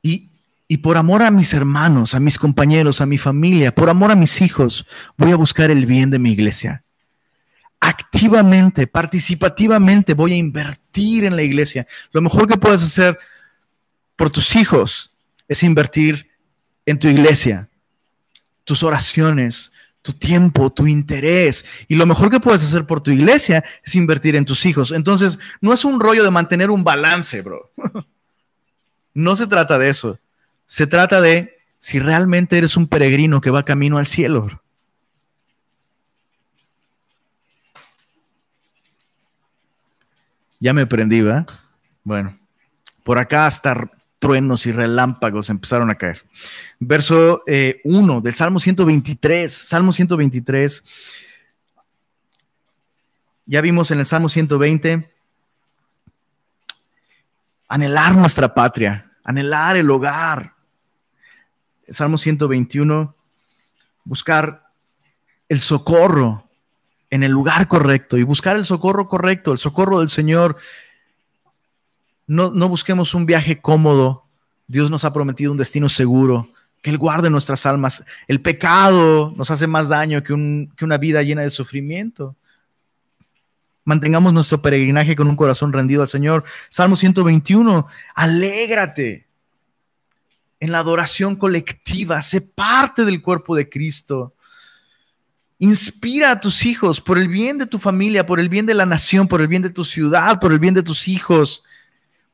y 0.00 0.30
y 0.68 0.78
por 0.78 0.96
amor 0.96 1.22
a 1.22 1.30
mis 1.30 1.52
hermanos, 1.52 2.14
a 2.14 2.18
mis 2.18 2.38
compañeros, 2.38 3.02
a 3.02 3.06
mi 3.06 3.18
familia, 3.18 3.74
por 3.74 3.90
amor 3.90 4.10
a 4.10 4.16
mis 4.16 4.40
hijos, 4.40 4.86
voy 5.18 5.30
a 5.30 5.36
buscar 5.36 5.70
el 5.70 5.84
bien 5.84 6.08
de 6.08 6.18
mi 6.18 6.32
iglesia. 6.32 6.82
Activamente, 7.78 8.86
participativamente 8.86 10.14
voy 10.14 10.32
a 10.32 10.36
invertir 10.36 11.24
en 11.24 11.36
la 11.36 11.42
iglesia. 11.42 11.86
Lo 12.12 12.22
mejor 12.22 12.48
que 12.48 12.56
puedes 12.56 12.82
hacer 12.82 13.18
por 14.22 14.30
tus 14.30 14.54
hijos 14.54 15.10
es 15.48 15.64
invertir 15.64 16.30
en 16.86 16.96
tu 16.96 17.08
iglesia. 17.08 17.68
Tus 18.62 18.84
oraciones, 18.84 19.72
tu 20.00 20.12
tiempo, 20.12 20.70
tu 20.70 20.86
interés. 20.86 21.64
Y 21.88 21.96
lo 21.96 22.06
mejor 22.06 22.30
que 22.30 22.38
puedes 22.38 22.62
hacer 22.62 22.86
por 22.86 23.00
tu 23.00 23.10
iglesia 23.10 23.64
es 23.82 23.96
invertir 23.96 24.36
en 24.36 24.44
tus 24.44 24.64
hijos. 24.64 24.92
Entonces, 24.92 25.40
no 25.60 25.72
es 25.72 25.84
un 25.84 25.98
rollo 25.98 26.22
de 26.22 26.30
mantener 26.30 26.70
un 26.70 26.84
balance, 26.84 27.42
bro. 27.42 27.72
No 29.12 29.34
se 29.34 29.48
trata 29.48 29.76
de 29.76 29.88
eso. 29.88 30.20
Se 30.68 30.86
trata 30.86 31.20
de 31.20 31.58
si 31.80 31.98
realmente 31.98 32.56
eres 32.56 32.76
un 32.76 32.86
peregrino 32.86 33.40
que 33.40 33.50
va 33.50 33.64
camino 33.64 33.98
al 33.98 34.06
cielo. 34.06 34.62
Ya 40.60 40.72
me 40.72 40.86
prendí, 40.86 41.22
¿verdad? 41.22 41.48
Bueno, 42.04 42.38
por 43.02 43.18
acá 43.18 43.48
hasta 43.48 43.90
truenos 44.22 44.66
y 44.66 44.72
relámpagos 44.72 45.50
empezaron 45.50 45.90
a 45.90 45.96
caer. 45.96 46.24
Verso 46.78 47.42
1 47.44 47.44
eh, 47.48 48.20
del 48.22 48.34
Salmo 48.34 48.60
123, 48.60 49.52
Salmo 49.52 49.90
123. 49.90 50.84
Ya 53.46 53.60
vimos 53.60 53.90
en 53.90 53.98
el 53.98 54.06
Salmo 54.06 54.28
120 54.28 55.10
anhelar 57.66 58.14
nuestra 58.14 58.54
patria, 58.54 59.10
anhelar 59.24 59.76
el 59.76 59.90
hogar. 59.90 60.54
Salmo 61.88 62.16
121, 62.16 63.16
buscar 64.04 64.70
el 65.48 65.58
socorro 65.58 66.48
en 67.10 67.24
el 67.24 67.32
lugar 67.32 67.66
correcto 67.66 68.16
y 68.18 68.22
buscar 68.22 68.54
el 68.54 68.66
socorro 68.66 69.08
correcto, 69.08 69.50
el 69.50 69.58
socorro 69.58 69.98
del 69.98 70.08
Señor 70.08 70.56
no, 72.26 72.68
busquemos 72.68 73.14
un 73.14 73.26
viaje 73.26 73.60
cómodo. 73.60 74.24
Dios 74.66 74.90
nos 74.90 75.04
ha 75.04 75.12
prometido 75.12 75.52
un 75.52 75.58
destino 75.58 75.88
seguro, 75.88 76.48
que 76.80 76.90
Él 76.90 76.98
guarde 76.98 77.30
nuestras 77.30 77.66
almas. 77.66 78.04
El 78.28 78.40
pecado 78.40 79.32
nos 79.36 79.50
hace 79.50 79.66
más 79.66 79.88
daño 79.88 80.22
que, 80.22 80.68
que 80.76 80.84
una 80.84 80.98
vida 80.98 81.22
llena 81.22 81.42
de 81.42 81.50
sufrimiento. 81.50 82.36
Mantengamos 83.84 84.32
nuestro 84.32 84.62
peregrinaje 84.62 85.16
con 85.16 85.28
un 85.28 85.36
corazón 85.36 85.72
rendido 85.72 86.02
al 86.02 86.08
Señor. 86.08 86.44
Salmo 86.70 86.94
121, 86.94 87.86
alégrate 88.14 89.26
en 90.60 90.70
la 90.70 90.78
adoración 90.78 91.34
colectiva, 91.34 92.22
sé 92.22 92.40
parte 92.40 93.04
del 93.04 93.20
cuerpo 93.20 93.56
de 93.56 93.68
Cristo. 93.68 94.34
Inspira 95.58 96.30
a 96.30 96.40
tus 96.40 96.64
hijos 96.64 97.00
por 97.00 97.18
el 97.18 97.26
bien 97.26 97.58
de 97.58 97.66
tu 97.66 97.80
familia, 97.80 98.24
por 98.24 98.38
el 98.38 98.48
bien 98.48 98.66
de 98.66 98.74
la 98.74 98.86
nación, 98.86 99.26
por 99.26 99.40
el 99.40 99.48
bien 99.48 99.62
de 99.62 99.70
tu 99.70 99.84
ciudad, 99.84 100.38
por 100.38 100.52
el 100.52 100.60
bien 100.60 100.74
de 100.74 100.84
tus 100.84 101.08
hijos 101.08 101.64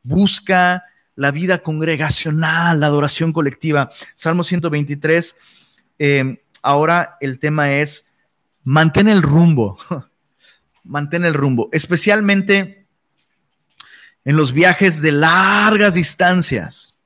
busca 0.03 0.84
la 1.14 1.30
vida 1.30 1.59
congregacional, 1.59 2.80
la 2.80 2.86
adoración 2.86 3.32
colectiva. 3.32 3.90
Salmo 4.14 4.44
123, 4.44 5.36
eh, 5.99 6.42
ahora 6.62 7.16
el 7.20 7.38
tema 7.38 7.72
es 7.72 8.12
mantén 8.62 9.09
el 9.09 9.22
rumbo, 9.22 9.78
mantén 10.84 11.24
el 11.24 11.34
rumbo, 11.34 11.68
especialmente 11.72 12.86
en 14.24 14.36
los 14.36 14.53
viajes 14.53 15.01
de 15.01 15.12
largas 15.12 15.94
distancias, 15.94 16.99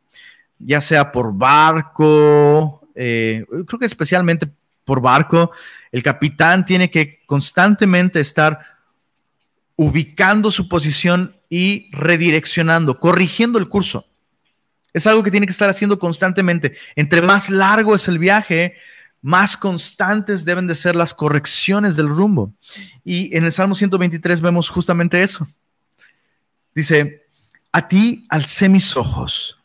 ya 0.58 0.80
sea 0.80 1.12
por 1.12 1.32
barco, 1.32 2.86
eh, 2.94 3.44
creo 3.66 3.78
que 3.78 3.86
especialmente 3.86 4.50
por 4.84 5.00
barco, 5.00 5.52
el 5.90 6.02
capitán 6.02 6.64
tiene 6.64 6.90
que 6.90 7.20
constantemente 7.26 8.20
estar 8.20 8.58
ubicando 9.76 10.50
su 10.50 10.68
posición 10.68 11.36
y 11.48 11.88
redireccionando, 11.92 12.98
corrigiendo 12.98 13.58
el 13.58 13.68
curso. 13.68 14.06
Es 14.92 15.06
algo 15.06 15.22
que 15.22 15.30
tiene 15.30 15.46
que 15.46 15.52
estar 15.52 15.70
haciendo 15.70 15.98
constantemente. 15.98 16.76
Entre 16.96 17.22
más 17.22 17.48
largo 17.48 17.94
es 17.94 18.08
el 18.08 18.18
viaje, 18.18 18.74
más 19.22 19.56
constantes 19.56 20.44
deben 20.44 20.66
de 20.66 20.74
ser 20.74 20.96
las 20.96 21.14
correcciones 21.14 21.96
del 21.96 22.08
rumbo. 22.08 22.52
Y 23.04 23.34
en 23.36 23.44
el 23.44 23.52
Salmo 23.52 23.74
123 23.74 24.40
vemos 24.40 24.68
justamente 24.68 25.22
eso. 25.22 25.48
Dice, 26.74 27.26
a 27.70 27.88
ti 27.88 28.26
alcé 28.28 28.68
mis 28.68 28.96
ojos. 28.96 29.58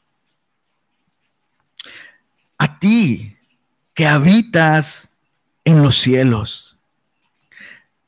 A 2.58 2.80
ti 2.80 3.38
que 3.93 4.08
habitas 4.08 5.10
en 5.66 5.84
los 5.84 5.97
cielos. 5.97 6.78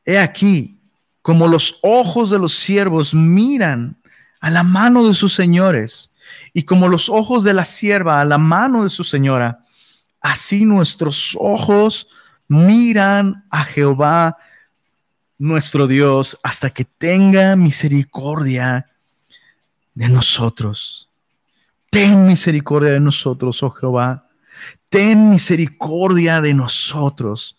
He 0.05 0.17
aquí, 0.17 0.78
como 1.21 1.47
los 1.47 1.79
ojos 1.81 2.29
de 2.29 2.39
los 2.39 2.53
siervos 2.53 3.13
miran 3.13 3.97
a 4.39 4.49
la 4.49 4.63
mano 4.63 5.05
de 5.05 5.13
sus 5.13 5.33
señores 5.33 6.11
y 6.53 6.63
como 6.63 6.87
los 6.87 7.09
ojos 7.09 7.43
de 7.43 7.53
la 7.53 7.65
sierva 7.65 8.21
a 8.21 8.25
la 8.25 8.37
mano 8.37 8.83
de 8.83 8.89
su 8.89 9.03
señora, 9.03 9.65
así 10.21 10.65
nuestros 10.65 11.35
ojos 11.39 12.07
miran 12.47 13.45
a 13.49 13.63
Jehová 13.63 14.37
nuestro 15.37 15.87
Dios 15.87 16.37
hasta 16.43 16.69
que 16.69 16.85
tenga 16.85 17.55
misericordia 17.55 18.89
de 19.93 20.09
nosotros. 20.09 21.09
Ten 21.89 22.25
misericordia 22.25 22.91
de 22.91 22.99
nosotros, 22.99 23.63
oh 23.63 23.71
Jehová. 23.71 24.27
Ten 24.89 25.29
misericordia 25.29 26.41
de 26.41 26.53
nosotros, 26.53 27.57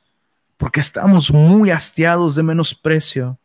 porque 0.56 0.80
estamos 0.80 1.32
muy 1.32 1.70
hastiados 1.70 2.34
de 2.34 2.42
menosprecio 2.42 3.39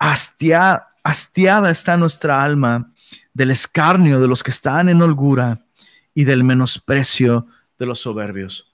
hastiada 0.00 1.70
está 1.70 1.96
nuestra 1.96 2.42
alma 2.42 2.92
del 3.32 3.52
escarnio 3.52 4.20
de 4.20 4.26
los 4.26 4.42
que 4.42 4.50
están 4.50 4.88
en 4.88 5.00
holgura 5.02 5.64
y 6.14 6.24
del 6.24 6.42
menosprecio 6.42 7.46
de 7.78 7.86
los 7.86 8.00
soberbios. 8.00 8.72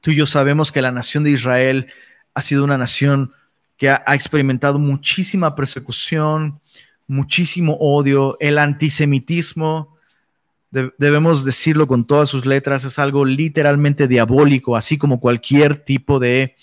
Tú 0.00 0.10
y 0.10 0.16
yo 0.16 0.26
sabemos 0.26 0.72
que 0.72 0.82
la 0.82 0.90
nación 0.90 1.24
de 1.24 1.30
Israel 1.30 1.86
ha 2.34 2.42
sido 2.42 2.64
una 2.64 2.76
nación 2.76 3.32
que 3.76 3.90
ha, 3.90 4.02
experimentado 4.14 4.78
muchísima 4.78 5.54
persecución, 5.54 6.60
muchísimo 7.06 7.76
odio, 7.80 8.36
el 8.40 8.58
antisemitismo, 8.58 9.96
debemos 10.70 11.44
decirlo 11.44 11.86
con 11.86 12.04
todas 12.04 12.28
sus 12.28 12.46
letras, 12.46 12.84
es 12.84 12.98
algo 12.98 13.24
literalmente 13.24 14.08
diabólico, 14.08 14.76
así 14.76 14.98
como 14.98 15.20
cualquier 15.20 15.76
tipo 15.76 16.18
de... 16.18 16.56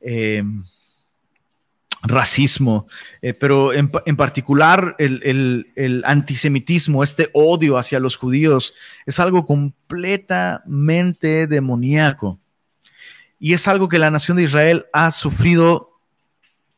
Eh, 0.00 0.42
racismo, 2.04 2.86
eh, 3.22 3.32
pero 3.32 3.72
en, 3.72 3.88
particular 3.88 4.94
el, 4.98 6.02
antisemitismo, 6.04 7.02
este 7.02 7.30
odio 7.32 7.78
hacia 7.78 7.98
los 7.98 8.16
judíos, 8.16 8.74
es 9.06 9.18
algo 9.18 9.46
completamente 9.46 11.46
demoníaco. 11.46 12.38
Y 13.40 13.54
es 13.54 13.66
algo 13.68 13.88
que 13.88 13.98
la 13.98 14.10
nación 14.10 14.36
de 14.36 14.44
Israel 14.44 14.86
ha 14.92 15.10
sufrido 15.10 15.98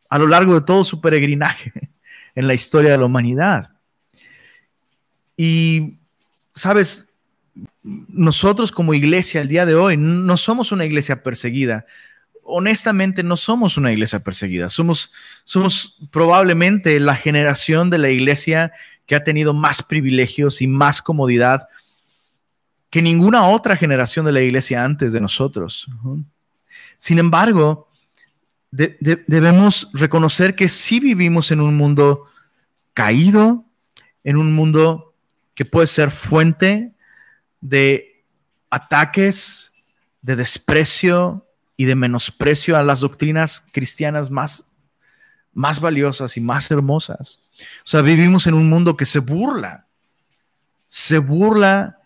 a 0.09 0.19
lo 0.19 0.29
largo 0.29 0.55
de 0.55 0.61
todo 0.61 0.85
su 0.85 1.01
peregrinaje 1.01 1.73
en 2.35 2.47
la 2.47 2.55
historia 2.55 2.93
de 2.93 2.99
la 2.99 3.07
humanidad. 3.07 3.67
Y, 5.37 5.99
sabes, 6.53 7.09
nosotros 7.83 8.73
como 8.73 8.95
iglesia 8.95 9.41
el 9.41 9.49
día 9.49 9.67
de 9.67 9.75
hoy 9.75 9.97
no 9.97 10.37
somos 10.37 10.73
una 10.73 10.85
iglesia 10.85 11.23
perseguida, 11.23 11.87
honestamente 12.47 13.23
no 13.23 13.37
somos 13.37 13.77
una 13.77 13.93
iglesia 13.93 14.21
perseguida, 14.21 14.69
somos, 14.69 15.13
somos 15.45 15.99
probablemente 16.11 16.99
la 17.01 17.17
generación 17.17 17.91
de 17.91 17.99
la 17.99 18.11
iglesia 18.11 18.73
que 19.07 19.15
ha 19.15 19.25
tenido 19.25 19.55
más 19.55 19.83
privilegios 19.83 20.63
y 20.63 20.67
más 20.67 21.03
comodidad 21.03 21.69
que 22.91 23.03
ninguna 23.03 23.49
otra 23.49 23.77
generación 23.77 24.27
de 24.27 24.33
la 24.33 24.41
iglesia 24.41 24.85
antes 24.85 25.13
de 25.13 25.21
nosotros. 25.21 25.87
Sin 26.99 27.19
embargo, 27.19 27.91
debemos 28.71 29.89
reconocer 29.93 30.55
que 30.55 30.69
sí 30.69 31.01
vivimos 31.01 31.51
en 31.51 31.61
un 31.61 31.77
mundo 31.77 32.25
caído, 32.95 33.65
en 34.25 34.37
un 34.37 34.55
mundo 34.55 35.15
que 35.55 35.65
puede 35.65 35.87
ser 35.87 36.11
fuente 36.11 36.95
de 37.61 38.25
ataques, 38.71 39.73
de 40.23 40.37
desprecio, 40.37 41.46
y 41.77 41.85
de 41.85 41.95
menosprecio 41.95 42.77
a 42.77 42.83
las 42.83 43.01
doctrinas 43.01 43.65
cristianas 43.73 44.31
más, 44.31 44.67
más 45.53 45.81
valiosas 45.81 46.37
y 46.37 46.41
más 46.41 46.71
hermosas. 46.71 47.41
O 47.85 47.89
sea, 47.89 48.03
vivimos 48.03 48.47
en 48.47 48.55
un 48.55 48.69
mundo 48.69 48.97
que 48.97 49.07
se 49.07 49.19
burla, 49.19 49.87
se 50.87 51.19
burla 51.19 51.99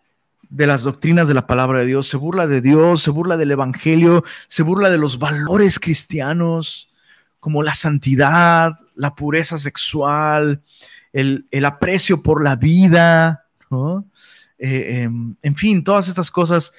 de 0.48 0.66
las 0.66 0.82
doctrinas 0.82 1.28
de 1.28 1.34
la 1.34 1.46
palabra 1.46 1.80
de 1.80 1.86
Dios, 1.86 2.08
se 2.08 2.16
burla 2.16 2.46
de 2.46 2.60
Dios, 2.60 3.02
se 3.02 3.10
burla 3.10 3.36
del 3.36 3.52
Evangelio, 3.52 4.24
se 4.48 4.62
burla 4.62 4.90
de 4.90 4.98
los 4.98 5.18
valores 5.18 5.78
cristianos, 5.78 6.88
como 7.38 7.62
la 7.62 7.74
santidad, 7.74 8.72
la 8.96 9.14
pureza 9.14 9.58
sexual, 9.58 10.62
el, 11.12 11.64
aprecio 11.64 12.22
por 12.22 12.42
la 12.42 12.56
vida, 12.56 13.46
eh, 14.58 15.02
em, 15.02 15.36
en 15.40 15.56
fin, 15.56 15.84
todas 15.84 16.08
estas 16.08 16.30
cosas 16.30 16.72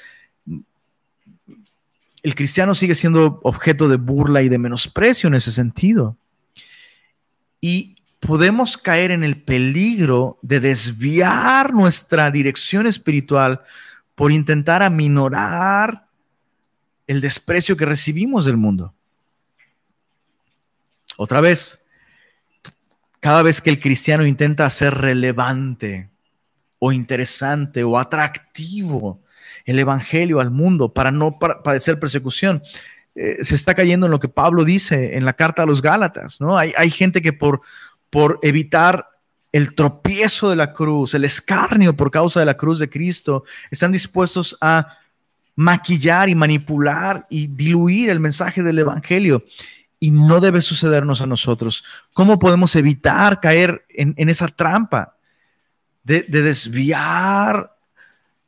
el 2.23 2.35
cristiano 2.35 2.75
sigue 2.75 2.95
siendo 2.95 3.39
objeto 3.43 3.87
de 3.87 3.97
burla 3.97 4.41
y 4.41 4.49
de 4.49 4.57
menosprecio 4.57 5.27
en 5.27 5.35
ese 5.35 5.51
sentido. 5.51 6.17
Y 7.59 7.95
podemos 8.19 8.77
caer 8.77 9.11
en 9.11 9.23
el 9.23 9.41
peligro 9.41 10.37
de 10.41 10.59
desviar 10.59 11.73
nuestra 11.73 12.29
dirección 12.29 12.85
espiritual 12.85 13.61
por 14.13 14.31
intentar 14.31 14.83
aminorar 14.83 16.07
el 17.07 17.21
desprecio 17.21 17.75
que 17.75 17.85
recibimos 17.85 18.45
del 18.45 18.57
mundo. 18.57 18.93
Otra 21.17 21.41
vez, 21.41 21.79
cada 23.19 23.41
vez 23.41 23.61
que 23.61 23.69
el 23.69 23.79
cristiano 23.79 24.25
intenta 24.25 24.69
ser 24.69 24.93
relevante 24.93 26.09
o 26.77 26.91
interesante 26.91 27.83
o 27.83 27.97
atractivo 27.97 29.21
el 29.65 29.79
evangelio 29.79 30.39
al 30.39 30.51
mundo 30.51 30.93
para 30.93 31.11
no 31.11 31.39
padecer 31.39 31.99
persecución, 31.99 32.63
eh, 33.13 33.43
se 33.43 33.55
está 33.55 33.73
cayendo 33.73 34.05
en 34.05 34.11
lo 34.11 34.19
que 34.19 34.29
Pablo 34.29 34.63
dice 34.63 35.17
en 35.17 35.25
la 35.25 35.33
carta 35.33 35.63
a 35.63 35.65
los 35.65 35.81
Gálatas, 35.81 36.39
¿no? 36.39 36.57
Hay, 36.57 36.89
gente 36.91 37.21
que 37.21 37.33
por, 37.33 37.61
evitar 38.41 39.07
el 39.51 39.75
tropiezo 39.75 40.49
de 40.49 40.55
la 40.55 40.71
cruz, 40.71 41.13
el 41.13 41.25
escarnio 41.25 41.95
por 41.95 42.09
causa 42.09 42.39
de 42.39 42.45
la 42.45 42.55
cruz 42.55 42.79
de 42.79 42.89
Cristo, 42.89 43.43
están 43.69 43.91
dispuestos 43.91 44.57
a 44.61 44.97
maquillar 45.55 46.29
y 46.29 46.35
manipular 46.35 47.27
y 47.29 47.47
diluir 47.47 48.09
el 48.09 48.21
mensaje 48.21 48.63
del 48.63 48.79
Evangelio. 48.79 49.43
Y 49.99 50.11
no 50.11 50.39
debe 50.39 50.61
sucedernos 50.61 51.21
a 51.21 51.27
nosotros. 51.27 51.83
¿Cómo 52.13 52.39
podemos 52.39 52.75
evitar 52.75 53.39
caer 53.41 53.85
en, 53.89 54.15
esa 54.29 54.47
trampa 54.47 55.17
de 56.03 56.23
desviar 56.23 57.70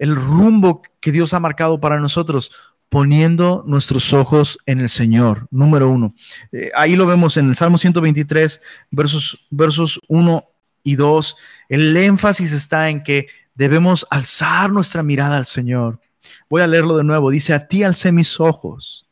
el 0.03 0.17
rumbo 0.17 0.81
que 0.99 1.13
Dios 1.13 1.33
ha 1.33 1.39
marcado 1.39 1.79
para 1.79 1.99
nosotros? 1.99 2.51
poniendo 2.89 3.63
nuestros 3.65 4.13
ojos 4.13 4.59
en 4.67 4.79
el 4.79 4.87
Señor, 4.87 5.47
número 5.49 5.89
uno. 5.89 6.13
Eh, 6.51 6.69
ahí 6.75 6.95
lo 6.95 7.07
vemos 7.07 7.37
en 7.37 7.49
el 7.49 7.55
Salmo 7.55 7.79
123, 7.79 8.61
versos, 8.91 9.47
versos 9.49 9.99
1 10.09 10.45
y 10.83 10.93
2. 10.93 11.35
El 11.69 11.97
énfasis 11.97 12.51
está 12.51 12.89
en 12.89 13.01
que 13.01 13.29
debemos 13.55 14.05
alzar 14.11 14.71
nuestra 14.71 15.01
mirada 15.01 15.37
al 15.37 15.47
Señor. 15.47 16.01
Voy 16.47 16.61
a 16.61 16.67
leerlo 16.67 16.95
de 16.95 17.03
nuevo. 17.03 17.31
Dice, 17.31 17.55
a 17.55 17.67
ti 17.67 17.81
alcé 17.81 18.11
mis 18.11 18.39
ojos, 18.39 19.09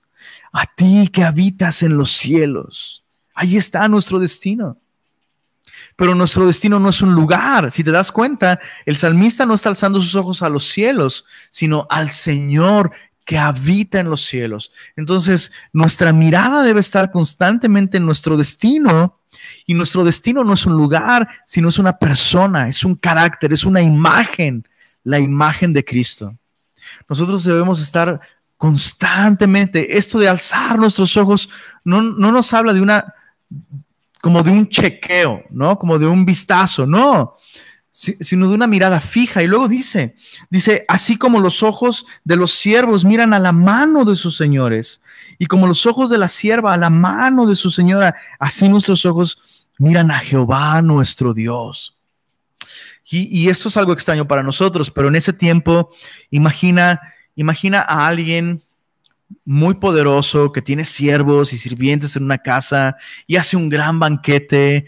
a 0.51 0.67
ti 0.67 1.09
que 1.11 1.23
habitas 1.23 1.81
en 1.81 1.97
los 1.97 2.11
cielos. 2.11 3.03
Ahí 3.33 3.57
está 3.57 3.87
nuestro 3.87 4.19
destino. 4.19 4.77
Pero 5.95 6.15
nuestro 6.15 6.47
destino 6.47 6.79
no 6.79 6.89
es 6.89 7.01
un 7.01 7.13
lugar. 7.13 7.71
Si 7.71 7.83
te 7.83 7.91
das 7.91 8.11
cuenta, 8.11 8.59
el 8.85 8.97
salmista 8.97 9.45
no 9.45 9.53
está 9.53 9.69
alzando 9.69 10.01
sus 10.01 10.15
ojos 10.15 10.41
a 10.41 10.49
los 10.49 10.69
cielos, 10.69 11.25
sino 11.49 11.87
al 11.89 12.09
Señor 12.09 12.91
que 13.25 13.37
habita 13.37 13.99
en 13.99 14.09
los 14.09 14.25
cielos. 14.25 14.71
Entonces, 14.95 15.51
nuestra 15.73 16.11
mirada 16.11 16.63
debe 16.63 16.79
estar 16.79 17.11
constantemente 17.11 17.97
en 17.97 18.05
nuestro 18.05 18.37
destino. 18.37 19.19
Y 19.65 19.73
nuestro 19.73 20.03
destino 20.03 20.43
no 20.43 20.53
es 20.53 20.65
un 20.65 20.73
lugar, 20.73 21.27
sino 21.45 21.69
es 21.69 21.79
una 21.79 21.97
persona, 21.97 22.67
es 22.67 22.83
un 22.83 22.95
carácter, 22.95 23.53
es 23.53 23.63
una 23.63 23.81
imagen, 23.81 24.67
la 25.03 25.19
imagen 25.19 25.71
de 25.71 25.85
Cristo. 25.85 26.35
Nosotros 27.07 27.43
debemos 27.43 27.81
estar 27.81 28.19
constantemente, 28.57 29.97
esto 29.97 30.19
de 30.19 30.27
alzar 30.27 30.77
nuestros 30.77 31.15
ojos, 31.17 31.49
no, 31.83 32.01
no 32.01 32.31
nos 32.31 32.53
habla 32.53 32.73
de 32.73 32.81
una, 32.81 33.13
como 34.21 34.43
de 34.43 34.51
un 34.51 34.69
chequeo, 34.69 35.43
¿no? 35.49 35.77
Como 35.77 35.97
de 35.97 36.07
un 36.07 36.25
vistazo, 36.25 36.85
no 36.85 37.35
sino 37.91 38.47
de 38.47 38.55
una 38.55 38.67
mirada 38.67 38.99
fija. 39.01 39.43
Y 39.43 39.47
luego 39.47 39.67
dice, 39.67 40.15
dice, 40.49 40.85
así 40.87 41.17
como 41.17 41.39
los 41.39 41.61
ojos 41.61 42.05
de 42.23 42.35
los 42.35 42.51
siervos 42.51 43.03
miran 43.05 43.33
a 43.33 43.39
la 43.39 43.51
mano 43.51 44.05
de 44.05 44.15
sus 44.15 44.37
señores, 44.37 45.01
y 45.37 45.45
como 45.45 45.67
los 45.67 45.85
ojos 45.85 46.09
de 46.09 46.17
la 46.17 46.27
sierva 46.27 46.73
a 46.73 46.77
la 46.77 46.89
mano 46.89 47.45
de 47.45 47.55
su 47.55 47.69
señora, 47.69 48.15
así 48.39 48.69
nuestros 48.69 49.05
ojos 49.05 49.37
miran 49.77 50.11
a 50.11 50.19
Jehová 50.19 50.81
nuestro 50.81 51.33
Dios. 51.33 51.97
Y, 53.09 53.27
y 53.37 53.49
esto 53.49 53.67
es 53.67 53.75
algo 53.75 53.91
extraño 53.91 54.27
para 54.27 54.43
nosotros, 54.43 54.89
pero 54.89 55.09
en 55.09 55.15
ese 55.15 55.33
tiempo, 55.33 55.89
imagina, 56.29 57.01
imagina 57.35 57.81
a 57.81 58.07
alguien 58.07 58.63
muy 59.45 59.75
poderoso 59.75 60.51
que 60.51 60.61
tiene 60.61 60.85
siervos 60.85 61.53
y 61.53 61.57
sirvientes 61.57 62.15
en 62.15 62.23
una 62.23 62.37
casa 62.37 62.95
y 63.27 63.35
hace 63.35 63.57
un 63.57 63.69
gran 63.69 63.99
banquete 63.99 64.87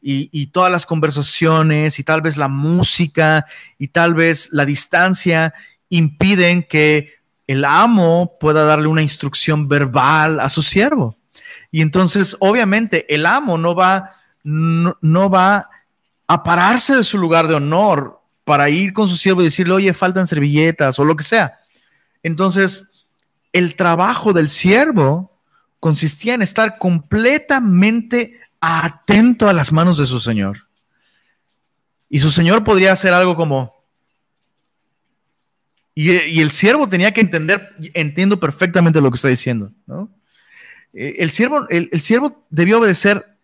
y, 0.00 0.46
todas 0.46 0.72
las 0.72 0.86
conversaciones 0.86 1.98
y 1.98 2.04
tal 2.04 2.22
vez 2.22 2.36
la 2.36 2.48
música 2.48 3.44
y 3.78 3.88
tal 3.88 4.14
vez 4.14 4.48
la 4.52 4.64
distancia 4.64 5.52
impiden 5.88 6.62
que 6.62 7.14
el 7.46 7.64
amo 7.64 8.36
pueda 8.40 8.64
darle 8.64 8.88
una 8.88 9.02
instrucción 9.02 9.68
verbal 9.68 10.40
a 10.40 10.48
su 10.48 10.62
siervo. 10.62 11.16
Y 11.70 11.82
entonces, 11.82 12.36
obviamente, 12.40 13.12
el 13.14 13.26
amo 13.26 13.58
no 13.58 13.74
va, 13.74 14.12
no, 14.42 15.30
va 15.30 15.68
a 16.26 16.42
pararse 16.42 16.96
de 16.96 17.04
su 17.04 17.18
lugar 17.18 17.46
de 17.46 17.54
honor 17.54 18.20
para 18.44 18.70
ir 18.70 18.92
con 18.92 19.08
su 19.08 19.16
siervo 19.16 19.42
y 19.42 19.44
decirle, 19.44 19.74
oye, 19.74 19.92
faltan 19.92 20.26
servilletas 20.26 20.98
o 20.98 21.04
lo 21.04 21.14
que 21.14 21.24
sea. 21.24 21.58
Entonces, 22.22 22.88
el 23.56 23.74
trabajo 23.74 24.34
del 24.34 24.50
siervo 24.50 25.32
consistía 25.80 26.34
en 26.34 26.42
estar 26.42 26.76
completamente 26.78 28.38
atento 28.60 29.48
a 29.48 29.54
las 29.54 29.72
manos 29.72 29.96
de 29.96 30.06
su 30.06 30.20
Señor. 30.20 30.66
Y 32.10 32.18
su 32.18 32.30
Señor 32.30 32.64
podría 32.64 32.92
hacer 32.92 33.14
algo 33.14 33.34
como... 33.34 33.74
Y, 35.94 36.40
el 36.42 36.50
siervo 36.50 36.86
tenía 36.86 37.14
que 37.14 37.22
entender, 37.22 37.74
entiendo 37.94 38.38
perfectamente 38.38 39.00
lo 39.00 39.10
que 39.10 39.16
está 39.16 39.28
diciendo, 39.28 39.72
eh, 40.92 41.14
El 41.18 41.30
siervo, 41.30 41.66
el, 41.70 42.00
siervo 42.02 42.44
debió 42.50 42.78
obedecer 42.78 43.38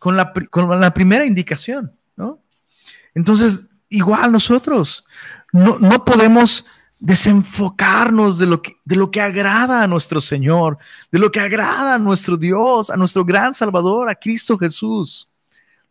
con 0.00 0.16
la, 0.16 0.32
con 0.50 0.80
la 0.80 0.92
primera 0.92 1.24
indicación, 1.24 1.92
¿no? 2.16 2.42
Entonces, 3.14 3.68
igual 3.88 4.32
nosotros, 4.32 5.04
no, 5.52 5.78
no 5.78 6.04
podemos 6.04 6.66
desenfocarnos 7.06 8.36
de 8.36 8.46
lo, 8.46 8.60
que, 8.60 8.78
de 8.84 8.96
lo 8.96 9.12
que 9.12 9.20
agrada 9.20 9.84
a 9.84 9.86
nuestro 9.86 10.20
Señor, 10.20 10.76
de 11.12 11.20
lo 11.20 11.30
que 11.30 11.38
agrada 11.38 11.94
a 11.94 11.98
nuestro 11.98 12.36
Dios, 12.36 12.90
a 12.90 12.96
nuestro 12.96 13.24
gran 13.24 13.54
Salvador, 13.54 14.08
a 14.08 14.16
Cristo 14.16 14.58
Jesús. 14.58 15.28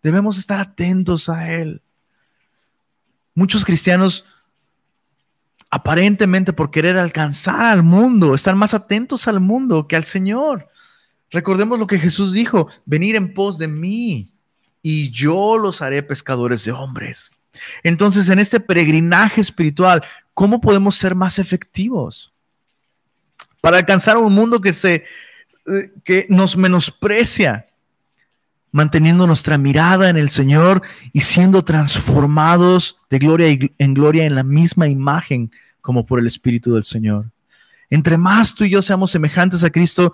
Debemos 0.03 0.37
estar 0.37 0.59
atentos 0.59 1.29
a 1.29 1.49
Él. 1.49 1.81
Muchos 3.33 3.63
cristianos, 3.63 4.25
aparentemente 5.69 6.51
por 6.51 6.69
querer 6.69 6.97
alcanzar 6.97 7.63
al 7.63 7.81
mundo, 7.81 8.35
están 8.35 8.57
más 8.57 8.73
atentos 8.73 9.25
al 9.29 9.39
mundo 9.39 9.87
que 9.87 9.95
al 9.95 10.03
Señor. 10.03 10.67
Recordemos 11.31 11.79
lo 11.79 11.87
que 11.87 11.97
Jesús 11.97 12.33
dijo, 12.33 12.67
venir 12.85 13.15
en 13.15 13.33
pos 13.33 13.57
de 13.57 13.69
mí 13.69 14.33
y 14.81 15.11
yo 15.11 15.57
los 15.57 15.81
haré 15.81 16.03
pescadores 16.03 16.65
de 16.65 16.73
hombres. 16.73 17.31
Entonces, 17.83 18.27
en 18.27 18.39
este 18.39 18.59
peregrinaje 18.59 19.39
espiritual, 19.39 20.03
¿cómo 20.35 20.61
podemos 20.61 20.95
ser 20.95 21.15
más 21.15 21.39
efectivos? 21.39 22.31
Para 23.61 23.77
alcanzar 23.77 24.17
un 24.17 24.31
mundo 24.31 24.61
que, 24.61 24.71
se, 24.71 25.05
eh, 25.65 25.91
que 26.03 26.27
nos 26.29 26.55
menosprecia, 26.55 27.65
manteniendo 28.71 29.25
nuestra 29.25 29.57
mirada 29.57 30.09
en 30.09 30.17
el 30.17 30.29
Señor 30.29 30.83
y 31.13 31.21
siendo 31.21 31.63
transformados 31.63 32.97
de 33.09 33.17
gloria 33.17 33.47
en 33.79 33.93
gloria 33.95 34.25
en 34.25 34.35
la 34.35 34.43
misma 34.43 34.87
imagen 34.87 35.49
como 35.81 36.05
por 36.05 36.19
el 36.19 36.27
Espíritu 36.27 36.75
del 36.75 36.83
Señor. 36.83 37.31
Entre 37.89 38.17
más 38.17 38.53
tú 38.53 38.65
y 38.65 38.69
yo 38.69 38.81
seamos 38.81 39.11
semejantes 39.11 39.63
a 39.63 39.69
Cristo, 39.69 40.13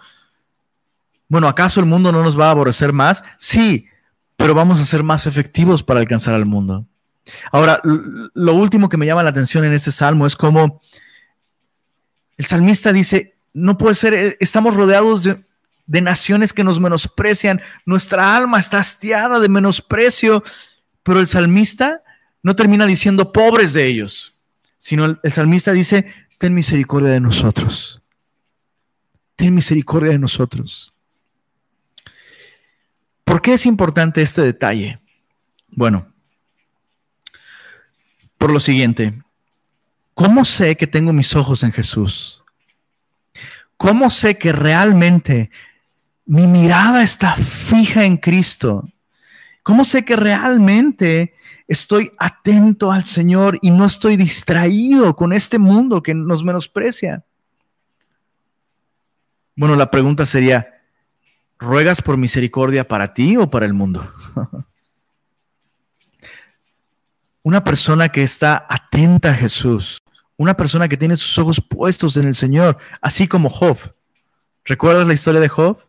bueno, 1.27 1.47
¿acaso 1.47 1.79
el 1.79 1.85
mundo 1.85 2.11
no 2.11 2.23
nos 2.23 2.39
va 2.39 2.47
a 2.47 2.51
aborrecer 2.51 2.93
más? 2.93 3.23
Sí, 3.37 3.87
pero 4.35 4.53
vamos 4.53 4.79
a 4.79 4.85
ser 4.85 5.01
más 5.01 5.25
efectivos 5.25 5.81
para 5.81 5.99
alcanzar 5.99 6.35
al 6.35 6.45
mundo. 6.45 6.85
Ahora, 7.51 7.79
lo 7.83 8.53
último 8.55 8.89
que 8.89 8.97
me 8.97 9.05
llama 9.05 9.23
la 9.23 9.29
atención 9.29 9.63
en 9.63 9.73
este 9.73 9.91
salmo 9.91 10.25
es 10.25 10.35
como 10.35 10.81
el 12.37 12.45
salmista 12.45 12.91
dice, 12.91 13.35
no 13.53 13.77
puede 13.77 13.95
ser, 13.95 14.13
eh, 14.13 14.37
estamos 14.39 14.75
rodeados 14.75 15.23
de, 15.23 15.43
naciones 16.01 16.53
que 16.53 16.63
nos 16.63 16.79
menosprecian, 16.79 17.61
nuestra 17.85 18.35
alma 18.35 18.59
está 18.59 18.79
hastiada 18.79 19.39
de 19.39 19.49
menosprecio, 19.49 20.41
pero 21.03 21.19
el 21.19 21.27
salmista 21.27 22.01
no 22.41 22.55
termina 22.55 22.85
diciendo 22.85 23.33
pobres 23.33 23.73
de 23.73 23.85
ellos, 23.85 24.33
sino 24.77 25.19
el 25.21 25.33
salmista 25.33 25.73
dice, 25.73 26.11
ten 26.37 26.55
misericordia 26.55 27.09
de 27.09 27.19
nosotros, 27.19 28.01
ten 29.35 29.53
misericordia 29.53 30.11
de 30.11 30.19
nosotros. 30.19 30.93
¿Por 33.23 33.41
qué 33.41 33.53
es 33.53 33.65
importante 33.65 34.21
este 34.21 34.41
detalle? 34.41 34.99
Bueno, 35.67 36.10
por 38.41 38.51
lo 38.51 38.59
siguiente. 38.59 39.21
¿Cómo 40.15 40.45
sé 40.45 40.75
que 40.75 40.87
tengo 40.87 41.13
mis 41.13 41.35
ojos 41.35 41.61
en 41.61 41.71
Jesús? 41.71 42.43
¿Cómo 43.77 44.09
sé 44.09 44.39
que 44.39 44.51
realmente 44.51 45.51
mi 46.25 46.47
mirada 46.47 47.03
está 47.03 47.35
fija 47.35 48.03
en 48.03 48.17
Cristo? 48.17 48.89
¿Cómo 49.61 49.85
sé 49.85 50.03
que 50.03 50.15
realmente 50.15 51.35
estoy 51.67 52.11
atento 52.17 52.91
al 52.91 53.03
Señor 53.05 53.59
y 53.61 53.69
no 53.69 53.85
estoy 53.85 54.17
distraído 54.17 55.15
con 55.15 55.33
este 55.33 55.59
mundo 55.59 56.01
que 56.01 56.15
nos 56.15 56.43
menosprecia? 56.43 57.23
Bueno, 59.55 59.75
la 59.75 59.91
pregunta 59.91 60.25
sería, 60.25 60.81
¿ruegas 61.59 62.01
por 62.01 62.17
misericordia 62.17 62.87
para 62.87 63.13
ti 63.13 63.37
o 63.37 63.51
para 63.51 63.67
el 63.67 63.75
mundo? 63.75 64.11
Una 67.43 67.63
persona 67.63 68.09
que 68.09 68.23
está 68.23 68.65
atenta 68.69 69.31
a 69.31 69.35
Jesús, 69.35 69.97
una 70.37 70.55
persona 70.55 70.87
que 70.87 70.97
tiene 70.97 71.15
sus 71.15 71.37
ojos 71.37 71.61
puestos 71.61 72.17
en 72.17 72.27
el 72.27 72.35
Señor, 72.35 72.77
así 73.01 73.27
como 73.27 73.49
Job. 73.49 73.77
¿Recuerdas 74.65 75.07
la 75.07 75.13
historia 75.13 75.41
de 75.41 75.49
Job? 75.49 75.79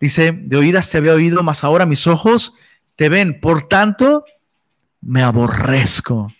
Dice, 0.00 0.32
de 0.32 0.56
oídas 0.56 0.90
te 0.90 0.98
había 0.98 1.12
oído, 1.12 1.42
mas 1.42 1.64
ahora 1.64 1.86
mis 1.86 2.06
ojos 2.06 2.54
te 2.96 3.08
ven. 3.08 3.40
Por 3.40 3.68
tanto, 3.68 4.24
me 5.00 5.22
aborrezco 5.22 6.32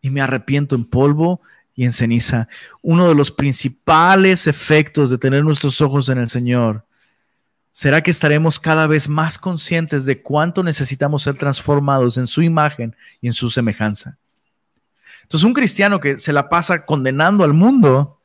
y 0.00 0.10
me 0.10 0.20
arrepiento 0.20 0.74
en 0.74 0.84
polvo 0.84 1.40
y 1.74 1.84
en 1.84 1.92
ceniza. 1.92 2.48
Uno 2.82 3.08
de 3.08 3.14
los 3.14 3.30
principales 3.30 4.46
efectos 4.46 5.10
de 5.10 5.18
tener 5.18 5.44
nuestros 5.44 5.80
ojos 5.80 6.08
en 6.08 6.18
el 6.18 6.28
Señor 6.28 6.87
será 7.78 8.02
que 8.02 8.10
estaremos 8.10 8.58
cada 8.58 8.88
vez 8.88 9.08
más 9.08 9.38
conscientes 9.38 10.04
de 10.04 10.20
cuánto 10.20 10.64
necesitamos 10.64 11.22
ser 11.22 11.38
transformados 11.38 12.18
en 12.18 12.26
su 12.26 12.42
imagen 12.42 12.96
y 13.20 13.28
en 13.28 13.32
su 13.32 13.50
semejanza. 13.50 14.18
Entonces, 15.22 15.44
un 15.44 15.54
cristiano 15.54 16.00
que 16.00 16.18
se 16.18 16.32
la 16.32 16.48
pasa 16.48 16.84
condenando 16.84 17.44
al 17.44 17.52
mundo 17.52 18.20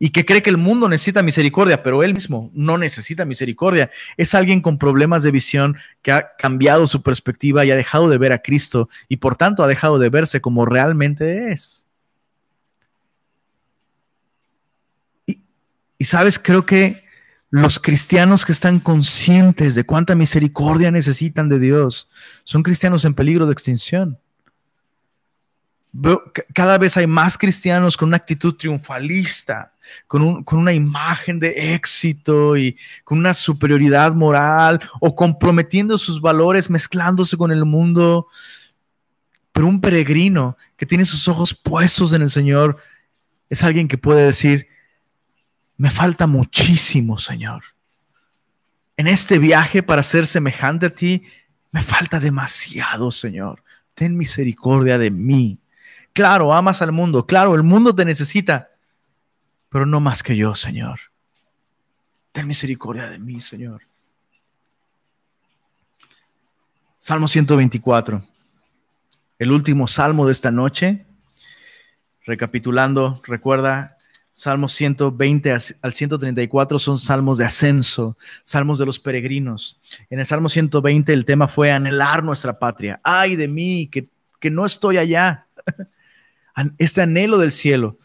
y 0.00 0.10
que 0.10 0.26
cree 0.26 0.42
que 0.42 0.50
el 0.50 0.56
mundo 0.56 0.88
necesita 0.88 1.22
misericordia, 1.22 1.80
pero 1.80 2.02
él 2.02 2.12
mismo 2.12 2.50
no 2.52 2.76
necesita 2.76 3.24
misericordia, 3.24 3.88
es 4.16 4.34
alguien 4.34 4.60
con 4.60 4.78
problemas 4.78 5.22
de 5.22 5.30
visión 5.30 5.76
que 6.02 6.10
ha 6.10 6.34
cambiado 6.36 6.88
su 6.88 7.00
perspectiva 7.00 7.64
y 7.64 7.70
ha 7.70 7.76
dejado 7.76 8.08
de 8.08 8.18
ver 8.18 8.32
a 8.32 8.42
Cristo 8.42 8.88
y 9.08 9.18
por 9.18 9.36
tanto 9.36 9.62
ha 9.62 9.68
dejado 9.68 10.00
de 10.00 10.10
verse 10.10 10.40
como 10.40 10.66
realmente 10.66 11.52
es. 11.52 11.86
Y, 15.24 16.04
sabes, 16.04 16.36
creo 16.36 16.66
que 16.66 17.06
los 17.50 17.80
cristianos 17.80 18.44
que 18.44 18.52
están 18.52 18.78
conscientes 18.78 19.74
de 19.74 19.84
cuánta 19.84 20.14
misericordia 20.14 20.90
necesitan 20.90 21.48
de 21.48 21.58
Dios 21.58 22.10
son 22.44 22.62
cristianos 22.62 23.04
en 23.04 23.14
peligro 23.14 23.46
de 23.46 23.52
extinción 23.52 24.18
cada 26.54 26.78
vez 26.78 26.96
hay 26.96 27.06
más 27.06 27.38
cristianos 27.38 27.96
con 27.96 28.08
una 28.08 28.18
actitud 28.18 28.54
triunfalista, 28.54 29.72
con, 30.06 30.44
una 30.52 30.72
imagen 30.72 31.40
de 31.40 31.74
éxito 31.74 32.56
y 32.56 32.76
con 33.04 33.18
una 33.18 33.34
superioridad 33.34 34.12
moral 34.14 34.80
o 35.00 35.14
comprometiendo 35.14 35.96
sus 35.96 36.20
valores, 36.20 36.68
mezclándose 36.70 37.36
con 37.36 37.50
el 37.50 37.64
mundo. 37.64 38.28
Pero 39.52 39.66
un 39.66 39.80
peregrino 39.80 40.56
que 40.76 40.86
tiene 40.86 41.04
sus 41.04 41.26
ojos 41.26 41.54
puestos 41.54 42.12
en 42.12 42.22
el 42.22 42.30
Señor 42.30 42.76
es 43.48 43.64
alguien 43.64 43.88
que 43.88 43.98
puede 43.98 44.26
decir, 44.26 44.68
me 45.78 45.90
falta 45.90 46.26
muchísimo, 46.26 47.16
Señor. 47.18 47.62
En 48.96 49.06
este 49.06 49.38
viaje 49.38 49.82
para 49.82 50.02
ser 50.02 50.26
semejante 50.26 50.86
a 50.86 50.90
ti, 50.90 51.22
me 51.70 51.82
falta 51.82 52.18
demasiado, 52.18 53.12
Señor. 53.12 53.62
Ten 53.94 54.16
misericordia 54.16 54.98
de 54.98 55.10
mí. 55.12 55.60
Claro, 56.12 56.52
amas 56.52 56.82
al 56.82 56.90
mundo. 56.90 57.26
Claro, 57.26 57.54
el 57.54 57.62
mundo 57.62 57.94
te 57.94 58.04
necesita. 58.04 58.70
Pero 59.68 59.86
no 59.86 60.00
más 60.00 60.24
que 60.24 60.36
yo, 60.36 60.54
Señor. 60.54 60.98
Ten 62.32 62.48
misericordia 62.48 63.08
de 63.08 63.20
mí, 63.20 63.40
Señor. 63.40 63.82
Salmo 66.98 67.28
124. 67.28 68.24
El 69.38 69.52
último 69.52 69.86
salmo 69.86 70.26
de 70.26 70.32
esta 70.32 70.50
noche. 70.50 71.06
Recapitulando, 72.24 73.22
recuerda, 73.24 73.97
Salmos 74.38 74.70
120 74.74 75.52
al 75.82 75.92
134 75.92 76.78
son 76.78 76.96
salmos 76.96 77.38
de 77.38 77.44
ascenso, 77.44 78.16
salmos 78.44 78.78
de 78.78 78.86
los 78.86 79.00
peregrinos. 79.00 79.80
En 80.10 80.20
el 80.20 80.26
Salmo 80.26 80.48
120 80.48 81.12
el 81.12 81.24
tema 81.24 81.48
fue 81.48 81.72
anhelar 81.72 82.22
nuestra 82.22 82.56
patria. 82.56 83.00
Ay 83.02 83.34
de 83.34 83.48
mí, 83.48 83.88
que, 83.90 84.06
que 84.38 84.48
no 84.48 84.64
estoy 84.64 84.96
allá. 84.96 85.48
este 86.78 87.02
anhelo 87.02 87.38
del 87.38 87.50
cielo. 87.50 87.98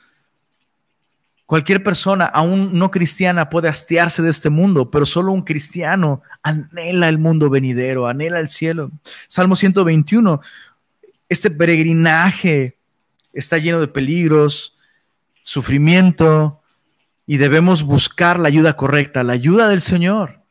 Cualquier 1.45 1.83
persona, 1.83 2.25
aún 2.25 2.71
no 2.73 2.89
cristiana, 2.89 3.51
puede 3.51 3.69
hastiarse 3.69 4.23
de 4.23 4.31
este 4.31 4.49
mundo, 4.49 4.89
pero 4.89 5.05
solo 5.05 5.31
un 5.33 5.43
cristiano 5.43 6.23
anhela 6.41 7.09
el 7.09 7.19
mundo 7.19 7.47
venidero, 7.51 8.07
anhela 8.07 8.39
el 8.39 8.49
cielo. 8.49 8.89
Salmo 9.27 9.55
121, 9.55 10.41
este 11.29 11.51
peregrinaje 11.51 12.79
está 13.33 13.59
lleno 13.59 13.79
de 13.79 13.87
peligros, 13.87 14.72
sufrimiento, 15.43 16.63
y 17.25 17.37
debemos 17.37 17.83
buscar 17.83 18.39
la 18.39 18.47
ayuda 18.47 18.75
correcta, 18.75 19.23
la 19.23 19.33
ayuda 19.33 19.67
del 19.67 19.81
Señor. 19.81 20.41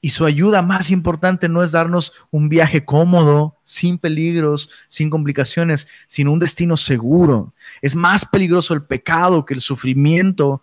Y 0.00 0.10
su 0.10 0.24
ayuda 0.24 0.62
más 0.62 0.90
importante 0.90 1.48
no 1.48 1.62
es 1.62 1.72
darnos 1.72 2.12
un 2.30 2.48
viaje 2.48 2.84
cómodo, 2.84 3.56
sin 3.64 3.98
peligros, 3.98 4.70
sin 4.88 5.10
complicaciones, 5.10 5.88
sino 6.06 6.32
un 6.32 6.38
destino 6.38 6.76
seguro. 6.76 7.54
Es 7.82 7.94
más 7.94 8.24
peligroso 8.24 8.72
el 8.72 8.84
pecado 8.84 9.44
que 9.44 9.54
el 9.54 9.60
sufrimiento 9.60 10.62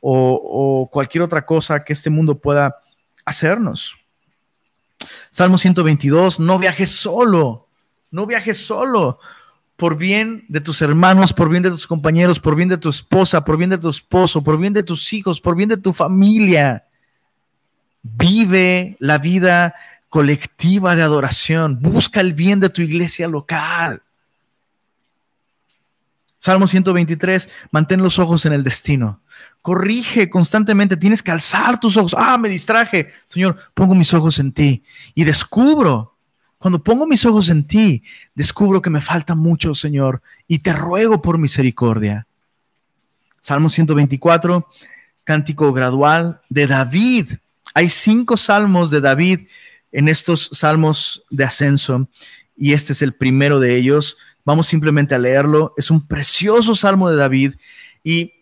o, 0.00 0.88
cualquier 0.92 1.22
otra 1.22 1.44
cosa 1.44 1.82
que 1.82 1.94
este 1.94 2.10
mundo 2.10 2.38
pueda 2.38 2.76
hacernos. 3.24 3.96
Salmo 5.30 5.58
122, 5.58 6.38
no 6.38 6.58
viajes 6.58 6.90
solo, 6.90 7.68
no 8.10 8.26
viajes 8.26 8.64
solo 8.64 9.18
por 9.76 9.96
bien 9.96 10.44
de 10.48 10.60
tus 10.60 10.82
hermanos, 10.82 11.32
por 11.32 11.48
bien 11.48 11.62
de 11.62 11.70
tus 11.70 11.86
compañeros, 11.86 12.38
por 12.38 12.54
bien 12.54 12.68
de 12.68 12.78
tu 12.78 12.88
esposa, 12.88 13.44
por 13.44 13.56
bien 13.56 13.70
de 13.70 13.78
tu 13.78 13.90
esposo, 13.90 14.42
por 14.42 14.58
bien 14.58 14.72
de 14.72 14.82
tus 14.82 15.12
hijos, 15.12 15.40
por 15.40 15.56
bien 15.56 15.68
de 15.68 15.76
tu 15.76 15.92
familia. 15.92 16.84
Vive 18.02 18.96
la 19.00 19.18
vida 19.18 19.74
colectiva 20.08 20.94
de 20.94 21.02
adoración. 21.02 21.80
Busca 21.80 22.20
el 22.20 22.34
bien 22.34 22.60
de 22.60 22.70
tu 22.70 22.82
iglesia 22.82 23.26
local. 23.26 24.02
Salmo 26.38 26.66
123, 26.66 27.48
mantén 27.70 28.02
los 28.02 28.18
ojos 28.18 28.44
en 28.44 28.52
el 28.52 28.62
destino. 28.62 29.22
Corrige 29.62 30.28
constantemente, 30.28 30.96
tienes 30.96 31.22
que 31.22 31.30
alzar 31.30 31.80
tus 31.80 31.96
ojos. 31.96 32.14
Ah, 32.16 32.36
me 32.36 32.50
distraje. 32.50 33.10
Señor, 33.24 33.56
pongo 33.72 33.94
mis 33.94 34.12
ojos 34.12 34.38
en 34.38 34.52
ti 34.52 34.84
y 35.14 35.24
descubro, 35.24 36.13
cuando 36.64 36.82
pongo 36.82 37.06
mis 37.06 37.26
ojos 37.26 37.50
en 37.50 37.66
ti, 37.66 38.02
descubro 38.34 38.80
que 38.80 38.88
me 38.88 39.02
falta 39.02 39.34
mucho, 39.34 39.74
Señor, 39.74 40.22
y 40.48 40.60
te 40.60 40.72
ruego 40.72 41.20
por 41.20 41.36
misericordia. 41.36 42.26
Salmo 43.38 43.68
124, 43.68 44.66
cántico 45.24 45.74
gradual 45.74 46.40
de 46.48 46.66
David. 46.66 47.32
Hay 47.74 47.90
cinco 47.90 48.38
salmos 48.38 48.90
de 48.90 49.02
David 49.02 49.40
en 49.92 50.08
estos 50.08 50.48
salmos 50.54 51.26
de 51.28 51.44
ascenso 51.44 52.08
y 52.56 52.72
este 52.72 52.94
es 52.94 53.02
el 53.02 53.12
primero 53.12 53.60
de 53.60 53.76
ellos. 53.76 54.16
Vamos 54.42 54.66
simplemente 54.66 55.14
a 55.14 55.18
leerlo. 55.18 55.74
Es 55.76 55.90
un 55.90 56.06
precioso 56.06 56.74
salmo 56.74 57.10
de 57.10 57.16
David 57.16 57.56
y 58.02 58.32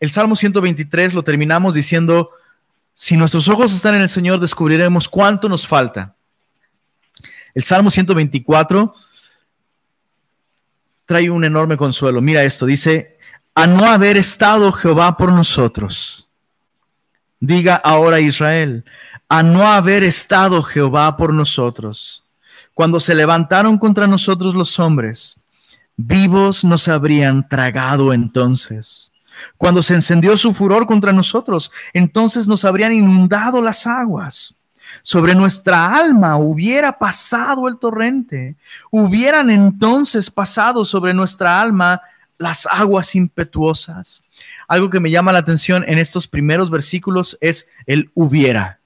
el 0.00 0.10
Salmo 0.10 0.34
123 0.34 1.12
lo 1.12 1.22
terminamos 1.22 1.74
diciendo, 1.74 2.30
si 2.94 3.18
nuestros 3.18 3.48
ojos 3.48 3.74
están 3.74 3.96
en 3.96 4.00
el 4.00 4.08
Señor, 4.08 4.40
descubriremos 4.40 5.10
cuánto 5.10 5.50
nos 5.50 5.66
falta. 5.66 6.14
El 7.58 7.64
Salmo 7.64 7.90
124 7.90 8.94
trae 11.04 11.28
un 11.28 11.42
enorme 11.42 11.76
consuelo. 11.76 12.22
Mira 12.22 12.44
esto, 12.44 12.66
dice, 12.66 13.18
a 13.52 13.66
no 13.66 13.84
haber 13.84 14.16
estado 14.16 14.70
Jehová 14.70 15.16
por 15.16 15.32
nosotros 15.32 16.28
Diga 17.40 17.74
ahora 17.74 18.20
Israel, 18.20 18.84
a 19.28 19.42
no 19.42 19.66
haber 19.66 20.04
estado 20.04 20.62
Jehová 20.62 21.16
por 21.16 21.34
nosotros, 21.34 22.22
cuando 22.74 23.00
se 23.00 23.16
levantaron 23.16 23.76
contra 23.76 24.06
nosotros 24.06 24.54
los 24.54 24.78
hombres, 24.78 25.40
vivos 25.96 26.62
nos 26.62 26.86
habrían 26.86 27.48
tragado 27.48 28.12
entonces. 28.12 29.12
Cuando 29.56 29.82
se 29.82 29.94
encendió 29.94 30.36
su 30.36 30.54
furor 30.54 30.86
contra 30.86 31.12
nosotros, 31.12 31.72
entonces 31.92 32.46
nos 32.46 32.64
habrían 32.64 32.92
inundado 32.92 33.60
las 33.60 33.84
aguas. 33.84 34.54
Sobre 35.02 35.34
nuestra 35.34 35.96
alma 35.96 36.36
hubiera 36.36 36.98
pasado 36.98 37.68
el 37.68 37.78
torrente, 37.78 38.56
hubieran 38.90 39.50
entonces 39.50 40.30
pasado 40.30 40.84
sobre 40.84 41.14
nuestra 41.14 41.60
alma 41.60 42.00
las 42.38 42.66
aguas 42.70 43.14
impetuosas. 43.14 44.22
Algo 44.68 44.90
que 44.90 45.00
me 45.00 45.10
llama 45.10 45.32
la 45.32 45.40
atención 45.40 45.84
en 45.88 45.98
estos 45.98 46.26
primeros 46.26 46.70
versículos 46.70 47.36
es 47.40 47.68
el 47.86 48.10
hubiera. 48.14 48.78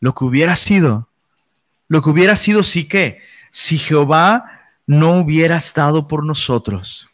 Lo 0.00 0.14
que 0.14 0.24
hubiera 0.24 0.54
sido, 0.56 1.08
lo 1.88 2.02
que 2.02 2.10
hubiera 2.10 2.36
sido 2.36 2.62
sí 2.62 2.84
que, 2.84 3.22
si 3.50 3.78
Jehová 3.78 4.44
no 4.86 5.18
hubiera 5.18 5.56
estado 5.56 6.06
por 6.08 6.24
nosotros. 6.24 7.08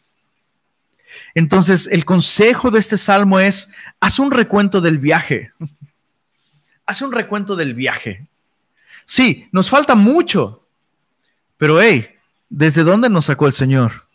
Entonces, 1.35 1.87
el 1.91 2.03
consejo 2.03 2.71
de 2.71 2.79
este 2.79 2.97
salmo 2.97 3.39
es, 3.39 3.69
haz 3.99 4.19
un 4.19 4.31
recuento 4.31 4.81
del 4.81 4.97
viaje. 4.97 5.51
Haz 6.91 7.01
un 7.01 7.11
recuento 7.11 7.55
del 7.55 7.73
viaje. 7.73 8.27
Sí, 9.05 9.47
nos 9.51 9.69
falta 9.69 9.95
mucho, 9.95 10.67
pero 11.57 11.81
hey, 11.81 12.07
¿desde 12.49 12.83
dónde 12.83 13.09
nos 13.09 13.25
sacó 13.25 13.47
el 13.47 13.53
Señor? 13.53 14.05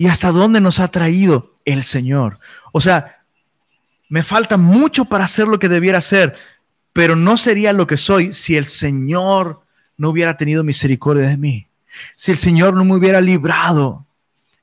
y 0.00 0.06
hasta 0.06 0.32
dónde 0.32 0.62
nos 0.62 0.80
ha 0.80 0.88
traído 0.88 1.58
el 1.66 1.84
Señor. 1.84 2.38
O 2.72 2.80
sea, 2.80 3.22
me 4.08 4.22
falta 4.22 4.56
mucho 4.56 5.04
para 5.04 5.26
hacer 5.26 5.46
lo 5.46 5.58
que 5.58 5.68
debiera 5.68 5.98
hacer, 5.98 6.34
pero 6.94 7.16
no 7.16 7.36
sería 7.36 7.74
lo 7.74 7.86
que 7.86 7.98
soy 7.98 8.32
si 8.32 8.56
el 8.56 8.64
Señor 8.64 9.60
no 9.98 10.08
hubiera 10.08 10.38
tenido 10.38 10.64
misericordia 10.64 11.28
de 11.28 11.36
mí, 11.36 11.66
si 12.16 12.30
el 12.30 12.38
Señor 12.38 12.72
no 12.72 12.86
me 12.86 12.94
hubiera 12.94 13.20
librado 13.20 14.06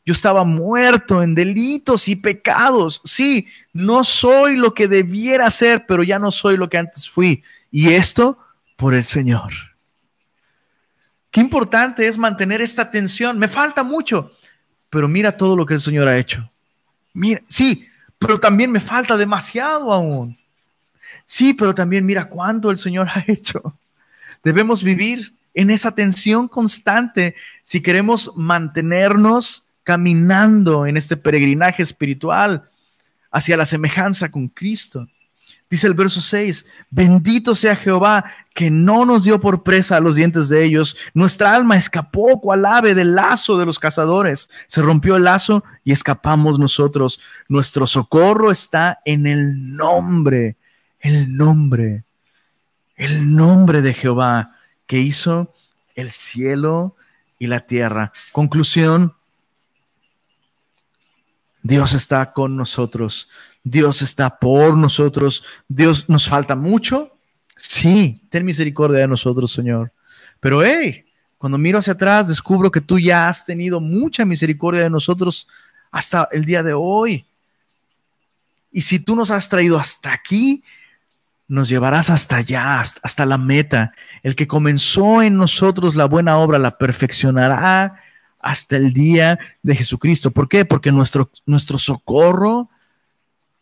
Yo 0.07 0.13
estaba 0.13 0.45
muerto 0.45 1.21
en 1.21 1.35
delitos 1.35 2.07
y 2.07 2.15
pecados. 2.15 3.01
Sí, 3.03 3.45
no 3.73 4.05
soy 4.05 4.55
lo 4.55 4.73
que 4.73 4.87
debiera 4.87 5.49
ser, 5.49 5.85
pero 5.85 6.01
ya 6.01 6.17
no 6.17 6.31
soy 6.31 6.55
lo 6.55 6.69
que 6.69 6.77
antes 6.77 7.09
fui. 7.09 7.43
Y 7.71 7.89
esto 7.89 8.39
por 8.77 8.95
el 8.95 9.03
Señor. 9.03 9.51
Qué 11.29 11.41
importante 11.41 12.07
es 12.07 12.17
mantener 12.17 12.61
esta 12.61 12.89
tensión. 12.89 13.37
Me 13.37 13.49
falta 13.49 13.83
mucho, 13.83 14.31
pero 14.89 15.09
mira 15.09 15.35
todo 15.35 15.57
lo 15.57 15.65
que 15.65 15.73
el 15.73 15.81
Señor 15.81 16.07
ha 16.07 16.17
hecho. 16.17 16.49
Mira, 17.11 17.41
sí, 17.49 17.85
pero 18.17 18.39
también 18.39 18.71
me 18.71 18.79
falta 18.79 19.17
demasiado 19.17 19.91
aún. 19.91 20.39
Sí, 21.25 21.53
pero 21.53 21.75
también 21.75 22.05
mira 22.05 22.29
cuánto 22.29 22.71
el 22.71 22.77
Señor 22.77 23.09
ha 23.13 23.25
hecho. 23.27 23.77
Debemos 24.41 24.83
vivir 24.83 25.33
en 25.53 25.69
esa 25.69 25.91
tensión 25.91 26.47
constante 26.47 27.35
si 27.61 27.81
queremos 27.81 28.31
mantenernos 28.37 29.66
caminando 29.88 30.85
en 30.85 30.97
este 30.97 31.15
peregrinaje 31.15 31.81
espiritual 31.81 32.69
hacia 33.31 33.55
la 33.55 33.65
semejanza 33.65 34.29
con 34.29 34.49
Cristo. 34.49 35.07
Dice 35.69 35.88
el 35.88 35.93
verso 35.93 36.19
6, 36.19 36.65
bendito 36.89 37.55
sea 37.55 37.73
Jehová 37.73 38.25
que 38.53 38.69
no 38.69 39.05
nos 39.05 39.23
dio 39.23 39.39
por 39.39 39.63
presa 39.63 39.95
a 39.95 40.01
los 40.01 40.17
dientes 40.17 40.49
de 40.49 40.65
ellos. 40.65 40.97
Nuestra 41.13 41.55
alma 41.55 41.77
escapó 41.77 42.41
cual 42.41 42.65
ave 42.65 42.95
del 42.95 43.15
lazo 43.15 43.57
de 43.57 43.65
los 43.65 43.79
cazadores. 43.79 44.49
Se 44.67 44.81
rompió 44.81 45.15
el 45.15 45.23
lazo 45.23 45.63
y 45.85 45.93
escapamos 45.93 46.59
nosotros. 46.59 47.21
Nuestro 47.47 47.88
socorro 47.88 48.51
está 48.51 48.99
en 49.05 49.25
el 49.25 49.73
nombre, 49.73 50.57
el 50.99 51.33
nombre, 51.33 52.03
el 52.97 53.33
nombre 53.33 53.81
de 53.81 53.93
Jehová 53.93 54.51
que 54.85 54.99
hizo 54.99 55.53
el 55.95 56.11
cielo 56.11 56.97
y 57.39 57.47
la 57.47 57.61
tierra. 57.61 58.11
Conclusión, 58.33 59.13
Dios 61.68 61.91
está 61.91 62.32
con 62.32 62.55
nosotros, 62.55 63.28
Dios 63.61 64.01
está 64.01 64.39
por 64.39 64.78
nosotros, 64.78 65.43
Dios 65.68 66.07
nos 66.07 66.26
falta 66.30 66.55
mucho. 66.55 67.11
Sí, 67.57 68.26
ten 68.30 68.45
misericordia 68.45 68.99
de 68.99 69.07
nosotros, 69.09 69.51
Señor. 69.51 69.91
Pero 70.39 70.63
hey, 70.63 71.03
cuando 71.38 71.57
miro 71.57 71.80
hacia 71.80 71.91
atrás, 71.91 72.30
descubro 72.30 72.72
que 72.72 72.80
tú 72.80 72.97
ya 72.97 73.28
has 73.28 73.45
tenido 73.45 73.82
mucha 73.82 74.24
misericordia 74.24 74.84
de 74.84 74.89
nosotros 74.89 75.49
hasta 75.91 76.30
el 76.32 76.45
día 76.45 76.63
de 76.63 76.72
hoy. 76.72 77.26
Y 78.72 78.80
si 78.80 78.99
tú 78.99 79.13
nos 79.18 79.30
has 79.30 79.49
traído 79.49 79.78
hasta 79.78 80.13
aquí, 80.13 80.63
nos 81.49 81.68
llevarás 81.68 82.09
hasta 82.09 82.38
allá, 82.38 82.80
hasta 82.80 83.26
la 83.26 83.38
meta. 83.38 83.91
El 84.24 84.38
que 84.38 84.47
comenzó 84.47 85.22
en 85.22 85.36
nosotros 85.36 85.95
la 85.95 86.05
buena 86.05 86.38
obra 86.38 86.59
la 86.59 86.78
perfeccionará 86.78 88.01
hasta 88.39 88.77
el 88.77 88.93
día 88.93 89.39
de 89.63 89.75
Jesucristo. 89.75 90.31
¿Por 90.31 90.47
qué? 90.47 90.65
Porque 90.65 90.91
nuestro, 90.91 91.29
nuestro 91.45 91.77
socorro 91.77 92.69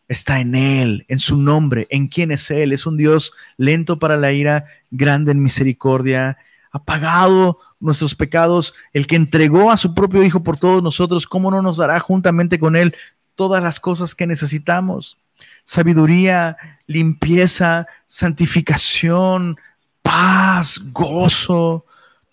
está 0.08 0.40
en 0.40 0.54
Él, 0.54 1.04
en 1.08 1.18
su 1.18 1.36
nombre, 1.36 1.86
en 1.90 2.08
quién 2.08 2.30
es 2.30 2.50
Él. 2.50 2.72
Es 2.72 2.86
un 2.86 2.96
Dios 2.96 3.32
lento 3.56 3.98
para 3.98 4.16
la 4.16 4.32
ira, 4.32 4.64
grande 4.90 5.32
en 5.32 5.42
misericordia, 5.42 6.38
ha 6.76 6.84
pagado 6.84 7.58
nuestros 7.80 8.14
pecados, 8.14 8.74
el 8.92 9.06
que 9.06 9.16
entregó 9.16 9.70
a 9.70 9.78
su 9.78 9.94
propio 9.94 10.22
Hijo 10.22 10.42
por 10.42 10.58
todos 10.58 10.82
nosotros, 10.82 11.26
¿cómo 11.26 11.50
no 11.50 11.62
nos 11.62 11.78
dará 11.78 11.98
juntamente 12.00 12.58
con 12.58 12.76
Él 12.76 12.94
todas 13.34 13.62
las 13.62 13.80
cosas 13.80 14.14
que 14.14 14.26
necesitamos? 14.26 15.16
Sabiduría, 15.64 16.56
limpieza, 16.86 17.86
santificación, 18.06 19.56
paz, 20.02 20.80
gozo, 20.92 21.85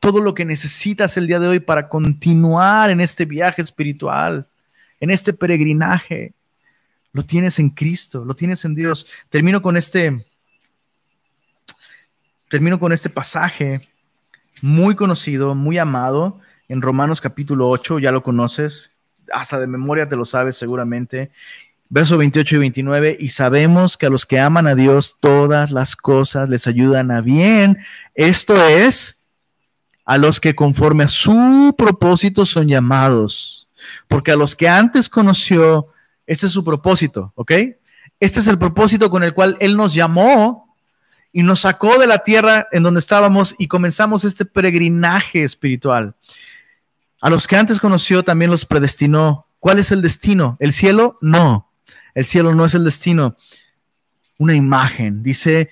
todo 0.04 0.20
lo 0.20 0.34
que 0.34 0.44
necesitas 0.44 1.16
el 1.16 1.28
día 1.28 1.40
de 1.40 1.48
hoy 1.48 1.60
para 1.62 1.88
continuar 1.88 2.90
en 2.90 3.00
este 3.00 3.24
viaje 3.24 3.62
espiritual, 3.62 4.46
en 5.00 5.10
este 5.10 5.32
peregrinaje. 5.32 6.34
Lo 7.14 7.24
tienes 7.24 7.58
en 7.58 7.70
Cristo, 7.70 8.26
lo 8.26 8.34
tienes 8.34 8.66
en 8.66 8.76
Dios. 8.76 9.08
Termino 9.30 9.62
con 9.62 9.78
este 9.78 10.26
termino 12.50 12.82
con 12.82 12.92
este 12.92 13.10
pasaje 13.10 13.88
muy 14.62 14.94
conocido, 14.94 15.56
muy 15.56 15.78
amado 15.78 16.42
en 16.68 16.82
Romanos 16.82 17.22
capítulo 17.22 17.70
8, 17.70 18.00
ya 18.00 18.12
lo 18.12 18.24
conoces, 18.24 18.92
hasta 19.32 19.58
de 19.58 19.68
memoria 19.68 20.10
te 20.10 20.18
lo 20.18 20.26
sabes 20.26 20.58
seguramente. 20.58 21.32
Verso 21.88 22.18
28 22.18 22.58
y 22.58 22.60
29, 22.60 23.18
y 23.22 23.30
sabemos 23.30 23.96
que 23.96 24.08
a 24.08 24.10
los 24.10 24.26
que 24.26 24.42
aman 24.42 24.68
a 24.68 24.76
Dios 24.76 25.16
todas 25.22 25.72
las 25.72 25.96
cosas 25.96 26.50
les 26.50 26.68
ayudan 26.68 27.10
a 27.10 27.22
bien. 27.22 27.78
Esto 28.16 28.62
es 28.68 29.23
a 30.06 30.18
los 30.18 30.40
que 30.40 30.56
conforme 30.56 31.06
a 31.06 31.08
su 31.08 31.74
propósito 31.78 32.46
son 32.46 32.68
llamados. 32.68 33.68
Porque 34.08 34.32
a 34.32 34.36
los 34.36 34.56
que 34.56 34.70
antes 34.70 35.10
conoció, 35.10 35.88
este 36.26 36.46
es 36.48 36.52
su 36.52 36.64
propósito, 36.64 37.34
¿ok? 37.36 37.52
Este 38.20 38.40
es 38.40 38.48
el 38.48 38.58
propósito 38.58 39.10
con 39.10 39.24
el 39.24 39.34
cual 39.34 39.58
Él 39.60 39.76
nos 39.76 39.94
llamó 39.94 40.76
y 41.32 41.44
nos 41.44 41.62
sacó 41.62 41.98
de 41.98 42.08
la 42.08 42.20
tierra 42.20 42.68
en 42.72 42.84
donde 42.84 43.00
estábamos 43.00 43.56
y 43.58 43.68
comenzamos 43.68 44.24
este 44.24 44.46
peregrinaje 44.46 45.44
espiritual. 45.44 46.16
A 47.20 47.30
los 47.30 47.48
que 47.48 47.56
antes 47.56 47.80
conoció 47.80 48.24
también 48.24 48.52
los 48.52 48.66
predestinó. 48.66 49.48
¿Cuál 49.60 49.80
es 49.80 49.92
el 49.92 50.02
destino? 50.02 50.58
¿El 50.60 50.74
cielo? 50.74 51.18
No, 51.22 51.72
el 52.14 52.26
cielo 52.26 52.54
no 52.54 52.66
es 52.66 52.76
el 52.76 52.84
destino. 52.84 53.38
Una 54.38 54.54
imagen. 54.54 55.24
Dice 55.24 55.70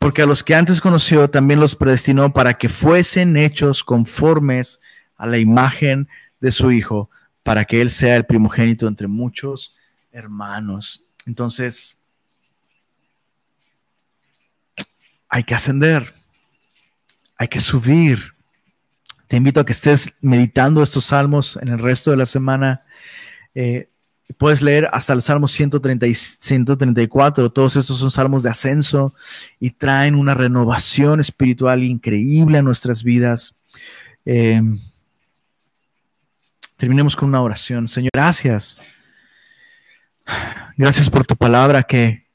porque 0.00 0.22
a 0.22 0.26
los 0.26 0.42
que 0.42 0.54
antes 0.54 0.80
conoció 0.80 1.28
también 1.28 1.60
los 1.60 1.76
predestinó 1.76 2.32
para 2.32 2.54
que 2.54 2.70
fuesen 2.70 3.36
hechos 3.36 3.84
conformes 3.84 4.80
a 5.14 5.26
la 5.26 5.36
imagen 5.36 6.08
de 6.40 6.50
su 6.52 6.72
Hijo, 6.72 7.10
para 7.42 7.66
que 7.66 7.82
Él 7.82 7.90
sea 7.90 8.16
el 8.16 8.24
primogénito 8.24 8.88
entre 8.88 9.08
muchos 9.08 9.76
hermanos. 10.10 11.04
Entonces, 11.26 12.00
hay 15.28 15.44
que 15.44 15.54
ascender, 15.54 16.14
hay 17.36 17.48
que 17.48 17.60
subir. 17.60 18.34
Te 19.28 19.36
invito 19.36 19.60
a 19.60 19.66
que 19.66 19.72
estés 19.72 20.14
meditando 20.22 20.82
estos 20.82 21.04
salmos 21.04 21.58
en 21.60 21.68
el 21.68 21.78
resto 21.78 22.10
de 22.10 22.16
la 22.16 22.26
semana. 22.26 22.86
Eh, 23.54 23.89
Puedes 24.38 24.62
leer 24.62 24.88
hasta 24.92 25.12
el 25.12 25.22
Salmo 25.22 25.48
130 25.48 26.06
y 26.06 26.14
134, 26.14 27.50
todos 27.50 27.76
estos 27.76 27.98
son 27.98 28.10
salmos 28.10 28.42
de 28.42 28.50
ascenso 28.50 29.14
y 29.58 29.70
traen 29.70 30.14
una 30.14 30.34
renovación 30.34 31.20
espiritual 31.20 31.82
increíble 31.82 32.58
a 32.58 32.62
nuestras 32.62 33.02
vidas. 33.02 33.56
Em, 34.24 34.78
terminemos 36.76 37.16
con 37.16 37.28
una 37.28 37.42
oración. 37.42 37.88
Señor, 37.88 38.10
gracias. 38.12 38.80
Gracias 40.76 41.10
por 41.10 41.26
tu 41.26 41.36
palabra 41.36 41.82
que 41.82 42.26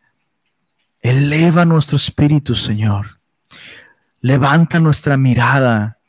eleva 1.02 1.66
nuestro 1.66 1.98
espíritu, 1.98 2.56
Señor. 2.56 3.20
Levanta 4.22 4.80
nuestra 4.80 5.18
mirada 5.18 6.00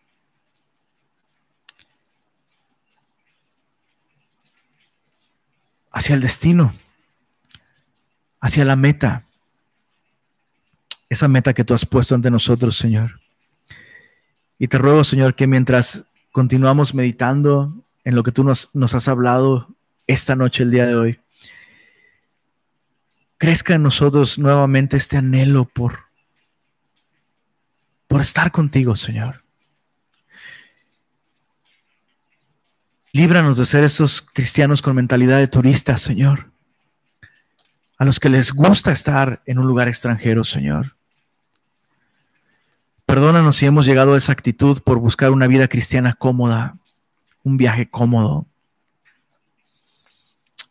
hacia 5.97 6.15
el 6.15 6.21
destino, 6.21 6.75
hacia 8.39 8.67
la 8.67 8.77
meta, 8.77 9.25
esa 11.09 11.27
meta 11.27 11.55
que 11.55 11.65
tú 11.65 11.73
has 11.73 11.87
puesto 11.87 12.15
ante 12.15 12.31
nosotros, 12.31 12.77
Señor. 12.77 13.23
Y 14.59 14.69
te 14.69 14.77
ruego, 14.77 15.05
Señor, 15.05 15.35
que 15.35 15.47
mientras 15.47 16.05
continuamos 16.33 16.93
meditando 16.93 17.83
en 18.05 18.15
lo 18.15 18.23
que 18.23 18.31
tú 18.31 18.45
nos, 18.45 18.69
has 18.75 19.09
hablado 19.09 19.75
esta 20.07 20.37
noche, 20.37 20.65
el 20.65 20.71
día 20.71 20.87
de 20.87 20.97
hoy, 20.97 21.21
crezca 23.39 23.73
en 23.75 23.83
nosotros 23.83 24.39
nuevamente 24.39 24.99
este 24.99 25.17
anhelo 25.17 25.65
por, 25.65 26.01
por 28.07 28.21
estar 28.21 28.53
contigo, 28.53 28.95
Señor. 28.95 29.46
Líbranos 33.17 33.57
de 33.57 33.64
ser 33.64 33.83
esos 33.83 34.21
cristianos 34.21 34.83
con 34.83 34.95
mentalidad 34.95 35.39
de 35.39 35.49
turista, 35.49 35.97
Señor. 35.97 36.51
A 37.97 38.05
los 38.05 38.21
que 38.21 38.29
les 38.29 38.53
gusta 38.53 38.93
estar 38.93 39.41
en 39.47 39.59
un 39.59 39.67
lugar 39.67 39.89
extranjero, 39.89 40.45
Señor. 40.45 40.97
Perdónanos 43.07 43.57
si 43.57 43.64
hemos 43.64 43.87
llegado 43.87 44.12
a 44.12 44.19
esa 44.19 44.33
actitud 44.33 44.83
por 44.83 44.99
buscar 44.99 45.31
una 45.31 45.47
vida 45.47 45.67
cristiana 45.67 46.12
cómoda, 46.12 46.77
un 47.43 47.57
viaje 47.57 47.89
cómodo. 47.89 48.45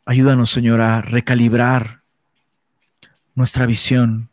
Ayúdanos, 0.05 0.51
Señor, 0.51 0.81
a 0.81 1.01
recalibrar 1.01 2.01
nuestra 3.33 3.65
visión, 3.65 4.29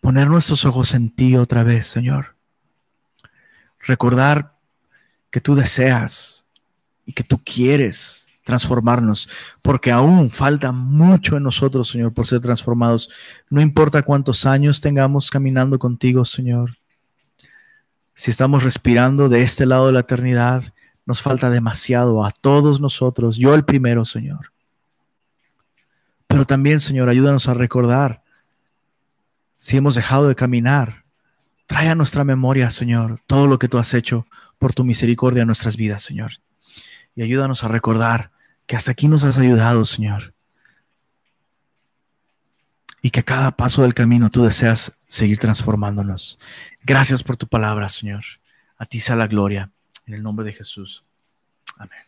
poner 0.00 0.26
nuestros 0.26 0.64
ojos 0.64 0.94
en 0.94 1.10
ti 1.10 1.36
otra 1.36 1.62
vez, 1.62 1.86
Señor. 1.86 2.34
Recordar 3.78 4.56
que 5.30 5.40
tú 5.40 5.54
deseas 5.54 6.47
y 7.08 7.14
que 7.14 7.24
tú 7.24 7.40
quieres 7.42 8.26
transformarnos, 8.44 9.30
porque 9.62 9.90
aún 9.90 10.30
falta 10.30 10.72
mucho 10.72 11.38
en 11.38 11.42
nosotros, 11.42 11.88
Señor, 11.88 12.12
por 12.12 12.26
ser 12.26 12.40
transformados. 12.40 13.08
No 13.48 13.62
importa 13.62 14.02
cuántos 14.02 14.44
años 14.44 14.82
tengamos 14.82 15.30
caminando 15.30 15.78
contigo, 15.78 16.26
Señor. 16.26 16.76
Si 18.14 18.30
estamos 18.30 18.62
respirando 18.62 19.30
de 19.30 19.42
este 19.42 19.64
lado 19.64 19.86
de 19.86 19.94
la 19.94 20.00
eternidad, 20.00 20.64
nos 21.06 21.22
falta 21.22 21.48
demasiado 21.48 22.22
a 22.24 22.30
todos 22.30 22.78
nosotros, 22.78 23.38
yo 23.38 23.54
el 23.54 23.64
primero, 23.64 24.04
Señor. 24.04 24.52
Pero 26.26 26.44
también, 26.44 26.80
Señor, 26.80 27.08
ayúdanos 27.08 27.48
a 27.48 27.54
recordar 27.54 28.22
si 29.56 29.78
hemos 29.78 29.94
dejado 29.94 30.28
de 30.28 30.34
caminar. 30.34 31.04
Trae 31.66 31.88
a 31.88 31.94
nuestra 31.94 32.22
memoria, 32.22 32.68
Señor, 32.68 33.18
todo 33.26 33.46
lo 33.46 33.58
que 33.58 33.68
tú 33.68 33.78
has 33.78 33.94
hecho 33.94 34.26
por 34.58 34.74
tu 34.74 34.84
misericordia 34.84 35.42
en 35.42 35.46
nuestras 35.46 35.78
vidas, 35.78 36.02
Señor. 36.02 36.32
Y 37.18 37.22
ayúdanos 37.24 37.64
a 37.64 37.68
recordar 37.68 38.30
que 38.64 38.76
hasta 38.76 38.92
aquí 38.92 39.08
nos 39.08 39.24
has 39.24 39.38
ayudado, 39.38 39.84
Señor. 39.84 40.34
Y 43.02 43.10
que 43.10 43.18
a 43.18 43.24
cada 43.24 43.50
paso 43.50 43.82
del 43.82 43.92
camino 43.92 44.30
tú 44.30 44.44
deseas 44.44 44.92
seguir 45.08 45.40
transformándonos. 45.40 46.38
Gracias 46.84 47.24
por 47.24 47.36
tu 47.36 47.48
palabra, 47.48 47.88
Señor. 47.88 48.22
A 48.76 48.86
ti 48.86 49.00
sea 49.00 49.16
la 49.16 49.26
gloria. 49.26 49.72
En 50.06 50.14
el 50.14 50.22
nombre 50.22 50.46
de 50.46 50.52
Jesús. 50.52 51.02
Amén. 51.76 52.07